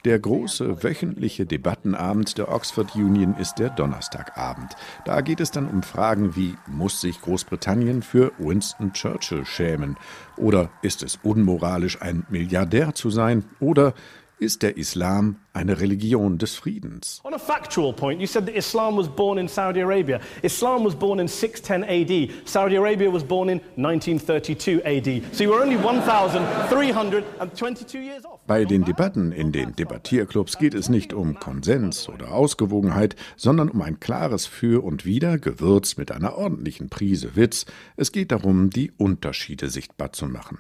Der 0.04 0.18
große 0.18 0.83
wöchentliche 0.83 1.46
Debattenabend 1.46 2.37
der 2.37 2.52
Oxford 2.52 2.94
Union 2.94 3.35
ist 3.38 3.59
der 3.59 3.70
Donnerstagabend. 3.70 4.76
Da 5.07 5.22
geht 5.22 5.40
es 5.40 5.50
dann 5.50 5.66
um 5.66 5.83
Fragen 5.83 6.37
wie, 6.37 6.54
muss 6.66 7.00
sich 7.00 7.22
Großbritannien 7.22 8.02
für 8.02 8.33
Winston 8.37 8.92
Churchill 8.92 9.46
schämen? 9.46 9.96
Oder 10.37 10.68
ist 10.83 11.02
es 11.02 11.18
unmoralisch, 11.22 12.02
ein 12.02 12.26
Milliardär 12.28 12.94
zu 12.94 13.09
sein? 13.09 13.44
Oder 13.61 13.94
ist 14.38 14.62
der 14.62 14.77
Islam 14.77 15.37
eine 15.53 15.81
Religion 15.81 16.38
des 16.38 16.55
Friedens. 16.55 17.20
On 17.24 17.35
a 17.35 17.38
factual 17.38 17.92
point, 17.92 18.20
you 18.20 18.27
said 18.27 18.46
that 18.46 18.55
Islam 18.55 18.96
was 18.96 19.09
born 19.09 19.38
in 19.38 19.48
Saudi 19.48 19.81
Arabia. 19.81 20.20
Islam 20.42 20.85
was 20.85 20.94
born 20.94 21.18
in 21.18 21.27
610 21.29 21.85
AD. 21.85 22.31
Saudi 22.44 22.77
Arabia 22.77 23.12
was 23.12 23.24
born 23.24 23.48
in 23.48 23.61
1932 23.77 24.85
AD. 24.85 25.22
So 25.33 25.44
you 25.44 25.51
were 25.51 25.61
only 25.61 25.77
1322 25.77 27.98
years 27.98 28.24
off. 28.24 28.38
Bei 28.46 28.64
den 28.64 28.85
Debatten 28.85 29.33
in 29.33 29.53
den 29.53 29.77
Debattierclubs 29.77 30.59
geht 30.59 30.74
es 30.74 30.88
nicht 30.88 31.12
um 31.12 31.38
Konsens 31.38 32.09
oder 32.09 32.33
Ausgewogenheit, 32.33 33.14
sondern 33.37 33.68
um 33.68 33.83
ein 33.83 34.01
klares 34.01 34.46
Für 34.46 34.83
und 34.83 35.05
Wider, 35.05 35.38
gewürzt 35.38 35.98
mit 35.98 36.11
einer 36.12 36.38
ordentlichen 36.38 36.88
Prise 36.88 37.37
Witz. 37.37 37.66
Es 37.96 38.11
geht 38.11 38.33
darum, 38.33 38.70
die 38.70 38.90
Unterschiede 38.96 39.68
sichtbar 39.68 40.12
zu 40.12 40.27
machen. 40.27 40.59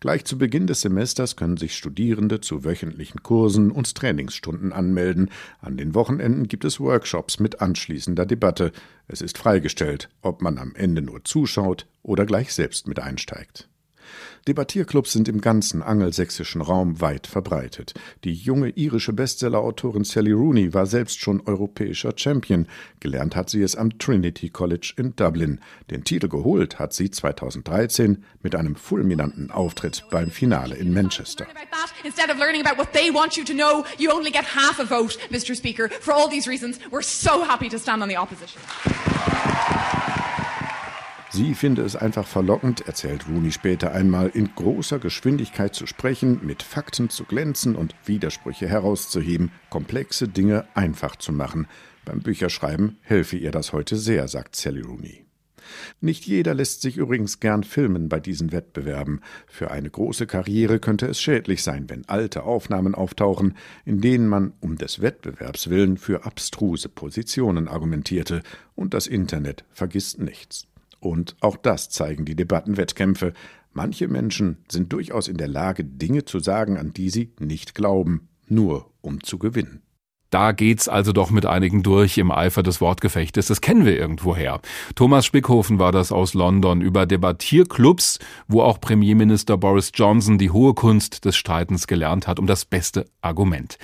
Gleich 0.00 0.24
zu 0.24 0.38
Beginn 0.38 0.66
des 0.66 0.80
Semesters 0.80 1.36
können 1.36 1.56
sich 1.56 1.76
Studierende 1.76 2.40
zu 2.40 2.64
wöchentlichen 2.64 3.22
Kursen 3.22 3.70
und 3.70 3.94
Trainingsstunden 3.94 4.72
anmelden. 4.72 5.30
An 5.60 5.76
den 5.76 5.94
Wochenenden 5.94 6.48
gibt 6.48 6.64
es 6.64 6.80
Workshops 6.80 7.40
mit 7.40 7.60
anschließender 7.60 8.26
Debatte. 8.26 8.72
Es 9.08 9.20
ist 9.20 9.38
freigestellt, 9.38 10.08
ob 10.22 10.42
man 10.42 10.58
am 10.58 10.74
Ende 10.74 11.02
nur 11.02 11.24
zuschaut 11.24 11.86
oder 12.02 12.26
gleich 12.26 12.52
selbst 12.52 12.86
mit 12.88 13.00
einsteigt. 13.00 13.68
Debattierclubs 14.46 15.12
sind 15.12 15.26
im 15.28 15.40
ganzen 15.40 15.82
angelsächsischen 15.82 16.60
Raum 16.60 17.00
weit 17.00 17.26
verbreitet. 17.26 17.94
Die 18.24 18.34
junge 18.34 18.68
irische 18.70 19.14
Bestsellerautorin 19.14 20.04
Sally 20.04 20.32
Rooney 20.32 20.74
war 20.74 20.84
selbst 20.84 21.18
schon 21.20 21.40
europäischer 21.46 22.12
Champion. 22.14 22.66
Gelernt 23.00 23.36
hat 23.36 23.48
sie 23.48 23.62
es 23.62 23.74
am 23.74 23.98
Trinity 23.98 24.50
College 24.50 24.92
in 24.98 25.16
Dublin. 25.16 25.60
Den 25.90 26.04
Titel 26.04 26.28
geholt 26.28 26.78
hat 26.78 26.92
sie 26.92 27.10
2013 27.10 28.22
mit 28.42 28.54
einem 28.54 28.76
fulminanten 28.76 29.50
Auftritt 29.50 30.04
beim 30.10 30.30
Finale 30.30 30.74
in 30.74 30.92
Manchester. 30.92 31.46
Mr. 35.30 35.54
Speaker. 35.54 35.88
For 36.00 36.12
all 36.14 36.28
these 36.28 36.48
reasons, 36.48 36.78
we're 36.90 37.02
so 37.02 37.44
happy 37.44 37.68
to 37.68 37.78
stand 37.78 38.02
on 38.02 38.08
the 38.08 38.16
opposition. 38.16 38.60
Sie 41.34 41.54
finde 41.54 41.82
es 41.82 41.96
einfach 41.96 42.28
verlockend, 42.28 42.86
erzählt 42.86 43.26
Rooney 43.26 43.50
später 43.50 43.90
einmal, 43.90 44.28
in 44.28 44.54
großer 44.54 45.00
Geschwindigkeit 45.00 45.74
zu 45.74 45.84
sprechen, 45.84 46.38
mit 46.44 46.62
Fakten 46.62 47.10
zu 47.10 47.24
glänzen 47.24 47.74
und 47.74 47.96
Widersprüche 48.04 48.68
herauszuheben, 48.68 49.50
komplexe 49.68 50.28
Dinge 50.28 50.64
einfach 50.74 51.16
zu 51.16 51.32
machen. 51.32 51.66
Beim 52.04 52.20
Bücherschreiben 52.20 52.98
helfe 53.00 53.36
ihr 53.36 53.50
das 53.50 53.72
heute 53.72 53.96
sehr, 53.96 54.28
sagt 54.28 54.54
Sally 54.54 54.82
Rooney. 54.82 55.24
Nicht 56.00 56.24
jeder 56.24 56.54
lässt 56.54 56.82
sich 56.82 56.98
übrigens 56.98 57.40
gern 57.40 57.64
filmen 57.64 58.08
bei 58.08 58.20
diesen 58.20 58.52
Wettbewerben. 58.52 59.20
Für 59.48 59.72
eine 59.72 59.90
große 59.90 60.28
Karriere 60.28 60.78
könnte 60.78 61.06
es 61.06 61.20
schädlich 61.20 61.64
sein, 61.64 61.90
wenn 61.90 62.08
alte 62.08 62.44
Aufnahmen 62.44 62.94
auftauchen, 62.94 63.56
in 63.84 64.00
denen 64.00 64.28
man 64.28 64.52
um 64.60 64.78
des 64.78 65.02
Wettbewerbs 65.02 65.68
willen 65.68 65.96
für 65.96 66.26
abstruse 66.26 66.88
Positionen 66.88 67.66
argumentierte, 67.66 68.44
und 68.76 68.94
das 68.94 69.08
Internet 69.08 69.64
vergisst 69.72 70.20
nichts. 70.20 70.68
Und 71.04 71.36
auch 71.40 71.58
das 71.58 71.90
zeigen 71.90 72.24
die 72.24 72.34
Debattenwettkämpfe. 72.34 73.34
Manche 73.74 74.08
Menschen 74.08 74.64
sind 74.70 74.90
durchaus 74.90 75.28
in 75.28 75.36
der 75.36 75.48
Lage, 75.48 75.84
Dinge 75.84 76.24
zu 76.24 76.38
sagen, 76.38 76.78
an 76.78 76.94
die 76.94 77.10
sie 77.10 77.34
nicht 77.38 77.74
glauben, 77.74 78.28
nur 78.48 78.90
um 79.02 79.22
zu 79.22 79.38
gewinnen. 79.38 79.82
Da 80.34 80.50
geht's 80.50 80.88
also 80.88 81.12
doch 81.12 81.30
mit 81.30 81.46
einigen 81.46 81.84
durch 81.84 82.18
im 82.18 82.32
Eifer 82.32 82.64
des 82.64 82.80
Wortgefechtes. 82.80 83.46
Das 83.46 83.60
kennen 83.60 83.86
wir 83.86 83.96
irgendwoher. 83.96 84.60
Thomas 84.96 85.24
Spickhofen 85.26 85.78
war 85.78 85.92
das 85.92 86.10
aus 86.10 86.34
London 86.34 86.80
über 86.80 87.06
Debattierclubs, 87.06 88.18
wo 88.48 88.60
auch 88.60 88.80
Premierminister 88.80 89.56
Boris 89.56 89.92
Johnson 89.94 90.36
die 90.36 90.50
hohe 90.50 90.74
Kunst 90.74 91.24
des 91.24 91.36
Streitens 91.36 91.86
gelernt 91.86 92.26
hat, 92.26 92.40
um 92.40 92.48
das 92.48 92.64
beste 92.64 93.04
Argument. 93.22 93.78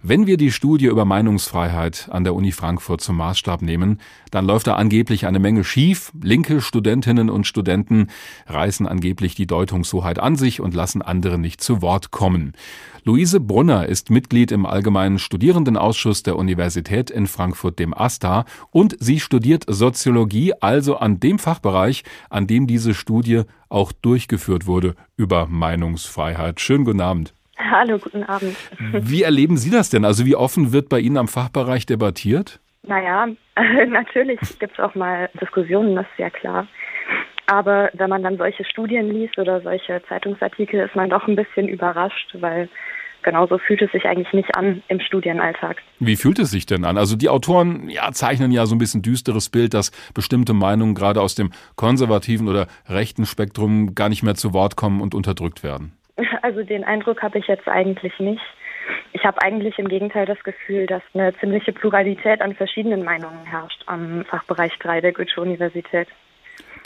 Wenn 0.00 0.28
wir 0.28 0.36
die 0.36 0.52
Studie 0.52 0.86
über 0.86 1.04
Meinungsfreiheit 1.04 2.08
an 2.12 2.22
der 2.22 2.36
Uni 2.36 2.52
Frankfurt 2.52 3.00
zum 3.00 3.16
Maßstab 3.16 3.60
nehmen, 3.62 4.00
dann 4.30 4.46
läuft 4.46 4.68
da 4.68 4.76
angeblich 4.76 5.26
eine 5.26 5.40
Menge 5.40 5.64
schief. 5.64 6.12
Linke 6.22 6.60
Studentinnen 6.60 7.28
und 7.28 7.48
Studenten 7.48 8.10
reißen 8.46 8.86
angeblich 8.86 9.34
die 9.34 9.48
Deutungshoheit 9.48 10.20
an 10.20 10.36
sich 10.36 10.60
und 10.60 10.72
lassen 10.72 11.02
andere 11.02 11.36
nicht 11.36 11.60
zu 11.60 11.82
Wort 11.82 12.12
kommen. 12.12 12.52
Luise 13.06 13.38
Brunner 13.38 13.86
ist 13.86 14.10
Mitglied 14.10 14.50
im 14.50 14.66
Allgemeinen 14.66 15.20
Studierendenausschuss 15.20 16.24
der 16.24 16.34
Universität 16.34 17.08
in 17.08 17.28
Frankfurt 17.28 17.78
dem 17.78 17.94
AStA 17.94 18.46
und 18.72 18.96
sie 18.98 19.20
studiert 19.20 19.62
Soziologie, 19.68 20.54
also 20.60 20.96
an 20.96 21.20
dem 21.20 21.38
Fachbereich, 21.38 22.02
an 22.30 22.48
dem 22.48 22.66
diese 22.66 22.94
Studie 22.94 23.42
auch 23.68 23.92
durchgeführt 23.92 24.66
wurde 24.66 24.96
über 25.16 25.46
Meinungsfreiheit. 25.46 26.58
Schönen 26.58 26.84
guten 26.84 27.00
Abend. 27.00 27.32
Hallo, 27.56 27.96
guten 27.98 28.24
Abend. 28.24 28.56
Wie 28.92 29.22
erleben 29.22 29.56
Sie 29.56 29.70
das 29.70 29.88
denn? 29.88 30.04
Also 30.04 30.26
wie 30.26 30.34
offen 30.34 30.72
wird 30.72 30.88
bei 30.88 30.98
Ihnen 30.98 31.16
am 31.16 31.28
Fachbereich 31.28 31.86
debattiert? 31.86 32.58
Naja, 32.82 33.28
natürlich 33.86 34.40
gibt 34.58 34.72
es 34.72 34.80
auch 34.80 34.96
mal 34.96 35.30
Diskussionen, 35.40 35.94
das 35.94 36.06
ist 36.06 36.18
ja 36.18 36.30
klar. 36.30 36.66
Aber 37.46 37.90
wenn 37.92 38.10
man 38.10 38.24
dann 38.24 38.36
solche 38.36 38.64
Studien 38.64 39.12
liest 39.12 39.38
oder 39.38 39.60
solche 39.60 40.02
Zeitungsartikel, 40.08 40.80
ist 40.80 40.96
man 40.96 41.08
doch 41.08 41.28
ein 41.28 41.36
bisschen 41.36 41.68
überrascht, 41.68 42.34
weil 42.40 42.68
genauso 43.26 43.58
fühlt 43.58 43.82
es 43.82 43.90
sich 43.92 44.06
eigentlich 44.06 44.32
nicht 44.32 44.56
an 44.56 44.82
im 44.88 45.00
Studienalltag. 45.00 45.82
Wie 45.98 46.16
fühlt 46.16 46.38
es 46.38 46.50
sich 46.52 46.64
denn 46.64 46.84
an? 46.84 46.96
Also 46.96 47.16
die 47.16 47.28
Autoren 47.28 47.90
ja, 47.90 48.12
zeichnen 48.12 48.52
ja 48.52 48.64
so 48.66 48.74
ein 48.74 48.78
bisschen 48.78 49.02
düsteres 49.02 49.50
Bild, 49.50 49.74
dass 49.74 49.90
bestimmte 50.14 50.54
Meinungen 50.54 50.94
gerade 50.94 51.20
aus 51.20 51.34
dem 51.34 51.50
konservativen 51.74 52.48
oder 52.48 52.68
rechten 52.88 53.26
Spektrum 53.26 53.94
gar 53.94 54.08
nicht 54.08 54.22
mehr 54.22 54.36
zu 54.36 54.54
Wort 54.54 54.76
kommen 54.76 55.00
und 55.02 55.14
unterdrückt 55.14 55.62
werden. 55.62 55.92
Also 56.42 56.62
den 56.62 56.84
Eindruck 56.84 57.22
habe 57.22 57.38
ich 57.38 57.48
jetzt 57.48 57.68
eigentlich 57.68 58.18
nicht. 58.20 58.40
Ich 59.12 59.24
habe 59.24 59.42
eigentlich 59.42 59.78
im 59.78 59.88
Gegenteil 59.88 60.26
das 60.26 60.42
Gefühl, 60.44 60.86
dass 60.86 61.02
eine 61.12 61.36
ziemliche 61.38 61.72
Pluralität 61.72 62.40
an 62.40 62.54
verschiedenen 62.54 63.02
Meinungen 63.02 63.44
herrscht 63.44 63.82
am 63.86 64.24
Fachbereich 64.26 64.78
3 64.78 65.00
der 65.00 65.12
Goethe-Universität. 65.12 66.06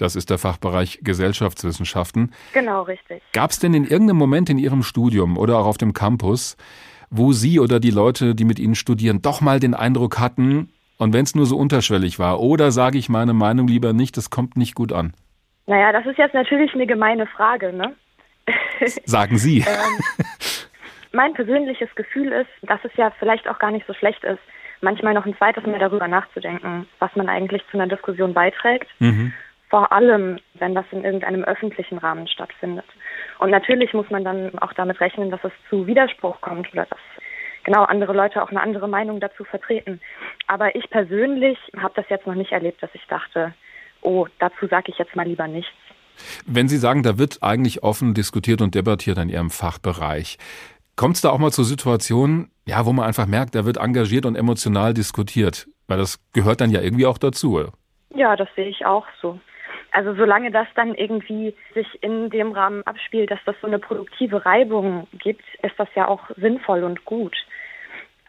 Das 0.01 0.17
ist 0.17 0.31
der 0.31 0.39
Fachbereich 0.39 1.01
Gesellschaftswissenschaften. 1.03 2.33
Genau, 2.55 2.83
richtig. 2.85 3.23
Gab 3.35 3.51
es 3.51 3.59
denn 3.59 3.75
in 3.75 3.85
irgendeinem 3.85 4.17
Moment 4.17 4.49
in 4.49 4.57
Ihrem 4.57 4.83
Studium 4.83 5.37
oder 5.37 5.59
auch 5.59 5.67
auf 5.67 5.77
dem 5.77 5.93
Campus, 5.93 6.57
wo 7.11 7.33
Sie 7.33 7.61
oder 7.61 7.81
die 7.81 7.91
Leute, 7.91 8.35
die 8.35 8.47
mit 8.47 8.59
Ihnen 8.59 8.75
studieren, 8.75 9.21
doch 9.21 9.43
mal 9.43 9.61
den 9.61 9.75
Eindruck 9.75 10.19
hatten, 10.19 10.73
und 10.97 11.13
wenn 11.13 11.25
es 11.25 11.35
nur 11.35 11.45
so 11.45 11.59
unterschwellig 11.59 12.19
war, 12.19 12.41
oder 12.41 12.71
sage 12.71 12.97
ich 12.97 13.11
meine 13.11 13.35
Meinung 13.35 13.69
lieber 13.69 13.93
nicht, 13.93 14.17
das 14.17 14.31
kommt 14.31 14.57
nicht 14.57 14.75
gut 14.75 14.91
an? 14.91 15.13
Naja, 15.67 15.93
das 15.93 16.07
ist 16.07 16.17
jetzt 16.17 16.35
natürlich 16.35 16.73
eine 16.73 16.87
gemeine 16.87 17.27
Frage, 17.27 17.71
ne? 17.71 17.95
Sagen 19.05 19.37
Sie. 19.37 19.59
ähm, 19.67 20.25
mein 21.13 21.35
persönliches 21.35 21.95
Gefühl 21.95 22.33
ist, 22.33 22.49
dass 22.63 22.81
es 22.85 22.93
ja 22.97 23.13
vielleicht 23.19 23.47
auch 23.49 23.59
gar 23.59 23.71
nicht 23.71 23.87
so 23.87 23.93
schlecht 23.93 24.25
ist, 24.25 24.41
manchmal 24.81 25.13
noch 25.13 25.27
ein 25.27 25.37
zweites 25.37 25.67
Mal 25.67 25.79
darüber 25.79 26.09
nachzudenken, 26.09 26.87
was 27.01 27.15
man 27.17 27.29
eigentlich 27.29 27.63
zu 27.71 27.79
einer 27.79 27.87
Diskussion 27.87 28.33
beiträgt. 28.33 28.89
Mhm 28.99 29.35
vor 29.71 29.93
allem, 29.93 30.39
wenn 30.55 30.75
das 30.75 30.85
in 30.91 31.05
irgendeinem 31.05 31.45
öffentlichen 31.45 31.99
Rahmen 31.99 32.27
stattfindet. 32.27 32.85
Und 33.39 33.51
natürlich 33.51 33.95
muss 33.95 34.11
man 34.11 34.25
dann 34.25 34.59
auch 34.59 34.73
damit 34.73 35.01
rechnen, 35.01 35.31
dass 35.31 35.43
es 35.45 35.53
zu 35.71 35.87
Widerspruch 35.87 36.41
kommt 36.41 36.71
oder 36.73 36.87
dass 36.87 36.99
genau 37.65 37.85
andere 37.85 38.13
Leute 38.13 38.43
auch 38.43 38.51
eine 38.51 38.61
andere 38.61 38.89
Meinung 38.89 39.21
dazu 39.21 39.45
vertreten. 39.45 40.01
Aber 40.49 40.75
ich 40.75 40.91
persönlich 40.91 41.57
habe 41.79 41.95
das 41.95 42.07
jetzt 42.09 42.27
noch 42.27 42.35
nicht 42.35 42.53
erlebt, 42.53 42.83
dass 42.83 42.91
ich 42.95 43.07
dachte, 43.07 43.55
oh, 44.03 44.27
dazu 44.41 44.67
sage 44.67 44.91
ich 44.91 44.99
jetzt 44.99 45.15
mal 45.15 45.27
lieber 45.27 45.47
nichts. 45.47 45.73
Wenn 46.47 46.69
Sie 46.69 46.77
sagen, 46.77 47.03
da 47.03 47.17
wird 47.17 47.39
eigentlich 47.41 47.83
offen 47.83 48.13
diskutiert 48.13 48.61
und 48.61 48.75
debattiert 48.75 49.19
in 49.19 49.29
Ihrem 49.29 49.51
Fachbereich, 49.51 50.37
kommt 50.97 51.15
es 51.15 51.23
da 51.23 51.31
auch 51.31 51.39
mal 51.39 51.53
zu 51.53 51.63
Situationen, 51.63 52.51
ja, 52.67 52.85
wo 52.85 52.93
man 52.93 53.07
einfach 53.07 53.27
merkt, 53.27 53.55
da 53.55 53.65
wird 53.65 53.79
engagiert 53.79 54.27
und 54.27 54.37
emotional 54.37 54.93
diskutiert? 54.93 55.67
Weil 55.87 55.99
das 55.99 56.19
gehört 56.33 56.61
dann 56.61 56.71
ja 56.71 56.81
irgendwie 56.83 57.07
auch 57.07 57.19
dazu. 57.19 57.67
Ja, 58.15 58.37
das 58.37 58.49
sehe 58.55 58.69
ich 58.69 58.85
auch 58.85 59.07
so. 59.23 59.39
Also 59.93 60.15
solange 60.15 60.51
das 60.51 60.69
dann 60.75 60.95
irgendwie 60.95 61.55
sich 61.75 62.03
in 62.03 62.31
dem 62.31 62.53
Rahmen 62.53 62.83
abspielt, 62.87 63.31
dass 63.31 63.41
das 63.45 63.57
so 63.61 63.67
eine 63.67 63.79
produktive 63.79 64.45
Reibung 64.45 65.09
gibt, 65.19 65.45
ist 65.63 65.75
das 65.79 65.89
ja 65.95 66.07
auch 66.07 66.31
sinnvoll 66.37 66.85
und 66.85 67.05
gut. 67.05 67.37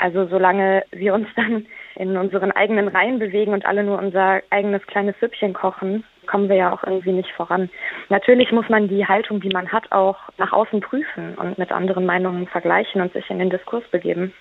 Also 0.01 0.26
solange 0.26 0.84
wir 0.91 1.14
uns 1.14 1.28
dann 1.36 1.68
in 1.95 2.18
unseren 2.18 2.51
eigenen 2.51 2.88
Reihen 2.88 3.20
bewegen 3.20 3.53
und 3.53 3.66
alle 3.66 3.84
nur 3.84 3.99
unser 3.99 4.41
eigenes 4.49 4.86
kleines 4.88 5.20
Süppchen 5.20 5.53
kochen, 5.53 6.03
kommen 6.26 6.49
wir 6.49 6.55
ja 6.55 6.74
auch 6.74 6.84
irgendwie 6.84 7.12
nicht 7.12 7.32
voran. 7.32 7.70
Natürlich 8.09 8.51
muss 8.51 8.68
man 8.70 8.88
die 8.88 9.05
Haltung, 9.05 9.41
die 9.41 9.49
man 9.49 9.72
hat, 9.72 9.91
auch 9.91 10.18
nach 10.38 10.53
außen 10.53 10.82
prüfen 10.82 11.36
und 11.36 11.59
mit 11.59 11.72
anderen 11.72 12.05
Meinungen 12.05 12.47
vergleichen 12.47 13.01
und 13.01 13.14
sich 13.14 13.30
in 13.30 13.38
den 13.38 13.51
Diskurs 13.51 13.84
begeben. 13.91 14.34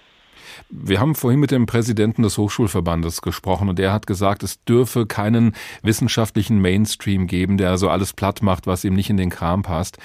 Wir 0.69 1.01
haben 1.01 1.15
vorhin 1.15 1.41
mit 1.41 1.51
dem 1.51 1.67
Präsidenten 1.67 2.23
des 2.23 2.39
Hochschulverbandes 2.39 3.23
gesprochen 3.23 3.69
und 3.69 3.81
er 3.81 3.93
hat 3.93 4.07
gesagt, 4.07 4.43
es 4.43 4.63
dürfe 4.65 5.07
keinen 5.07 5.55
wissenschaftlichen 5.83 6.61
Mainstream 6.61 7.27
geben, 7.27 7.57
der 7.57 7.79
so 7.79 7.89
alles 7.89 8.13
platt 8.13 8.43
macht, 8.43 8.67
was 8.67 8.85
ihm 8.85 8.95
nicht 8.95 9.11
in 9.11 9.17
den 9.17 9.31
Kram 9.31 9.63
passt. 9.63 9.99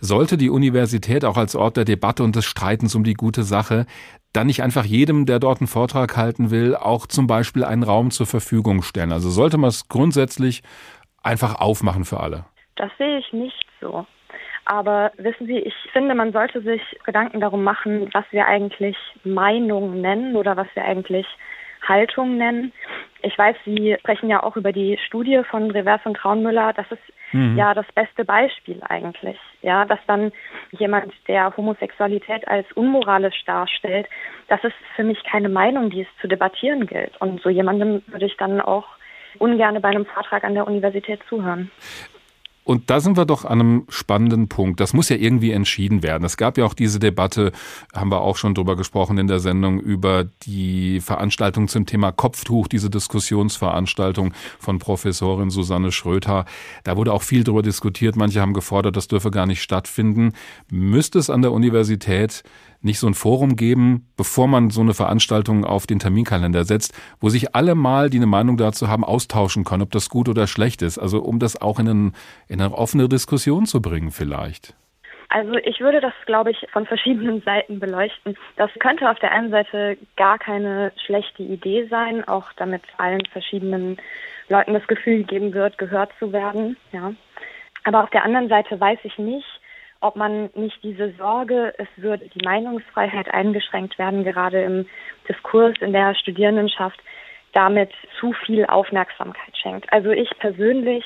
Sollte 0.00 0.36
die 0.36 0.50
Universität 0.50 1.24
auch 1.24 1.36
als 1.36 1.54
Ort 1.56 1.76
der 1.76 1.84
Debatte 1.84 2.22
und 2.22 2.36
des 2.36 2.44
Streitens 2.44 2.94
um 2.94 3.04
die 3.04 3.14
gute 3.14 3.42
Sache 3.42 3.86
dann 4.32 4.46
nicht 4.46 4.62
einfach 4.62 4.84
jedem, 4.84 5.26
der 5.26 5.38
dort 5.38 5.60
einen 5.60 5.68
Vortrag 5.68 6.16
halten 6.16 6.50
will, 6.50 6.74
auch 6.74 7.06
zum 7.06 7.26
Beispiel 7.26 7.64
einen 7.64 7.82
Raum 7.82 8.10
zur 8.10 8.26
Verfügung 8.26 8.82
stellen? 8.82 9.12
Also 9.12 9.30
sollte 9.30 9.58
man 9.58 9.68
es 9.68 9.88
grundsätzlich 9.88 10.62
einfach 11.22 11.56
aufmachen 11.56 12.04
für 12.04 12.20
alle? 12.20 12.46
Das 12.76 12.90
sehe 12.98 13.18
ich 13.18 13.32
nicht 13.32 13.66
so. 13.80 14.06
Aber 14.64 15.12
wissen 15.16 15.46
Sie, 15.46 15.58
ich 15.58 15.74
finde, 15.92 16.14
man 16.14 16.32
sollte 16.32 16.60
sich 16.62 16.82
Gedanken 17.04 17.40
darum 17.40 17.64
machen, 17.64 18.08
was 18.12 18.24
wir 18.30 18.46
eigentlich 18.46 18.96
Meinung 19.24 20.00
nennen 20.00 20.36
oder 20.36 20.56
was 20.56 20.68
wir 20.74 20.84
eigentlich 20.84 21.26
Haltung 21.86 22.36
nennen. 22.36 22.72
Ich 23.22 23.36
weiß, 23.36 23.56
Sie 23.64 23.96
sprechen 23.98 24.28
ja 24.28 24.42
auch 24.42 24.56
über 24.56 24.72
die 24.72 24.98
Studie 25.06 25.42
von 25.50 25.70
Revers 25.70 26.00
und 26.04 26.16
Traunmüller. 26.16 26.72
Das 26.72 26.86
ist 26.90 27.02
mhm. 27.32 27.56
ja 27.56 27.74
das 27.74 27.86
beste 27.94 28.24
Beispiel 28.24 28.80
eigentlich. 28.88 29.38
Ja, 29.62 29.84
dass 29.84 29.98
dann 30.06 30.32
jemand, 30.70 31.12
der 31.28 31.56
Homosexualität 31.56 32.46
als 32.48 32.70
unmoralisch 32.72 33.44
darstellt, 33.46 34.06
das 34.48 34.62
ist 34.64 34.74
für 34.96 35.04
mich 35.04 35.22
keine 35.24 35.48
Meinung, 35.48 35.90
die 35.90 36.02
es 36.02 36.08
zu 36.20 36.28
debattieren 36.28 36.86
gilt. 36.86 37.20
Und 37.20 37.42
so 37.42 37.48
jemandem 37.48 38.02
würde 38.06 38.26
ich 38.26 38.36
dann 38.36 38.60
auch 38.60 38.86
ungerne 39.38 39.80
bei 39.80 39.88
einem 39.88 40.06
Vortrag 40.06 40.44
an 40.44 40.54
der 40.54 40.66
Universität 40.66 41.20
zuhören. 41.28 41.70
Und 42.64 42.90
da 42.90 43.00
sind 43.00 43.16
wir 43.16 43.24
doch 43.24 43.44
an 43.44 43.60
einem 43.60 43.84
spannenden 43.88 44.48
Punkt. 44.48 44.78
Das 44.78 44.92
muss 44.92 45.08
ja 45.08 45.16
irgendwie 45.16 45.50
entschieden 45.50 46.02
werden. 46.02 46.24
Es 46.24 46.36
gab 46.36 46.56
ja 46.58 46.64
auch 46.64 46.74
diese 46.74 47.00
Debatte, 47.00 47.50
haben 47.92 48.12
wir 48.12 48.20
auch 48.20 48.36
schon 48.36 48.54
drüber 48.54 48.76
gesprochen 48.76 49.18
in 49.18 49.26
der 49.26 49.40
Sendung, 49.40 49.80
über 49.80 50.24
die 50.42 51.00
Veranstaltung 51.00 51.66
zum 51.66 51.86
Thema 51.86 52.12
Kopftuch, 52.12 52.68
diese 52.68 52.88
Diskussionsveranstaltung 52.88 54.32
von 54.60 54.78
Professorin 54.78 55.50
Susanne 55.50 55.90
Schröter. 55.90 56.44
Da 56.84 56.96
wurde 56.96 57.12
auch 57.12 57.22
viel 57.22 57.42
darüber 57.42 57.62
diskutiert. 57.62 58.14
Manche 58.14 58.40
haben 58.40 58.54
gefordert, 58.54 58.96
das 58.96 59.08
dürfe 59.08 59.32
gar 59.32 59.46
nicht 59.46 59.62
stattfinden. 59.62 60.32
Müsste 60.70 61.18
es 61.18 61.30
an 61.30 61.42
der 61.42 61.50
Universität 61.50 62.44
nicht 62.82 62.98
so 62.98 63.06
ein 63.06 63.14
Forum 63.14 63.56
geben, 63.56 64.08
bevor 64.16 64.48
man 64.48 64.70
so 64.70 64.80
eine 64.80 64.94
Veranstaltung 64.94 65.64
auf 65.64 65.86
den 65.86 65.98
Terminkalender 65.98 66.64
setzt, 66.64 66.94
wo 67.20 67.28
sich 67.28 67.54
alle 67.54 67.74
mal, 67.74 68.10
die 68.10 68.18
eine 68.18 68.26
Meinung 68.26 68.56
dazu 68.56 68.88
haben, 68.88 69.04
austauschen 69.04 69.64
können, 69.64 69.82
ob 69.82 69.90
das 69.90 70.08
gut 70.08 70.28
oder 70.28 70.46
schlecht 70.46 70.82
ist. 70.82 70.98
Also 70.98 71.20
um 71.20 71.38
das 71.38 71.60
auch 71.60 71.78
in, 71.78 71.88
einen, 71.88 72.14
in 72.48 72.60
eine 72.60 72.74
offene 72.74 73.08
Diskussion 73.08 73.66
zu 73.66 73.80
bringen 73.80 74.10
vielleicht. 74.10 74.74
Also 75.28 75.54
ich 75.54 75.80
würde 75.80 76.02
das, 76.02 76.12
glaube 76.26 76.50
ich, 76.50 76.66
von 76.72 76.84
verschiedenen 76.84 77.40
Seiten 77.44 77.80
beleuchten. 77.80 78.36
Das 78.56 78.70
könnte 78.78 79.10
auf 79.10 79.18
der 79.18 79.32
einen 79.32 79.50
Seite 79.50 79.96
gar 80.16 80.38
keine 80.38 80.92
schlechte 81.06 81.42
Idee 81.42 81.86
sein, 81.88 82.26
auch 82.28 82.52
damit 82.56 82.82
allen 82.98 83.24
verschiedenen 83.26 83.96
Leuten 84.48 84.74
das 84.74 84.86
Gefühl 84.86 85.18
gegeben 85.18 85.54
wird, 85.54 85.78
gehört 85.78 86.10
zu 86.18 86.32
werden. 86.32 86.76
Ja. 86.92 87.14
Aber 87.84 88.04
auf 88.04 88.10
der 88.10 88.24
anderen 88.24 88.48
Seite 88.48 88.78
weiß 88.78 88.98
ich 89.04 89.18
nicht, 89.18 89.46
ob 90.02 90.16
man 90.16 90.50
nicht 90.54 90.82
diese 90.82 91.12
Sorge, 91.12 91.74
es 91.78 91.88
würde 91.96 92.28
die 92.28 92.44
Meinungsfreiheit 92.44 93.32
eingeschränkt 93.32 93.98
werden, 93.98 94.24
gerade 94.24 94.62
im 94.62 94.86
Diskurs 95.28 95.74
in 95.80 95.92
der 95.92 96.14
Studierendenschaft, 96.14 97.00
damit 97.52 97.90
zu 98.18 98.32
viel 98.32 98.66
Aufmerksamkeit 98.66 99.56
schenkt. 99.56 99.92
Also 99.92 100.10
ich 100.10 100.30
persönlich 100.38 101.04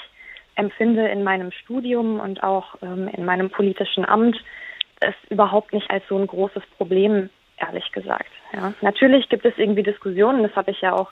empfinde 0.54 1.08
in 1.08 1.22
meinem 1.22 1.52
Studium 1.52 2.20
und 2.20 2.42
auch 2.42 2.76
ähm, 2.82 3.08
in 3.08 3.24
meinem 3.24 3.50
politischen 3.50 4.04
Amt 4.04 4.36
es 5.00 5.14
überhaupt 5.28 5.74
nicht 5.74 5.90
als 5.90 6.02
so 6.08 6.16
ein 6.16 6.26
großes 6.26 6.62
Problem, 6.78 7.28
ehrlich 7.58 7.92
gesagt. 7.92 8.30
Ja. 8.54 8.72
Natürlich 8.80 9.28
gibt 9.28 9.44
es 9.44 9.52
irgendwie 9.58 9.82
Diskussionen, 9.82 10.42
das 10.42 10.56
habe 10.56 10.70
ich 10.70 10.80
ja 10.80 10.94
auch 10.94 11.10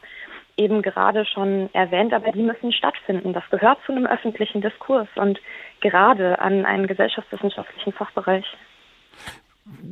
eben 0.56 0.82
gerade 0.82 1.24
schon 1.26 1.68
erwähnt, 1.72 2.14
aber 2.14 2.30
die 2.32 2.42
müssen 2.42 2.72
stattfinden. 2.72 3.32
Das 3.32 3.44
gehört 3.50 3.78
zu 3.84 3.92
einem 3.92 4.06
öffentlichen 4.06 4.60
Diskurs 4.60 5.08
und 5.16 5.40
gerade 5.84 6.38
an 6.40 6.64
einen 6.64 6.86
gesellschaftswissenschaftlichen 6.86 7.92
Fachbereich. 7.92 8.44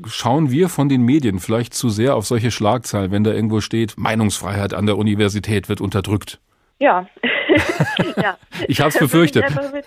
Schauen 0.07 0.51
wir 0.51 0.69
von 0.69 0.89
den 0.89 1.03
Medien 1.03 1.39
vielleicht 1.39 1.75
zu 1.75 1.89
sehr 1.89 2.17
auf 2.17 2.27
solche 2.27 2.51
Schlagzeilen, 2.51 3.11
wenn 3.11 3.25
da 3.25 3.33
irgendwo 3.33 3.61
steht, 3.61 3.95
Meinungsfreiheit 3.97 4.75
an 4.75 4.87
der 4.87 4.99
Universität 4.99 5.69
wird 5.69 5.81
unterdrückt? 5.81 6.41
Ja. 6.79 7.07
ja. 8.17 8.37
Ich 8.67 8.81
habe 8.81 8.89
es 8.89 8.99
befürchtet. 8.99 9.45
Ich 9.49 9.73
mit, 9.73 9.87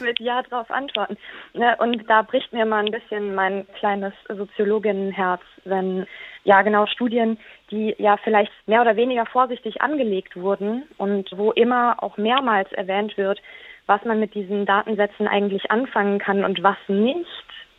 mit 0.00 0.20
Ja 0.20 0.42
drauf 0.42 0.70
antworten. 0.70 1.16
Ne, 1.54 1.76
und 1.78 2.04
da 2.08 2.22
bricht 2.22 2.52
mir 2.52 2.66
mal 2.66 2.84
ein 2.84 2.90
bisschen 2.90 3.34
mein 3.34 3.66
kleines 3.78 4.12
Soziologinnenherz, 4.28 5.42
wenn 5.64 6.06
ja 6.44 6.62
genau 6.62 6.86
Studien, 6.86 7.38
die 7.70 7.94
ja 7.98 8.16
vielleicht 8.22 8.52
mehr 8.66 8.82
oder 8.82 8.96
weniger 8.96 9.26
vorsichtig 9.26 9.80
angelegt 9.80 10.36
wurden 10.36 10.84
und 10.98 11.30
wo 11.36 11.52
immer 11.52 12.02
auch 12.02 12.16
mehrmals 12.16 12.70
erwähnt 12.72 13.16
wird, 13.16 13.40
was 13.92 14.04
man 14.06 14.18
mit 14.18 14.34
diesen 14.34 14.64
Datensätzen 14.64 15.28
eigentlich 15.28 15.70
anfangen 15.70 16.18
kann 16.18 16.44
und 16.44 16.62
was 16.62 16.78
nicht, 16.88 17.26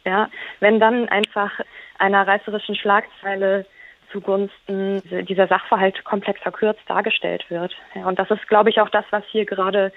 Ja, 0.05 0.29
wenn 0.59 0.79
dann 0.79 1.09
einfach 1.09 1.51
einer 1.97 2.27
reißerischen 2.27 2.75
Schlagzeile 2.75 3.65
zugunsten 4.11 5.01
dieser 5.27 5.47
Sachverhalt 5.47 6.03
komplett 6.03 6.37
verkürzt 6.37 6.83
dargestellt 6.87 7.45
wird. 7.49 7.73
Ja, 7.95 8.05
und 8.05 8.19
das 8.19 8.29
ist, 8.29 8.47
glaube 8.47 8.69
ich, 8.69 8.79
auch 8.79 8.89
das, 8.89 9.05
was 9.09 9.23
hier 9.31 9.45
gerade 9.45 9.91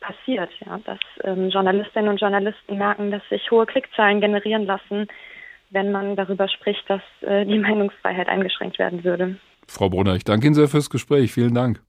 passiert, 0.00 0.50
ja, 0.66 0.78
dass 0.84 0.98
ähm, 1.24 1.48
Journalistinnen 1.48 2.10
und 2.10 2.20
Journalisten 2.20 2.76
merken, 2.76 3.10
dass 3.10 3.26
sich 3.30 3.50
hohe 3.50 3.64
Klickzahlen 3.64 4.20
generieren 4.20 4.66
lassen, 4.66 5.06
wenn 5.70 5.90
man 5.90 6.16
darüber 6.16 6.48
spricht, 6.48 6.84
dass 6.90 7.02
äh, 7.22 7.46
die 7.46 7.58
Meinungsfreiheit 7.66 8.28
eingeschränkt 8.28 8.78
werden 8.78 9.04
würde. 9.04 9.36
Frau 9.68 9.88
Brunner, 9.88 10.16
ich 10.16 10.24
danke 10.24 10.46
Ihnen 10.46 10.54
sehr 10.54 10.68
fürs 10.68 10.90
Gespräch. 10.90 11.32
Vielen 11.32 11.54
Dank. 11.54 11.80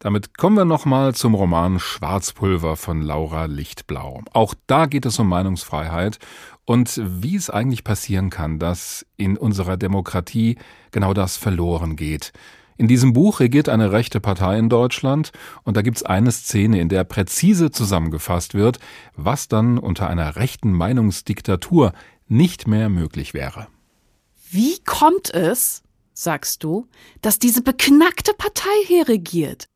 Damit 0.00 0.38
kommen 0.38 0.56
wir 0.56 0.64
nochmal 0.64 1.14
zum 1.14 1.34
Roman 1.34 1.80
Schwarzpulver 1.80 2.76
von 2.76 3.02
Laura 3.02 3.46
Lichtblau. 3.46 4.22
Auch 4.32 4.54
da 4.68 4.86
geht 4.86 5.04
es 5.06 5.18
um 5.18 5.28
Meinungsfreiheit 5.28 6.18
und 6.64 7.00
wie 7.04 7.34
es 7.34 7.50
eigentlich 7.50 7.82
passieren 7.82 8.30
kann, 8.30 8.60
dass 8.60 9.04
in 9.16 9.36
unserer 9.36 9.76
Demokratie 9.76 10.56
genau 10.92 11.14
das 11.14 11.36
verloren 11.36 11.96
geht. 11.96 12.32
In 12.76 12.86
diesem 12.86 13.12
Buch 13.12 13.40
regiert 13.40 13.68
eine 13.68 13.90
rechte 13.90 14.20
Partei 14.20 14.56
in 14.56 14.68
Deutschland 14.68 15.32
und 15.64 15.76
da 15.76 15.82
gibt 15.82 15.96
es 15.96 16.04
eine 16.04 16.30
Szene, 16.30 16.80
in 16.80 16.88
der 16.88 17.02
präzise 17.02 17.72
zusammengefasst 17.72 18.54
wird, 18.54 18.78
was 19.16 19.48
dann 19.48 19.78
unter 19.78 20.08
einer 20.08 20.36
rechten 20.36 20.70
Meinungsdiktatur 20.70 21.92
nicht 22.28 22.68
mehr 22.68 22.88
möglich 22.88 23.34
wäre. 23.34 23.66
Wie 24.48 24.78
kommt 24.84 25.34
es, 25.34 25.82
sagst 26.12 26.62
du, 26.62 26.86
dass 27.20 27.40
diese 27.40 27.62
beknackte 27.62 28.32
Partei 28.32 28.70
hier 28.86 29.08
regiert? 29.08 29.66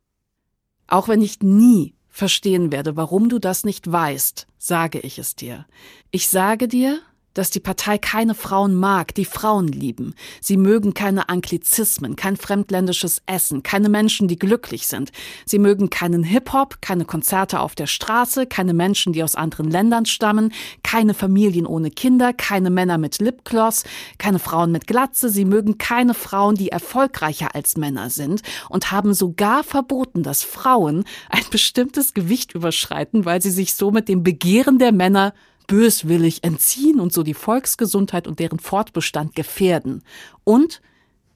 Auch 0.86 1.08
wenn 1.08 1.22
ich 1.22 1.40
nie 1.40 1.94
verstehen 2.08 2.70
werde, 2.70 2.96
warum 2.96 3.28
du 3.28 3.38
das 3.38 3.64
nicht 3.64 3.90
weißt, 3.90 4.46
sage 4.58 5.00
ich 5.00 5.18
es 5.18 5.34
dir. 5.34 5.66
Ich 6.10 6.28
sage 6.28 6.68
dir, 6.68 7.00
dass 7.34 7.50
die 7.50 7.60
Partei 7.60 7.98
keine 7.98 8.34
Frauen 8.34 8.74
mag, 8.74 9.14
die 9.14 9.24
Frauen 9.24 9.68
lieben. 9.68 10.14
Sie 10.40 10.56
mögen 10.56 10.94
keine 10.94 11.28
Anglizismen, 11.28 12.16
kein 12.16 12.36
fremdländisches 12.36 13.22
Essen, 13.26 13.62
keine 13.62 13.88
Menschen, 13.88 14.28
die 14.28 14.38
glücklich 14.38 14.86
sind. 14.86 15.12
Sie 15.46 15.58
mögen 15.58 15.90
keinen 15.90 16.24
Hip-Hop, 16.24 16.78
keine 16.80 17.04
Konzerte 17.04 17.60
auf 17.60 17.74
der 17.74 17.86
Straße, 17.86 18.46
keine 18.46 18.74
Menschen, 18.74 19.12
die 19.12 19.22
aus 19.22 19.34
anderen 19.34 19.70
Ländern 19.70 20.06
stammen, 20.06 20.52
keine 20.82 21.14
Familien 21.14 21.66
ohne 21.66 21.90
Kinder, 21.90 22.32
keine 22.32 22.70
Männer 22.70 22.98
mit 22.98 23.18
Lipgloss, 23.18 23.84
keine 24.18 24.38
Frauen 24.38 24.72
mit 24.72 24.86
Glatze. 24.86 25.28
Sie 25.28 25.44
mögen 25.44 25.78
keine 25.78 26.14
Frauen, 26.14 26.56
die 26.56 26.68
erfolgreicher 26.68 27.54
als 27.54 27.76
Männer 27.76 28.10
sind 28.10 28.42
und 28.68 28.90
haben 28.90 29.14
sogar 29.14 29.64
verboten, 29.64 30.22
dass 30.22 30.42
Frauen 30.42 31.04
ein 31.28 31.44
bestimmtes 31.50 32.14
Gewicht 32.14 32.54
überschreiten, 32.54 33.24
weil 33.24 33.40
sie 33.42 33.50
sich 33.50 33.74
so 33.74 33.90
mit 33.90 34.08
dem 34.08 34.22
Begehren 34.22 34.78
der 34.78 34.92
Männer 34.92 35.34
böswillig 35.66 36.44
entziehen 36.44 37.00
und 37.00 37.12
so 37.12 37.22
die 37.22 37.34
Volksgesundheit 37.34 38.26
und 38.26 38.38
deren 38.38 38.58
Fortbestand 38.58 39.34
gefährden. 39.34 40.02
Und 40.44 40.80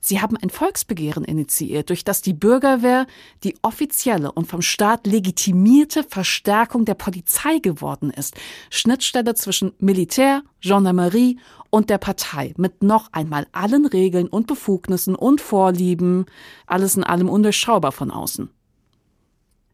Sie 0.08 0.20
haben 0.20 0.36
ein 0.36 0.50
Volksbegehren 0.50 1.24
initiiert, 1.24 1.88
durch 1.88 2.04
das 2.04 2.22
die 2.22 2.32
Bürgerwehr 2.32 3.08
die 3.42 3.56
offizielle 3.62 4.30
und 4.30 4.46
vom 4.46 4.62
Staat 4.62 5.04
legitimierte 5.04 6.04
Verstärkung 6.04 6.84
der 6.84 6.94
Polizei 6.94 7.58
geworden 7.58 8.10
ist. 8.10 8.36
Schnittstelle 8.70 9.34
zwischen 9.34 9.72
Militär, 9.80 10.44
Gendarmerie 10.60 11.40
und 11.70 11.90
der 11.90 11.98
Partei 11.98 12.54
mit 12.56 12.84
noch 12.84 13.08
einmal 13.12 13.48
allen 13.50 13.84
Regeln 13.84 14.28
und 14.28 14.46
Befugnissen 14.46 15.16
und 15.16 15.40
Vorlieben, 15.40 16.26
alles 16.68 16.96
in 16.96 17.02
allem 17.02 17.28
undurchschaubar 17.28 17.90
von 17.90 18.12
außen. 18.12 18.48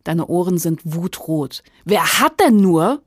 Deine 0.05 0.29
Ohren 0.29 0.57
sind 0.57 0.81
wutrot. 0.85 1.63
Wer 1.85 2.21
hat 2.21 2.41
denn 2.41 2.57
nur, 2.57 3.03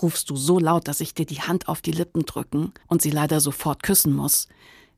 rufst 0.00 0.30
du 0.30 0.36
so 0.36 0.58
laut, 0.58 0.88
dass 0.88 1.00
ich 1.00 1.14
dir 1.14 1.26
die 1.26 1.42
Hand 1.42 1.68
auf 1.68 1.80
die 1.80 1.92
Lippen 1.92 2.24
drücken 2.24 2.72
und 2.86 3.02
sie 3.02 3.10
leider 3.10 3.40
sofort 3.40 3.82
küssen 3.82 4.12
muss. 4.12 4.48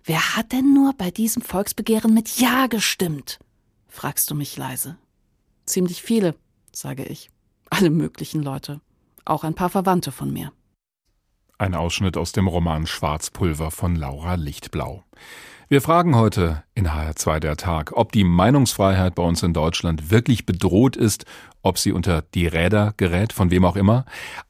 Wer 0.05 0.37
hat 0.37 0.53
denn 0.53 0.73
nur 0.73 0.93
bei 0.93 1.11
diesem 1.11 1.43
Volksbegehren 1.43 2.15
mit 2.15 2.39
Ja 2.39 2.67
gestimmt? 2.67 3.39
fragst 3.89 4.31
du 4.31 4.35
mich 4.35 4.57
leise. 4.57 4.97
Ziemlich 5.65 6.03
viele, 6.03 6.35
sage 6.73 7.05
ich. 7.05 7.31
Alle 7.71 7.91
möglichen 7.91 8.43
Leute. 8.43 8.81
Auch 9.25 9.43
ein 9.43 9.55
paar 9.55 9.71
Verwandte 9.71 10.13
von 10.13 10.33
mir. 10.33 10.53
Ein 11.59 11.75
Ausschnitt 11.75 12.17
aus 12.17 12.33
dem 12.33 12.47
Roman 12.47 12.87
Schwarzpulver 12.87 13.71
von 13.71 13.97
Laura 13.97 14.35
Lichtblau. 14.35 15.05
Wir 15.69 15.83
fragen 15.83 16.14
heute 16.14 16.62
in 16.77 16.87
HR2 16.87 17.41
der 17.41 17.57
Tag, 17.57 17.91
ob 17.97 18.12
die 18.12 18.23
Meinungsfreiheit 18.23 19.17
bei 19.17 19.25
uns 19.25 19.43
in 19.43 19.53
Deutschland 19.53 20.12
wirklich 20.12 20.47
bedroht 20.47 20.95
ist, 20.95 21.25
ob 21.61 21.77
sie 21.77 21.91
unter 21.91 22.23
die 22.23 22.47
Räder 22.47 22.95
gerät, 22.97 23.33
von 23.33 23.51
wem 23.51 23.64
auch 23.64 23.75
immer. 23.75 24.05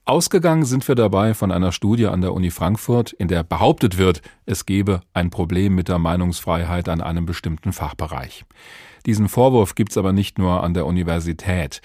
Ausgegangen 0.05 0.63
sind 0.63 0.87
wir 0.87 0.93
dabei 0.93 1.33
von 1.33 1.51
einer 1.51 1.71
Studie 1.71 2.05
an 2.05 2.21
der 2.21 2.35
Uni 2.35 2.51
Frankfurt, 2.51 3.13
in 3.13 3.29
der 3.29 3.41
behauptet 3.41 3.97
wird, 3.97 4.21
es 4.45 4.67
gebe 4.67 5.01
ein 5.15 5.31
Problem 5.31 5.73
mit 5.73 5.87
der 5.87 5.97
Meinungsfreiheit 5.97 6.87
an 6.87 7.01
einem 7.01 7.25
bestimmten 7.25 7.73
Fachbereich. 7.73 8.45
Diesen 9.07 9.27
Vorwurf 9.27 9.73
gibt's 9.73 9.97
aber 9.97 10.13
nicht 10.13 10.37
nur 10.37 10.61
an 10.61 10.75
der 10.75 10.85
Universität. 10.85 11.81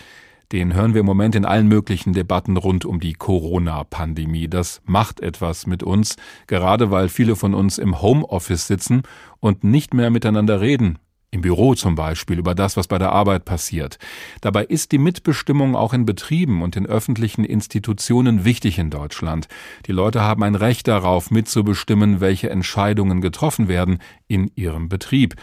Den 0.52 0.74
hören 0.74 0.92
wir 0.92 1.00
im 1.00 1.06
Moment 1.06 1.34
in 1.34 1.46
allen 1.46 1.66
möglichen 1.66 2.12
Debatten 2.12 2.58
rund 2.58 2.84
um 2.84 3.00
die 3.00 3.14
Corona-Pandemie. 3.14 4.48
Das 4.48 4.82
macht 4.84 5.20
etwas 5.20 5.66
mit 5.66 5.82
uns, 5.82 6.16
gerade 6.46 6.90
weil 6.90 7.08
viele 7.08 7.36
von 7.36 7.54
uns 7.54 7.78
im 7.78 8.02
Homeoffice 8.02 8.66
sitzen 8.66 9.02
und 9.40 9.64
nicht 9.64 9.94
mehr 9.94 10.10
miteinander 10.10 10.60
reden. 10.60 10.98
Im 11.30 11.40
Büro 11.40 11.74
zum 11.74 11.94
Beispiel 11.94 12.38
über 12.38 12.54
das, 12.54 12.76
was 12.76 12.86
bei 12.86 12.98
der 12.98 13.12
Arbeit 13.12 13.46
passiert. 13.46 13.96
Dabei 14.42 14.66
ist 14.66 14.92
die 14.92 14.98
Mitbestimmung 14.98 15.74
auch 15.74 15.94
in 15.94 16.04
Betrieben 16.04 16.60
und 16.60 16.76
in 16.76 16.84
öffentlichen 16.84 17.46
Institutionen 17.46 18.44
wichtig 18.44 18.78
in 18.78 18.90
Deutschland. 18.90 19.48
Die 19.86 19.92
Leute 19.92 20.20
haben 20.20 20.42
ein 20.42 20.54
Recht 20.54 20.86
darauf, 20.86 21.30
mitzubestimmen, 21.30 22.20
welche 22.20 22.50
Entscheidungen 22.50 23.22
getroffen 23.22 23.68
werden 23.68 24.00
in 24.28 24.50
ihrem 24.54 24.90
Betrieb. 24.90 25.34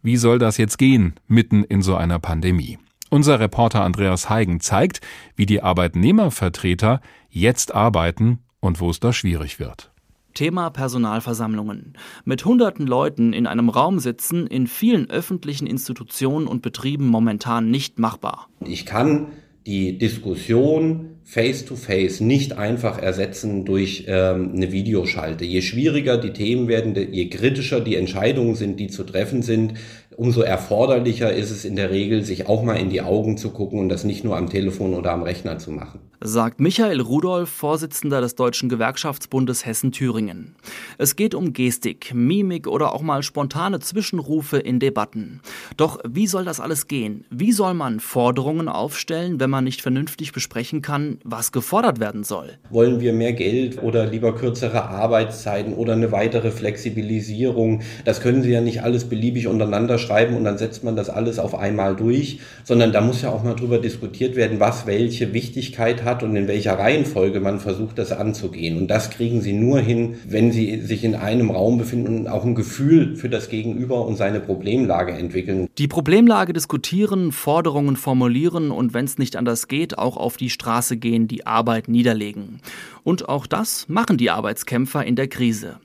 Wie 0.00 0.16
soll 0.16 0.38
das 0.38 0.56
jetzt 0.56 0.78
gehen, 0.78 1.16
mitten 1.28 1.64
in 1.64 1.82
so 1.82 1.94
einer 1.96 2.18
Pandemie? 2.18 2.78
Unser 3.14 3.38
Reporter 3.38 3.84
Andreas 3.84 4.28
Heigen 4.28 4.58
zeigt, 4.58 5.00
wie 5.36 5.46
die 5.46 5.62
Arbeitnehmervertreter 5.62 7.00
jetzt 7.30 7.72
arbeiten 7.72 8.40
und 8.58 8.80
wo 8.80 8.90
es 8.90 8.98
da 8.98 9.12
schwierig 9.12 9.60
wird. 9.60 9.92
Thema 10.34 10.70
Personalversammlungen. 10.70 11.92
Mit 12.24 12.44
hunderten 12.44 12.88
Leuten 12.88 13.32
in 13.32 13.46
einem 13.46 13.68
Raum 13.68 14.00
sitzen 14.00 14.48
in 14.48 14.66
vielen 14.66 15.08
öffentlichen 15.10 15.68
Institutionen 15.68 16.48
und 16.48 16.60
Betrieben 16.60 17.06
momentan 17.06 17.70
nicht 17.70 18.00
machbar. 18.00 18.48
Ich 18.66 18.84
kann 18.84 19.28
die 19.64 19.96
Diskussion 19.96 21.14
face-to-face 21.24 22.20
-face 22.20 22.24
nicht 22.24 22.58
einfach 22.58 22.98
ersetzen 22.98 23.64
durch 23.64 24.04
ähm, 24.08 24.52
eine 24.54 24.72
Videoschalte. 24.72 25.44
Je 25.46 25.62
schwieriger 25.62 26.18
die 26.18 26.34
Themen 26.34 26.68
werden, 26.68 26.94
je 26.94 27.28
kritischer 27.30 27.80
die 27.80 27.96
Entscheidungen 27.96 28.56
sind, 28.56 28.78
die 28.78 28.88
zu 28.88 29.04
treffen 29.04 29.40
sind, 29.40 29.74
umso 30.16 30.42
erforderlicher 30.42 31.32
ist 31.32 31.50
es 31.50 31.64
in 31.64 31.76
der 31.76 31.90
Regel, 31.90 32.24
sich 32.24 32.46
auch 32.48 32.62
mal 32.62 32.76
in 32.76 32.90
die 32.90 33.02
Augen 33.02 33.36
zu 33.36 33.50
gucken 33.50 33.78
und 33.78 33.88
das 33.88 34.04
nicht 34.04 34.24
nur 34.24 34.36
am 34.36 34.48
Telefon 34.48 34.94
oder 34.94 35.12
am 35.12 35.22
Rechner 35.22 35.58
zu 35.58 35.70
machen. 35.70 36.00
Sagt 36.20 36.60
Michael 36.60 37.00
Rudolph, 37.00 37.50
Vorsitzender 37.50 38.20
des 38.20 38.34
Deutschen 38.36 38.68
Gewerkschaftsbundes 38.68 39.66
Hessen-Thüringen. 39.66 40.54
Es 40.96 41.16
geht 41.16 41.34
um 41.34 41.52
Gestik, 41.52 42.14
Mimik 42.14 42.68
oder 42.68 42.94
auch 42.94 43.02
mal 43.02 43.22
spontane 43.22 43.80
Zwischenrufe 43.80 44.58
in 44.58 44.78
Debatten. 44.78 45.40
Doch 45.76 45.98
wie 46.08 46.26
soll 46.26 46.44
das 46.44 46.60
alles 46.60 46.86
gehen? 46.86 47.24
Wie 47.30 47.52
soll 47.52 47.74
man 47.74 47.98
Forderungen 47.98 48.68
aufstellen, 48.68 49.40
wenn 49.40 49.50
man 49.50 49.64
nicht 49.64 49.82
vernünftig 49.82 50.32
besprechen 50.32 50.82
kann, 50.82 51.18
was 51.24 51.52
gefordert 51.52 51.98
werden 51.98 52.22
soll? 52.22 52.58
Wollen 52.70 53.00
wir 53.00 53.12
mehr 53.12 53.32
Geld 53.32 53.82
oder 53.82 54.06
lieber 54.06 54.34
kürzere 54.34 54.84
Arbeitszeiten 54.84 55.74
oder 55.74 55.94
eine 55.94 56.12
weitere 56.12 56.52
Flexibilisierung? 56.52 57.82
Das 58.04 58.20
können 58.20 58.42
Sie 58.42 58.50
ja 58.50 58.60
nicht 58.60 58.82
alles 58.82 59.08
beliebig 59.08 59.48
untereinander 59.48 59.98
schreiben 59.98 60.36
und 60.36 60.44
dann 60.44 60.58
setzt 60.58 60.84
man 60.84 60.96
das 60.96 61.10
alles 61.10 61.38
auf 61.38 61.54
einmal 61.54 61.96
durch, 61.96 62.40
sondern 62.62 62.92
da 62.92 63.00
muss 63.00 63.22
ja 63.22 63.30
auch 63.30 63.42
mal 63.42 63.54
drüber 63.54 63.78
diskutiert 63.78 64.36
werden, 64.36 64.60
was 64.60 64.86
welche 64.86 65.32
Wichtigkeit 65.32 66.03
hat 66.04 66.22
und 66.22 66.34
in 66.36 66.48
welcher 66.48 66.78
Reihenfolge 66.78 67.40
man 67.40 67.60
versucht, 67.60 67.98
das 67.98 68.12
anzugehen. 68.12 68.76
Und 68.76 68.88
das 68.88 69.10
kriegen 69.10 69.40
Sie 69.40 69.52
nur 69.52 69.80
hin, 69.80 70.16
wenn 70.26 70.52
Sie 70.52 70.80
sich 70.80 71.04
in 71.04 71.14
einem 71.14 71.50
Raum 71.50 71.78
befinden 71.78 72.18
und 72.18 72.28
auch 72.28 72.44
ein 72.44 72.54
Gefühl 72.54 73.16
für 73.16 73.28
das 73.28 73.48
Gegenüber 73.48 74.06
und 74.06 74.16
seine 74.16 74.40
Problemlage 74.40 75.12
entwickeln. 75.12 75.68
Die 75.78 75.88
Problemlage 75.88 76.52
diskutieren, 76.52 77.32
Forderungen 77.32 77.96
formulieren 77.96 78.70
und 78.70 78.94
wenn 78.94 79.04
es 79.04 79.18
nicht 79.18 79.36
anders 79.36 79.68
geht, 79.68 79.98
auch 79.98 80.16
auf 80.16 80.36
die 80.36 80.50
Straße 80.50 80.96
gehen, 80.96 81.28
die 81.28 81.46
Arbeit 81.46 81.88
niederlegen. 81.88 82.60
Und 83.02 83.28
auch 83.28 83.46
das 83.46 83.88
machen 83.88 84.16
die 84.16 84.30
Arbeitskämpfer 84.30 85.04
in 85.04 85.16
der 85.16 85.28
Krise. 85.28 85.76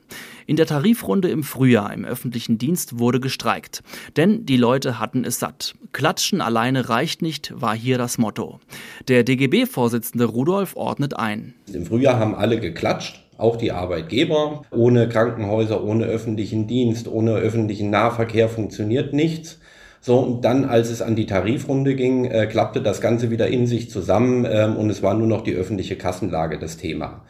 In 0.49 0.55
der 0.55 0.65
Tarifrunde 0.65 1.29
im 1.29 1.43
Frühjahr 1.43 1.93
im 1.93 2.05
öffentlichen 2.05 2.57
Dienst 2.57 2.97
wurde 2.97 3.19
gestreikt. 3.19 3.83
Denn 4.17 4.47
die 4.47 4.57
Leute 4.57 4.97
hatten 4.97 5.23
es 5.23 5.37
satt. 5.37 5.75
Klatschen 5.93 6.41
alleine 6.41 6.89
reicht 6.89 7.21
nicht, 7.21 7.53
war 7.55 7.75
hier 7.75 7.99
das 7.99 8.17
Motto. 8.17 8.59
Der 9.07 9.23
DGB-Vorsitzende 9.23 10.25
Rudolf 10.25 10.75
ordnet 10.75 11.15
ein. 11.15 11.53
Im 11.71 11.85
Frühjahr 11.85 12.17
haben 12.17 12.33
alle 12.33 12.59
geklatscht 12.59 13.23
auch 13.37 13.57
die 13.57 13.71
Arbeitgeber. 13.71 14.63
Ohne 14.71 15.07
Krankenhäuser, 15.07 15.83
ohne 15.83 16.05
öffentlichen 16.05 16.65
Dienst, 16.65 17.07
ohne 17.07 17.33
öffentlichen 17.33 17.91
Nahverkehr 17.91 18.49
funktioniert 18.49 19.13
nichts. 19.13 19.59
So, 20.01 20.17
und 20.17 20.45
dann, 20.45 20.65
als 20.65 20.89
es 20.89 21.03
an 21.03 21.15
die 21.15 21.27
Tarifrunde 21.27 21.93
ging, 21.93 22.25
äh, 22.25 22.47
klappte 22.47 22.81
das 22.81 23.01
Ganze 23.01 23.29
wieder 23.29 23.49
in 23.49 23.67
sich 23.67 23.91
zusammen 23.91 24.47
ähm, 24.49 24.77
und 24.77 24.89
es 24.89 25.03
war 25.03 25.13
nur 25.13 25.27
noch 25.27 25.41
die 25.41 25.53
öffentliche 25.53 25.95
Kassenlage 25.95 26.57
das 26.57 26.77
Thema. 26.77 27.23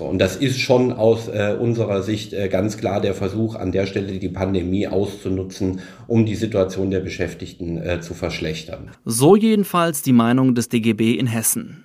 So, 0.00 0.06
und 0.06 0.18
das 0.18 0.34
ist 0.34 0.58
schon 0.58 0.94
aus 0.94 1.28
äh, 1.28 1.54
unserer 1.60 2.02
Sicht 2.02 2.32
äh, 2.32 2.48
ganz 2.48 2.78
klar 2.78 3.02
der 3.02 3.12
Versuch, 3.12 3.54
an 3.54 3.70
der 3.70 3.84
Stelle 3.84 4.18
die 4.18 4.30
Pandemie 4.30 4.88
auszunutzen, 4.88 5.80
um 6.06 6.24
die 6.24 6.36
Situation 6.36 6.90
der 6.90 7.00
Beschäftigten 7.00 7.76
äh, 7.76 8.00
zu 8.00 8.14
verschlechtern. 8.14 8.92
So 9.04 9.36
jedenfalls 9.36 10.00
die 10.00 10.14
Meinung 10.14 10.54
des 10.54 10.70
DGB 10.70 11.16
in 11.16 11.26
Hessen. 11.26 11.84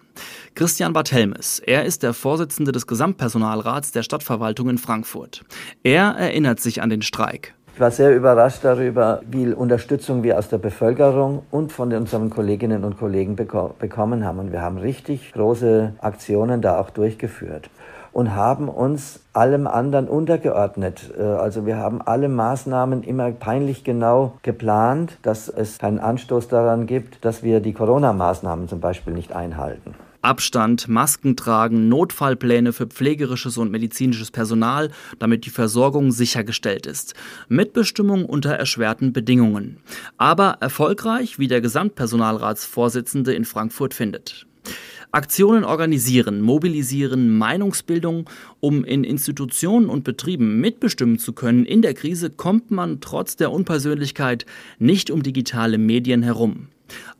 Christian 0.53 0.93
Barthelmes, 0.93 1.59
er 1.59 1.83
ist 1.83 2.03
der 2.03 2.13
Vorsitzende 2.13 2.71
des 2.71 2.87
Gesamtpersonalrats 2.87 3.91
der 3.91 4.03
Stadtverwaltung 4.03 4.69
in 4.69 4.77
Frankfurt. 4.77 5.41
Er 5.83 6.15
erinnert 6.17 6.61
sich 6.61 6.81
an 6.81 6.89
den 6.89 7.01
Streik. 7.01 7.53
Ich 7.73 7.81
war 7.81 7.91
sehr 7.91 8.15
überrascht 8.15 8.59
darüber, 8.63 9.19
wie 9.29 9.39
viel 9.39 9.53
Unterstützung 9.53 10.23
wir 10.23 10.39
aus 10.39 10.47
der 10.47 10.59
Bevölkerung 10.59 11.43
und 11.51 11.73
von 11.73 11.91
unseren 11.91 12.29
Kolleginnen 12.29 12.85
und 12.85 12.97
Kollegen 12.97 13.35
beko 13.35 13.75
bekommen 13.77 14.23
haben. 14.23 14.39
Und 14.39 14.53
wir 14.53 14.61
haben 14.61 14.77
richtig 14.77 15.33
große 15.33 15.95
Aktionen 15.99 16.61
da 16.61 16.79
auch 16.79 16.89
durchgeführt 16.89 17.69
und 18.15 18.33
haben 18.33 18.69
uns 18.69 19.19
allem 19.33 19.67
anderen 19.67 20.07
untergeordnet. 20.07 21.11
Äh, 21.19 21.21
also 21.21 21.65
wir 21.65 21.75
haben 21.75 22.01
alle 22.01 22.29
Maßnahmen 22.29 23.03
immer 23.03 23.29
peinlich 23.31 23.83
genau 23.83 24.37
geplant, 24.41 25.17
dass 25.21 25.49
es 25.49 25.79
keinen 25.79 25.99
Anstoß 25.99 26.47
daran 26.47 26.87
gibt, 26.87 27.25
dass 27.25 27.43
wir 27.43 27.59
die 27.59 27.73
Corona-Maßnahmen 27.73 28.69
zum 28.69 28.79
Beispiel 28.79 29.11
nicht 29.11 29.33
einhalten. 29.33 29.95
Abstand, 30.21 30.87
Masken 30.87 31.35
tragen, 31.35 31.89
Notfallpläne 31.89 32.71
für 32.71 32.87
pflegerisches 32.87 33.57
und 33.57 33.69
medizinisches 33.69 34.31
Personal, 34.31 34.91
damit 35.19 35.45
die 35.45 35.49
Versorgung 35.49 36.13
sichergestellt 36.13 36.85
ist. 36.85 37.15
Mitbestimmung 37.49 38.25
unter 38.25 38.51
erschwerten 38.51 39.11
Bedingungen. 39.11 39.81
Aber 40.17 40.57
erfolgreich, 40.61 41.37
wie 41.37 41.49
der 41.49 41.59
Gesamtpersonalratsvorsitzende 41.59 43.33
in 43.33 43.43
Frankfurt 43.43 43.93
findet. 43.93 44.47
Aktionen 45.11 45.63
organisieren, 45.63 46.41
mobilisieren, 46.41 47.37
Meinungsbildung, 47.37 48.29
um 48.59 48.83
in 48.83 49.03
Institutionen 49.03 49.89
und 49.89 50.03
Betrieben 50.03 50.59
mitbestimmen 50.59 51.19
zu 51.19 51.33
können. 51.33 51.65
In 51.65 51.81
der 51.81 51.93
Krise 51.93 52.29
kommt 52.29 52.71
man 52.71 53.01
trotz 53.01 53.35
der 53.35 53.51
Unpersönlichkeit 53.51 54.45
nicht 54.79 55.11
um 55.11 55.23
digitale 55.23 55.77
Medien 55.77 56.23
herum. 56.23 56.67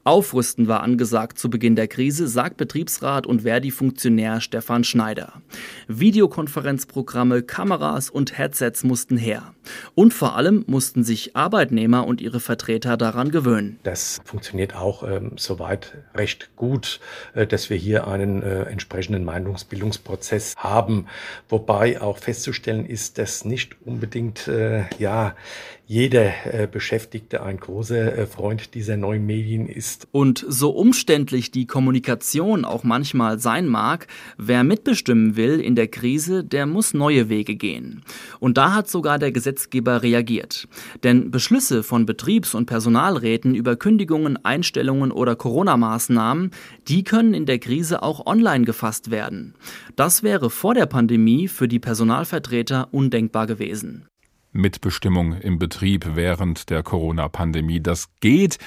Aufrüsten 0.08 0.68
war 0.68 0.84
angesagt 0.84 1.40
zu 1.40 1.50
Beginn 1.50 1.76
der 1.76 1.88
Krise, 1.88 2.28
sagt 2.28 2.58
Betriebsrat 2.58 3.26
und 3.26 3.42
Verdi-Funktionär 3.42 4.40
Stefan 4.40 4.84
Schneider. 4.84 5.42
Videokonferenzprogramme, 5.88 7.42
Kameras 7.42 8.12
und 8.12 8.38
Headsets 8.38 8.84
mussten 8.84 9.18
her. 9.18 9.56
Und 9.96 10.14
vor 10.14 10.36
allem 10.36 10.64
mussten 10.68 11.04
sich 11.04 11.36
Arbeitnehmer 11.36 12.06
und 12.06 12.22
ihre 12.22 12.40
Vertreter 12.40 12.98
daran 12.98 13.32
gewöhnen. 13.32 13.80
Das 13.82 14.22
funktioniert 14.26 14.76
auch 14.76 15.02
ähm, 15.02 15.32
soweit 15.38 15.98
recht 16.14 16.56
gut, 16.56 17.00
äh, 17.34 17.48
dass 17.48 17.72
wir 17.72 17.78
hier 17.78 18.08
einen 18.08 18.44
äh, 18.44 18.66
entsprechenden 18.66 19.24
Meinungsbildungsprozess 19.24 20.54
haben. 20.56 21.08
Wobei 21.50 22.00
auch 22.00 22.20
festzustellen 22.20 22.86
ist, 22.86 23.18
dass 23.18 23.44
nicht 23.44 23.76
unbedingt 23.84 24.48
äh, 24.48 24.84
ja 25.00 25.34
jeder 25.88 26.46
äh, 26.46 26.68
Beschäftigte 26.68 27.44
ein 27.44 27.58
großer 27.58 28.18
äh, 28.18 28.26
Freund 28.26 28.74
dieser 28.74 28.98
neuen 28.98 29.26
Medien 29.26 29.68
ist. 29.68 29.95
Und 30.12 30.46
so 30.48 30.72
umständlich 30.72 31.52
die 31.52 31.66
Kommunikation 31.66 32.66
auch 32.66 32.84
manchmal 32.84 33.40
sein 33.40 33.68
mag, 33.68 34.08
wer 34.38 34.64
mitbestimmen 34.64 35.36
will 35.36 35.60
in 35.60 35.76
der 35.76 35.88
Krise, 35.88 36.44
der 36.44 36.66
muss 36.66 36.94
neue 36.94 37.30
Wege 37.30 37.56
gehen. 37.56 38.04
Und 38.40 38.58
da 38.58 38.74
hat 38.74 38.90
sogar 38.90 39.20
der 39.20 39.32
Gesetzgeber 39.32 40.04
reagiert. 40.04 40.68
Denn 41.04 41.32
Beschlüsse 41.32 41.84
von 41.84 42.06
Betriebs- 42.06 42.56
und 42.56 42.66
Personalräten 42.66 43.56
über 43.56 43.76
Kündigungen, 43.76 44.44
Einstellungen 44.44 45.12
oder 45.12 45.36
Corona-Maßnahmen, 45.36 46.52
die 46.88 47.04
können 47.04 47.34
in 47.34 47.46
der 47.46 47.60
Krise 47.60 48.04
auch 48.04 48.26
online 48.26 48.66
gefasst 48.66 49.12
werden. 49.12 49.56
Das 49.96 50.24
wäre 50.24 50.50
vor 50.50 50.74
der 50.74 50.86
Pandemie 50.86 51.48
für 51.48 51.68
die 51.68 51.80
Personalvertreter 51.80 52.90
undenkbar 52.92 53.48
gewesen. 53.48 54.08
Mitbestimmung 54.56 55.34
im 55.34 55.60
Betrieb 55.60 56.16
während 56.16 56.70
der 56.70 56.82
Corona-Pandemie. 56.82 57.82
Das 57.82 58.08
geht, 58.22 58.58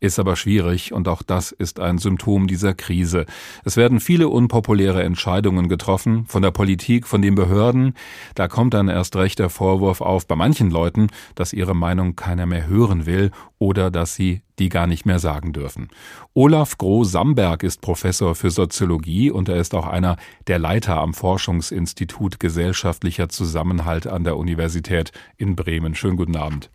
ist 0.00 0.18
aber 0.18 0.36
schwierig 0.36 0.92
und 0.92 1.08
auch 1.08 1.22
das 1.22 1.52
ist 1.52 1.80
ein 1.80 1.98
Symptom 1.98 2.46
dieser 2.46 2.74
Krise. 2.74 3.26
Es 3.64 3.76
werden 3.76 4.00
viele 4.00 4.28
unpopuläre 4.28 5.02
Entscheidungen 5.02 5.68
getroffen, 5.68 6.26
von 6.26 6.42
der 6.42 6.50
Politik, 6.50 7.06
von 7.06 7.22
den 7.22 7.34
Behörden. 7.34 7.94
Da 8.34 8.48
kommt 8.48 8.74
dann 8.74 8.88
erst 8.88 9.16
recht 9.16 9.38
der 9.38 9.50
Vorwurf 9.50 10.00
auf 10.00 10.26
bei 10.26 10.36
manchen 10.36 10.70
Leuten, 10.70 11.08
dass 11.34 11.52
ihre 11.52 11.74
Meinung 11.74 12.16
keiner 12.16 12.46
mehr 12.46 12.66
hören 12.66 13.06
will 13.06 13.30
oder 13.58 13.90
dass 13.90 14.14
sie 14.14 14.42
die 14.58 14.68
gar 14.68 14.86
nicht 14.86 15.06
mehr 15.06 15.18
sagen 15.18 15.52
dürfen. 15.52 15.88
Olaf 16.34 16.78
Groh-Samberg 16.78 17.62
ist 17.62 17.80
Professor 17.80 18.34
für 18.34 18.50
Soziologie 18.50 19.30
und 19.30 19.48
er 19.48 19.56
ist 19.56 19.74
auch 19.74 19.86
einer 19.86 20.16
der 20.46 20.58
Leiter 20.58 21.00
am 21.00 21.14
Forschungsinstitut 21.14 22.38
Gesellschaftlicher 22.38 23.28
Zusammenhalt 23.28 24.06
an 24.06 24.22
der 24.24 24.36
Universität 24.36 25.12
in 25.36 25.56
Bremen. 25.56 25.94
Schönen 25.94 26.16
guten 26.16 26.36
Abend. 26.36 26.70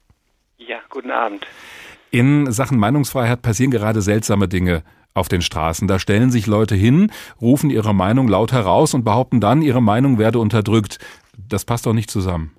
Ja, 0.58 0.80
guten 0.90 1.12
Abend. 1.12 1.46
In 2.12 2.51
Sachen 2.51 2.80
Meinungsfreiheit 2.80 3.41
passieren 3.41 3.72
gerade 3.72 4.01
seltsame 4.01 4.47
Dinge 4.47 4.84
auf 5.14 5.28
den 5.28 5.41
Straßen. 5.41 5.88
Da 5.88 5.99
stellen 5.99 6.32
sich 6.32 6.47
Leute 6.47 6.76
hin, 6.76 7.12
rufen 7.41 7.70
ihre 7.70 7.93
Meinung 7.93 8.28
laut 8.28 8.51
heraus 8.51 8.93
und 8.93 9.03
behaupten 9.03 9.39
dann, 9.39 9.62
ihre 9.62 9.82
Meinung 9.82 10.18
werde 10.18 10.39
unterdrückt. 10.39 10.97
Das 11.49 11.66
passt 11.66 11.86
doch 11.86 11.93
nicht 11.93 12.10
zusammen. 12.10 12.55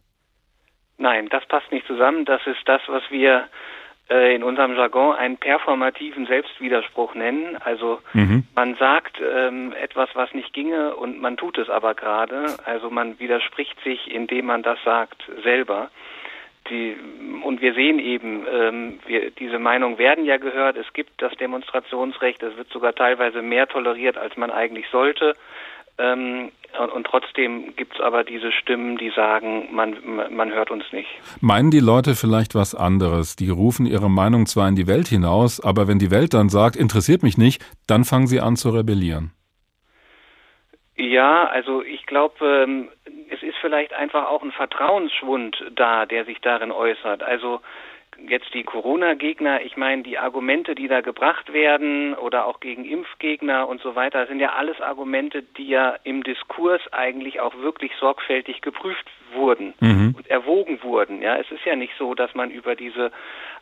Nein, 0.98 1.28
das 1.30 1.46
passt 1.46 1.72
nicht 1.72 1.86
zusammen. 1.86 2.24
Das 2.26 2.46
ist 2.46 2.60
das, 2.66 2.82
was 2.88 3.02
wir 3.10 3.48
äh, 4.10 4.34
in 4.34 4.42
unserem 4.42 4.76
Jargon 4.76 5.16
einen 5.16 5.38
performativen 5.38 6.26
Selbstwiderspruch 6.26 7.14
nennen. 7.14 7.56
Also 7.56 8.00
mhm. 8.12 8.44
man 8.54 8.74
sagt 8.74 9.18
ähm, 9.20 9.72
etwas, 9.72 10.10
was 10.14 10.34
nicht 10.34 10.52
ginge 10.52 10.94
und 10.96 11.20
man 11.20 11.36
tut 11.36 11.56
es 11.58 11.70
aber 11.70 11.94
gerade. 11.94 12.56
Also 12.64 12.90
man 12.90 13.18
widerspricht 13.18 13.80
sich, 13.82 14.10
indem 14.12 14.46
man 14.46 14.62
das 14.62 14.78
sagt, 14.84 15.22
selber 15.42 15.90
die, 16.70 16.96
und 17.44 17.60
wir 17.60 17.74
sehen 17.74 17.98
eben, 17.98 18.46
ähm, 18.50 18.98
wir, 19.06 19.30
diese 19.30 19.58
Meinungen 19.58 19.98
werden 19.98 20.24
ja 20.24 20.36
gehört. 20.36 20.76
Es 20.76 20.92
gibt 20.92 21.20
das 21.20 21.32
Demonstrationsrecht. 21.34 22.42
Es 22.42 22.56
wird 22.56 22.70
sogar 22.70 22.94
teilweise 22.94 23.42
mehr 23.42 23.66
toleriert, 23.66 24.16
als 24.16 24.36
man 24.36 24.50
eigentlich 24.50 24.86
sollte. 24.90 25.36
Ähm, 25.98 26.50
und, 26.80 26.92
und, 26.92 27.06
trotzdem 27.06 27.74
gibt 27.76 27.94
es 27.94 28.00
aber 28.00 28.22
diese 28.24 28.52
Stimmen, 28.52 28.96
die 28.96 29.10
sagen, 29.10 29.68
man, 29.74 29.96
man 30.30 30.52
hört 30.52 30.70
uns 30.70 30.84
nicht. 30.92 31.08
Meinen 31.40 31.70
die 31.70 31.80
Leute 31.80 32.14
vielleicht 32.14 32.54
was 32.54 32.74
anderes? 32.74 33.34
Die 33.36 33.50
rufen 33.50 33.86
ihre 33.86 34.08
Meinung 34.08 34.46
zwar 34.46 34.68
in 34.68 34.76
die 34.76 34.86
Welt 34.86 35.08
hinaus, 35.08 35.60
aber 35.62 35.88
wenn 35.88 35.98
die 35.98 36.12
Welt 36.12 36.32
dann 36.32 36.48
sagt, 36.48 36.76
interessiert 36.76 37.22
mich 37.22 37.36
nicht, 37.36 37.60
dann 37.86 38.04
fangen 38.04 38.28
sie 38.28 38.40
an 38.40 38.56
zu 38.56 38.70
rebellieren. 38.70 39.32
Ja, 41.00 41.46
also 41.46 41.82
ich 41.82 42.04
glaube, 42.04 42.64
ähm, 42.64 42.90
es 43.30 43.42
ist 43.42 43.56
vielleicht 43.62 43.94
einfach 43.94 44.26
auch 44.28 44.42
ein 44.42 44.52
Vertrauensschwund 44.52 45.56
da, 45.74 46.04
der 46.04 46.26
sich 46.26 46.40
darin 46.42 46.70
äußert. 46.70 47.22
Also 47.22 47.62
jetzt 48.28 48.52
die 48.52 48.64
Corona-Gegner, 48.64 49.62
ich 49.62 49.78
meine, 49.78 50.02
die 50.02 50.18
Argumente, 50.18 50.74
die 50.74 50.88
da 50.88 51.00
gebracht 51.00 51.54
werden 51.54 52.12
oder 52.12 52.44
auch 52.44 52.60
gegen 52.60 52.84
Impfgegner 52.84 53.66
und 53.66 53.80
so 53.80 53.94
weiter, 53.94 54.26
sind 54.26 54.40
ja 54.40 54.52
alles 54.52 54.78
Argumente, 54.82 55.42
die 55.42 55.68
ja 55.68 55.96
im 56.04 56.22
Diskurs 56.22 56.82
eigentlich 56.92 57.40
auch 57.40 57.56
wirklich 57.56 57.92
sorgfältig 57.98 58.60
geprüft 58.60 59.06
wurden 59.32 59.72
mhm. 59.80 60.14
und 60.18 60.28
erwogen 60.28 60.82
wurden. 60.82 61.22
Ja, 61.22 61.38
es 61.38 61.50
ist 61.50 61.64
ja 61.64 61.76
nicht 61.76 61.94
so, 61.98 62.14
dass 62.14 62.34
man 62.34 62.50
über 62.50 62.76
diese 62.76 63.10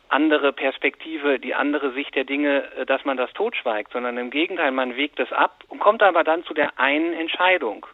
andere 0.09 0.53
Perspektive, 0.53 1.39
die 1.39 1.55
andere 1.55 1.91
Sicht 1.93 2.15
der 2.15 2.25
Dinge, 2.25 2.71
äh, 2.75 2.85
dass 2.85 3.05
man 3.05 3.17
das 3.17 3.31
totschweigt, 3.33 3.91
sondern 3.93 4.17
im 4.17 4.29
Gegenteil, 4.29 4.71
man 4.71 4.95
wägt 4.95 5.19
es 5.19 5.31
ab 5.31 5.63
und 5.67 5.79
kommt 5.79 6.03
aber 6.03 6.23
dann 6.23 6.43
zu 6.43 6.53
der 6.53 6.79
einen 6.79 7.13
Entscheidung. 7.13 7.85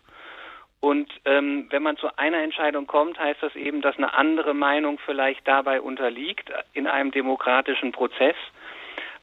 Und 0.79 1.11
ähm, 1.25 1.67
wenn 1.71 1.81
man 1.81 1.97
zu 1.97 2.15
einer 2.17 2.43
Entscheidung 2.43 2.85
kommt, 2.85 3.17
heißt 3.19 3.41
das 3.41 3.55
eben, 3.55 3.81
dass 3.81 3.97
eine 3.97 4.13
andere 4.13 4.53
Meinung 4.53 4.99
vielleicht 5.03 5.47
dabei 5.47 5.81
unterliegt 5.81 6.51
in 6.73 6.85
einem 6.85 7.11
demokratischen 7.11 7.91
Prozess. 7.91 8.35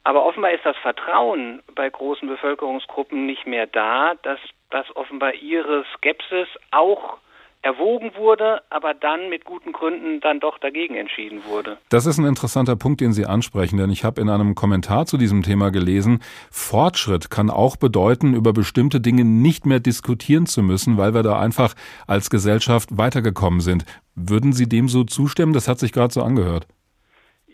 Aber 0.04 0.26
offenbar 0.26 0.50
ist 0.50 0.66
das 0.66 0.76
Vertrauen 0.78 1.62
bei 1.74 1.88
großen 1.88 2.26
Bevölkerungsgruppen 2.26 3.26
nicht 3.26 3.46
mehr 3.46 3.68
da, 3.68 4.14
dass, 4.22 4.40
dass 4.70 4.96
offenbar 4.96 5.34
ihre 5.34 5.84
Skepsis 5.94 6.48
auch 6.72 7.18
erwogen 7.62 8.12
wurde, 8.16 8.60
aber 8.70 8.92
dann 8.92 9.28
mit 9.28 9.44
guten 9.44 9.72
Gründen 9.72 10.20
dann 10.20 10.40
doch 10.40 10.58
dagegen 10.58 10.96
entschieden 10.96 11.44
wurde. 11.46 11.78
Das 11.88 12.06
ist 12.06 12.18
ein 12.18 12.26
interessanter 12.26 12.76
Punkt, 12.76 13.00
den 13.00 13.12
Sie 13.12 13.24
ansprechen, 13.24 13.76
denn 13.76 13.90
ich 13.90 14.04
habe 14.04 14.20
in 14.20 14.28
einem 14.28 14.54
Kommentar 14.54 15.06
zu 15.06 15.16
diesem 15.16 15.42
Thema 15.42 15.70
gelesen, 15.70 16.20
Fortschritt 16.50 17.30
kann 17.30 17.50
auch 17.50 17.76
bedeuten, 17.76 18.34
über 18.34 18.52
bestimmte 18.52 19.00
Dinge 19.00 19.24
nicht 19.24 19.64
mehr 19.64 19.80
diskutieren 19.80 20.46
zu 20.46 20.62
müssen, 20.62 20.98
weil 20.98 21.14
wir 21.14 21.22
da 21.22 21.38
einfach 21.38 21.74
als 22.06 22.30
Gesellschaft 22.30 22.96
weitergekommen 22.98 23.60
sind. 23.60 23.84
Würden 24.14 24.52
Sie 24.52 24.68
dem 24.68 24.88
so 24.88 25.04
zustimmen? 25.04 25.52
Das 25.52 25.68
hat 25.68 25.78
sich 25.78 25.92
gerade 25.92 26.12
so 26.12 26.22
angehört. 26.22 26.66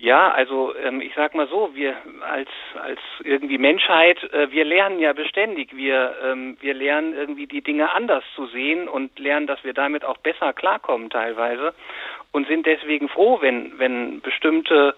Ja, 0.01 0.31
also 0.31 0.77
ähm, 0.77 1.01
ich 1.01 1.13
sag 1.17 1.35
mal 1.35 1.49
so, 1.49 1.71
wir 1.75 1.97
als 2.21 2.49
als 2.81 3.01
irgendwie 3.25 3.59
Menschheit, 3.59 4.23
äh, 4.33 4.49
wir 4.53 4.65
lernen 4.65 5.01
ja 5.01 5.13
beständig. 5.13 5.75
Wir 5.77 6.15
ähm, 6.25 6.57
wir 6.61 6.73
lernen 6.73 7.15
irgendwie 7.15 7.49
die 7.49 7.63
Dinge 7.63 7.91
anders 7.93 8.23
zu 8.37 8.47
sehen 8.47 8.89
und 8.89 9.19
lernen, 9.19 9.49
dass 9.49 9.65
wir 9.65 9.75
damit 9.75 10.05
auch 10.05 10.19
besser 10.19 10.53
klarkommen 10.53 11.11
teilweise 11.11 11.75
und 12.31 12.47
sind 12.47 12.65
deswegen 12.67 13.09
froh, 13.09 13.39
wenn 13.41 13.77
wenn 13.81 14.21
bestimmte 14.21 14.95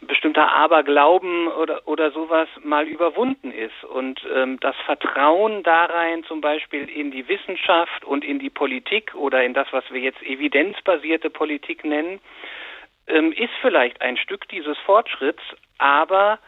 bestimmter 0.00 0.50
Aberglauben 0.50 1.48
oder, 1.48 1.86
oder 1.86 2.10
sowas 2.12 2.48
mal 2.62 2.86
überwunden 2.86 3.50
ist. 3.50 3.84
Und 3.84 4.22
ähm, 4.34 4.58
das 4.60 4.76
Vertrauen 4.86 5.62
darein 5.62 6.24
zum 6.24 6.40
Beispiel 6.40 6.88
in 6.88 7.10
die 7.10 7.28
Wissenschaft 7.28 8.04
und 8.04 8.24
in 8.24 8.38
die 8.38 8.50
Politik 8.50 9.14
oder 9.14 9.44
in 9.44 9.54
das, 9.54 9.68
was 9.70 9.84
wir 9.90 10.00
jetzt 10.00 10.22
evidenzbasierte 10.22 11.30
Politik 11.30 11.84
nennen, 11.84 12.20
ähm, 13.06 13.32
ist 13.32 13.52
vielleicht 13.60 14.00
ein 14.00 14.16
Stück 14.16 14.48
dieses 14.48 14.78
Fortschritts, 14.78 15.42
aber 15.78 16.38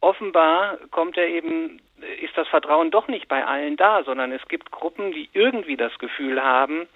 offenbar 0.00 0.78
kommt 0.90 1.16
er 1.16 1.28
eben, 1.28 1.80
ist 2.22 2.36
das 2.36 2.48
Vertrauen 2.48 2.90
doch 2.90 3.08
nicht 3.08 3.28
bei 3.28 3.44
allen 3.44 3.76
da, 3.76 4.04
sondern 4.04 4.32
es 4.32 4.46
gibt 4.48 4.70
Gruppen, 4.70 5.12
die 5.12 5.28
irgendwie 5.32 5.76
das 5.76 5.96
Gefühl 5.98 6.42
haben, 6.42 6.88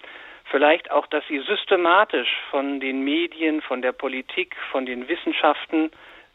vielleicht 0.45 0.91
auch, 0.91 1.07
dass 1.07 1.25
sie 1.27 1.39
systematisch 1.39 2.29
von 2.49 2.79
den 2.79 3.03
Medien, 3.03 3.61
von 3.61 3.81
der 3.81 3.91
Politik, 3.91 4.55
von 4.71 4.85
den 4.85 5.07
Wissenschaften 5.07 5.91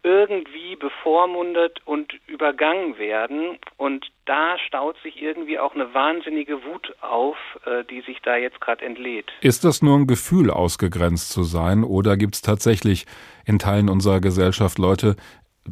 irgendwie 0.06 0.76
bevormundet 0.76 1.80
und 1.84 2.14
übergangen 2.28 2.96
werden. 2.96 3.58
Und 3.76 4.06
da 4.24 4.56
staut 4.58 4.96
sich 5.02 5.20
irgendwie 5.20 5.58
auch 5.58 5.74
eine 5.74 5.92
wahnsinnige 5.94 6.64
Wut 6.64 6.94
auf, 7.00 7.36
äh, 7.66 7.82
die 7.84 8.02
sich 8.02 8.22
da 8.22 8.36
jetzt 8.36 8.60
gerade 8.60 8.84
entlädt. 8.84 9.32
Ist 9.40 9.64
das 9.64 9.82
nur 9.82 9.98
ein 9.98 10.06
Gefühl, 10.06 10.50
ausgegrenzt 10.50 11.32
zu 11.32 11.42
sein, 11.42 11.82
oder 11.82 12.16
gibt 12.16 12.36
es 12.36 12.42
tatsächlich 12.42 13.04
in 13.46 13.58
Teilen 13.58 13.88
unserer 13.88 14.20
Gesellschaft 14.20 14.78
Leute, 14.78 15.16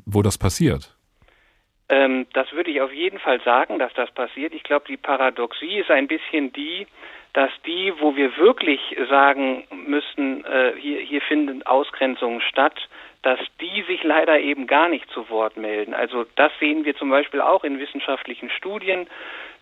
wo 0.05 0.21
das 0.21 0.37
passiert? 0.37 0.97
Ähm, 1.89 2.27
das 2.33 2.51
würde 2.53 2.73
ich 2.73 2.81
auf 2.81 2.93
jeden 2.93 3.21
Fall 3.21 3.41
sagen, 3.43 3.79
dass 3.79 3.95
das 3.95 4.11
passiert. 4.11 4.53
Ich 4.53 4.65
glaube, 4.65 4.87
die 4.89 4.97
Paradoxie 4.97 5.79
ist 5.79 5.93
ein 5.93 6.09
bisschen 6.09 6.53
die, 6.53 6.89
dass 7.35 7.51
die, 7.67 7.93
wo 8.01 8.17
wir 8.17 8.37
wirklich 8.37 8.81
sagen 9.09 9.65
müssten, 9.87 10.45
äh, 10.45 10.73
hier, 10.79 11.01
hier 11.01 11.21
finden 11.21 11.63
Ausgrenzungen 11.65 12.41
statt, 12.41 12.89
dass 13.25 13.41
die 13.59 13.83
sich 13.89 14.05
leider 14.05 14.39
eben 14.39 14.67
gar 14.67 14.91
nicht 14.91 15.09
zu 15.11 15.31
Wort 15.31 15.57
melden. 15.57 15.95
Also 15.95 16.27
das 16.37 16.53
sehen 16.61 16.85
wir 16.85 16.95
zum 16.95 17.09
Beispiel 17.09 17.41
auch 17.41 17.65
in 17.65 17.79
wissenschaftlichen 17.79 18.51
Studien, 18.51 19.09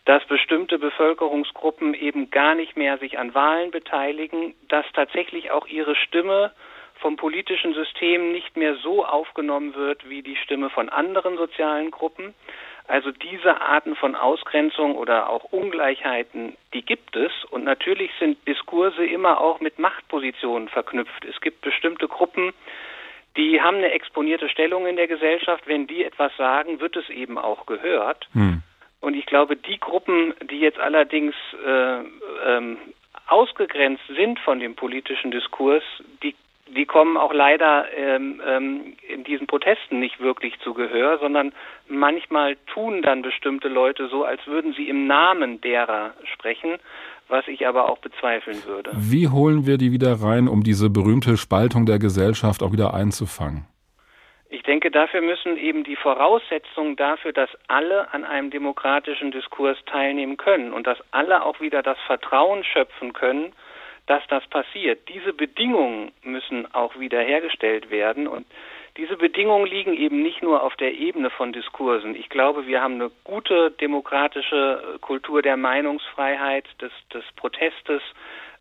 dass 0.05 0.25
bestimmte 0.25 0.81
Bevölkerungsgruppen 0.81 1.95
eben 1.95 2.33
gar 2.33 2.57
nicht 2.57 2.77
mehr 2.77 2.99
sich 2.99 3.21
an 3.21 3.35
Wahlen 3.35 3.71
beteiligen, 3.71 4.55
dass 4.69 4.85
tatsächlich 4.95 5.53
auch 5.53 5.69
ihre 5.69 5.95
Stimme 5.95 6.51
vom 6.97 7.15
politischen 7.15 7.73
System 7.73 8.33
nicht 8.33 8.57
mehr 8.57 8.75
so 8.77 9.05
aufgenommen 9.05 9.77
wird 9.77 10.09
wie 10.09 10.23
die 10.23 10.37
Stimme 10.37 10.69
von 10.69 10.89
anderen 10.89 11.37
sozialen 11.37 11.93
Gruppen. 11.93 12.35
Also 12.89 13.13
diese 13.13 13.61
Arten 13.61 13.95
von 13.95 14.17
Ausgrenzung 14.17 14.97
oder 14.97 15.31
auch 15.31 15.45
Ungleichheiten, 15.45 16.57
die 16.75 16.83
gibt 16.83 17.15
es. 17.15 17.31
Und 17.51 17.63
natürlich 17.63 18.11
sind 18.19 18.45
Diskurse 18.49 19.05
immer 19.05 19.41
auch 19.41 19.61
mit 19.61 19.79
Machtpositionen 19.79 20.69
verknüpft. 20.69 21.25
Es 21.25 21.41
gibt 21.41 21.61
bestimmte 21.61 22.09
Gruppen, 22.09 22.53
die 23.37 23.61
haben 23.61 23.79
eine 23.79 23.93
exponierte 23.93 24.49
Stellung 24.49 24.87
in 24.87 24.97
der 24.97 25.09
Gesellschaft. 25.09 25.67
Wenn 25.67 25.87
die 25.87 26.05
etwas 26.05 26.37
sagen, 26.37 26.81
wird 26.81 26.97
es 26.97 27.09
eben 27.09 27.39
auch 27.39 27.67
gehört. 27.67 28.29
Hm. 28.33 28.63
Und 29.01 29.15
ich 29.15 29.27
glaube, 29.27 29.57
die 29.57 29.81
Gruppen, 29.81 30.35
die 30.51 30.61
jetzt 30.61 30.79
allerdings 30.79 31.35
äh, 31.67 32.01
ähm, 32.47 32.79
ausgegrenzt 33.27 34.05
sind 34.15 34.39
von 34.41 34.61
dem 34.61 34.75
politischen 34.75 35.31
Diskurs, 35.31 35.83
die 36.23 36.35
die 36.75 36.87
kommen 36.87 37.17
auch 37.17 37.33
leider 37.33 37.87
ähm, 37.95 38.41
ähm, 38.47 38.97
in 39.07 39.25
diesen 39.25 39.47
Protesten 39.47 40.01
nicht 40.01 40.21
wirklich 40.21 40.59
zu 40.61 40.75
Gehör, 40.75 41.19
sondern 41.19 41.53
manchmal 41.89 42.57
tun 42.73 43.03
dann 43.03 43.23
bestimmte 43.23 43.69
Leute 43.69 44.09
so, 44.09 44.25
als 44.25 44.47
würden 44.47 44.73
sie 44.73 44.89
im 44.89 45.07
Namen 45.07 45.61
derer 45.61 46.15
sprechen, 46.25 46.79
was 47.33 47.49
ich 47.49 47.67
aber 47.67 47.89
auch 47.89 47.99
bezweifeln 47.99 48.63
würde. 48.67 48.91
Wie 48.95 49.29
holen 49.29 49.67
wir 49.67 49.79
die 49.79 49.91
wieder 49.91 50.21
rein, 50.21 50.47
um 50.49 50.63
diese 50.63 50.91
berühmte 50.91 51.37
Spaltung 51.39 51.87
der 51.87 51.99
Gesellschaft 51.99 52.63
auch 52.63 52.73
wieder 52.73 52.93
einzufangen? 52.93 53.67
Ich 54.51 54.63
denke, 54.65 54.91
dafür 54.91 55.23
müssen 55.23 55.57
eben 55.57 55.83
die 55.83 55.97
Voraussetzungen 55.97 56.95
dafür, 56.97 57.33
dass 57.33 57.49
alle 57.69 58.13
an 58.13 58.25
einem 58.25 58.51
demokratischen 58.51 59.31
Diskurs 59.31 59.79
teilnehmen 59.87 60.37
können 60.37 60.75
und 60.75 60.87
dass 60.87 60.99
alle 61.11 61.43
auch 61.43 61.59
wieder 61.61 61.83
das 61.83 61.97
Vertrauen 62.07 62.63
schöpfen 62.65 63.15
können, 63.15 63.55
dass 64.07 64.23
das 64.29 64.47
passiert. 64.49 65.09
Diese 65.09 65.33
Bedingungen 65.33 66.13
müssen 66.23 66.73
auch 66.75 66.99
wiederhergestellt 66.99 67.91
werden 67.91 68.29
und 68.29 68.45
diese 68.97 69.17
Bedingungen 69.17 69.67
liegen 69.67 69.95
eben 69.95 70.23
nicht 70.23 70.43
nur 70.43 70.63
auf 70.63 70.77
der 70.77 70.95
Ebene 70.95 71.31
von 71.31 71.53
Diskursen. 71.53 72.15
Ich 72.15 72.29
glaube, 72.29 72.67
wir 72.67 72.83
haben 72.83 72.95
eine 72.95 73.11
gute 73.25 73.71
demokratische 73.71 74.99
Kultur 75.01 75.43
der 75.43 75.57
Meinungsfreiheit, 75.57 76.67
des, 76.81 76.93
des 77.13 77.25
Protestes, 77.37 78.03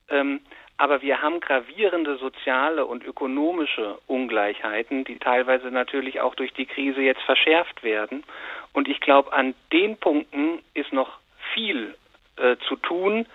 ähm, 0.10 0.42
aber 0.78 1.02
wir 1.02 1.22
haben 1.22 1.42
gravierende 1.42 2.18
soziale 2.18 2.86
und 2.86 3.04
ökonomische 3.04 4.00
Ungleichheiten, 4.08 5.04
die 5.04 5.20
teilweise 5.20 5.68
natürlich 5.68 6.22
auch 6.22 6.34
durch 6.34 6.54
die 6.54 6.66
Krise 6.66 7.02
jetzt 7.02 7.22
verschärft 7.22 7.84
werden. 7.84 8.24
Und 8.74 8.88
ich 8.88 9.00
glaube, 9.00 9.32
an 9.34 9.54
den 9.72 9.98
Punkten 9.98 10.60
ist 10.74 10.92
noch 10.92 11.20
viel 11.54 11.96
äh, 12.38 12.56
zu 12.68 12.78
tun 12.78 13.28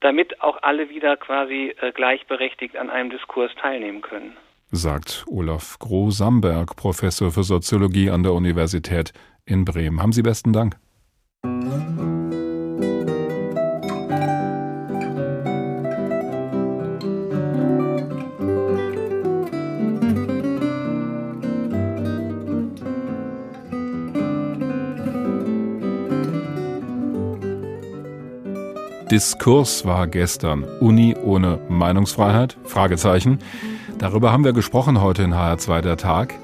damit 0.00 0.40
auch 0.42 0.62
alle 0.62 0.90
wieder 0.90 1.16
quasi 1.16 1.74
äh, 1.80 1.92
gleichberechtigt 1.92 2.76
an 2.76 2.90
einem 2.90 3.10
Diskurs 3.10 3.52
teilnehmen 3.56 4.02
können. 4.02 4.36
Sagt 4.72 5.24
Olaf 5.28 5.78
Groh-Samberg, 5.78 6.74
Professor 6.74 7.30
für 7.30 7.44
Soziologie 7.44 8.10
an 8.10 8.24
der 8.24 8.32
Universität 8.32 9.12
in 9.44 9.64
Bremen. 9.64 10.02
Haben 10.02 10.12
Sie 10.12 10.22
besten 10.22 10.52
Dank. 10.52 10.76
Diskurs 29.10 29.84
war 29.84 30.08
gestern. 30.08 30.64
Uni 30.80 31.14
ohne 31.14 31.60
Meinungsfreiheit? 31.68 32.58
Fragezeichen. 32.64 33.38
Darüber 33.98 34.30
haben 34.30 34.44
wir 34.44 34.52
gesprochen 34.52 35.00
heute 35.00 35.22
in 35.22 35.34
HR2 35.34 35.80
der 35.80 35.96
Tag. 35.96 36.34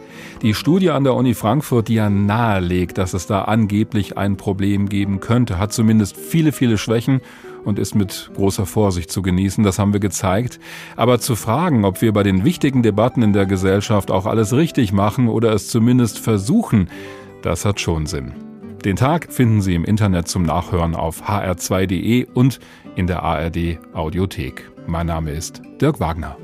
Die 0.40 0.54
Studie 0.54 0.90
an 0.90 1.04
der 1.04 1.14
Uni 1.14 1.34
Frankfurt, 1.34 1.88
die 1.88 1.94
ja 1.94 2.08
nahelegt, 2.08 2.98
dass 2.98 3.12
es 3.12 3.26
da 3.26 3.42
angeblich 3.42 4.16
ein 4.16 4.36
Problem 4.36 4.88
geben 4.88 5.20
könnte, 5.20 5.58
hat 5.58 5.72
zumindest 5.72 6.16
viele, 6.16 6.52
viele 6.52 6.78
Schwächen 6.78 7.20
und 7.64 7.78
ist 7.78 7.94
mit 7.94 8.30
großer 8.34 8.66
Vorsicht 8.66 9.10
zu 9.10 9.22
genießen. 9.22 9.62
Das 9.62 9.78
haben 9.78 9.92
wir 9.92 10.00
gezeigt. 10.00 10.58
Aber 10.96 11.20
zu 11.20 11.36
fragen, 11.36 11.84
ob 11.84 12.00
wir 12.00 12.12
bei 12.12 12.22
den 12.22 12.44
wichtigen 12.44 12.82
Debatten 12.82 13.22
in 13.22 13.32
der 13.32 13.46
Gesellschaft 13.46 14.10
auch 14.10 14.26
alles 14.26 14.52
richtig 14.52 14.92
machen 14.92 15.28
oder 15.28 15.52
es 15.52 15.68
zumindest 15.68 16.18
versuchen, 16.18 16.88
das 17.42 17.64
hat 17.64 17.80
schon 17.80 18.06
Sinn. 18.06 18.32
Den 18.84 18.96
Tag 18.96 19.32
finden 19.32 19.62
Sie 19.62 19.74
im 19.74 19.84
Internet 19.84 20.26
zum 20.26 20.42
Nachhören 20.42 20.96
auf 20.96 21.28
hr2.de 21.28 22.26
und 22.34 22.58
in 22.96 23.06
der 23.06 23.22
ARD 23.22 23.78
Audiothek. 23.92 24.70
Mein 24.88 25.06
Name 25.06 25.30
ist 25.30 25.62
Dirk 25.80 26.00
Wagner. 26.00 26.36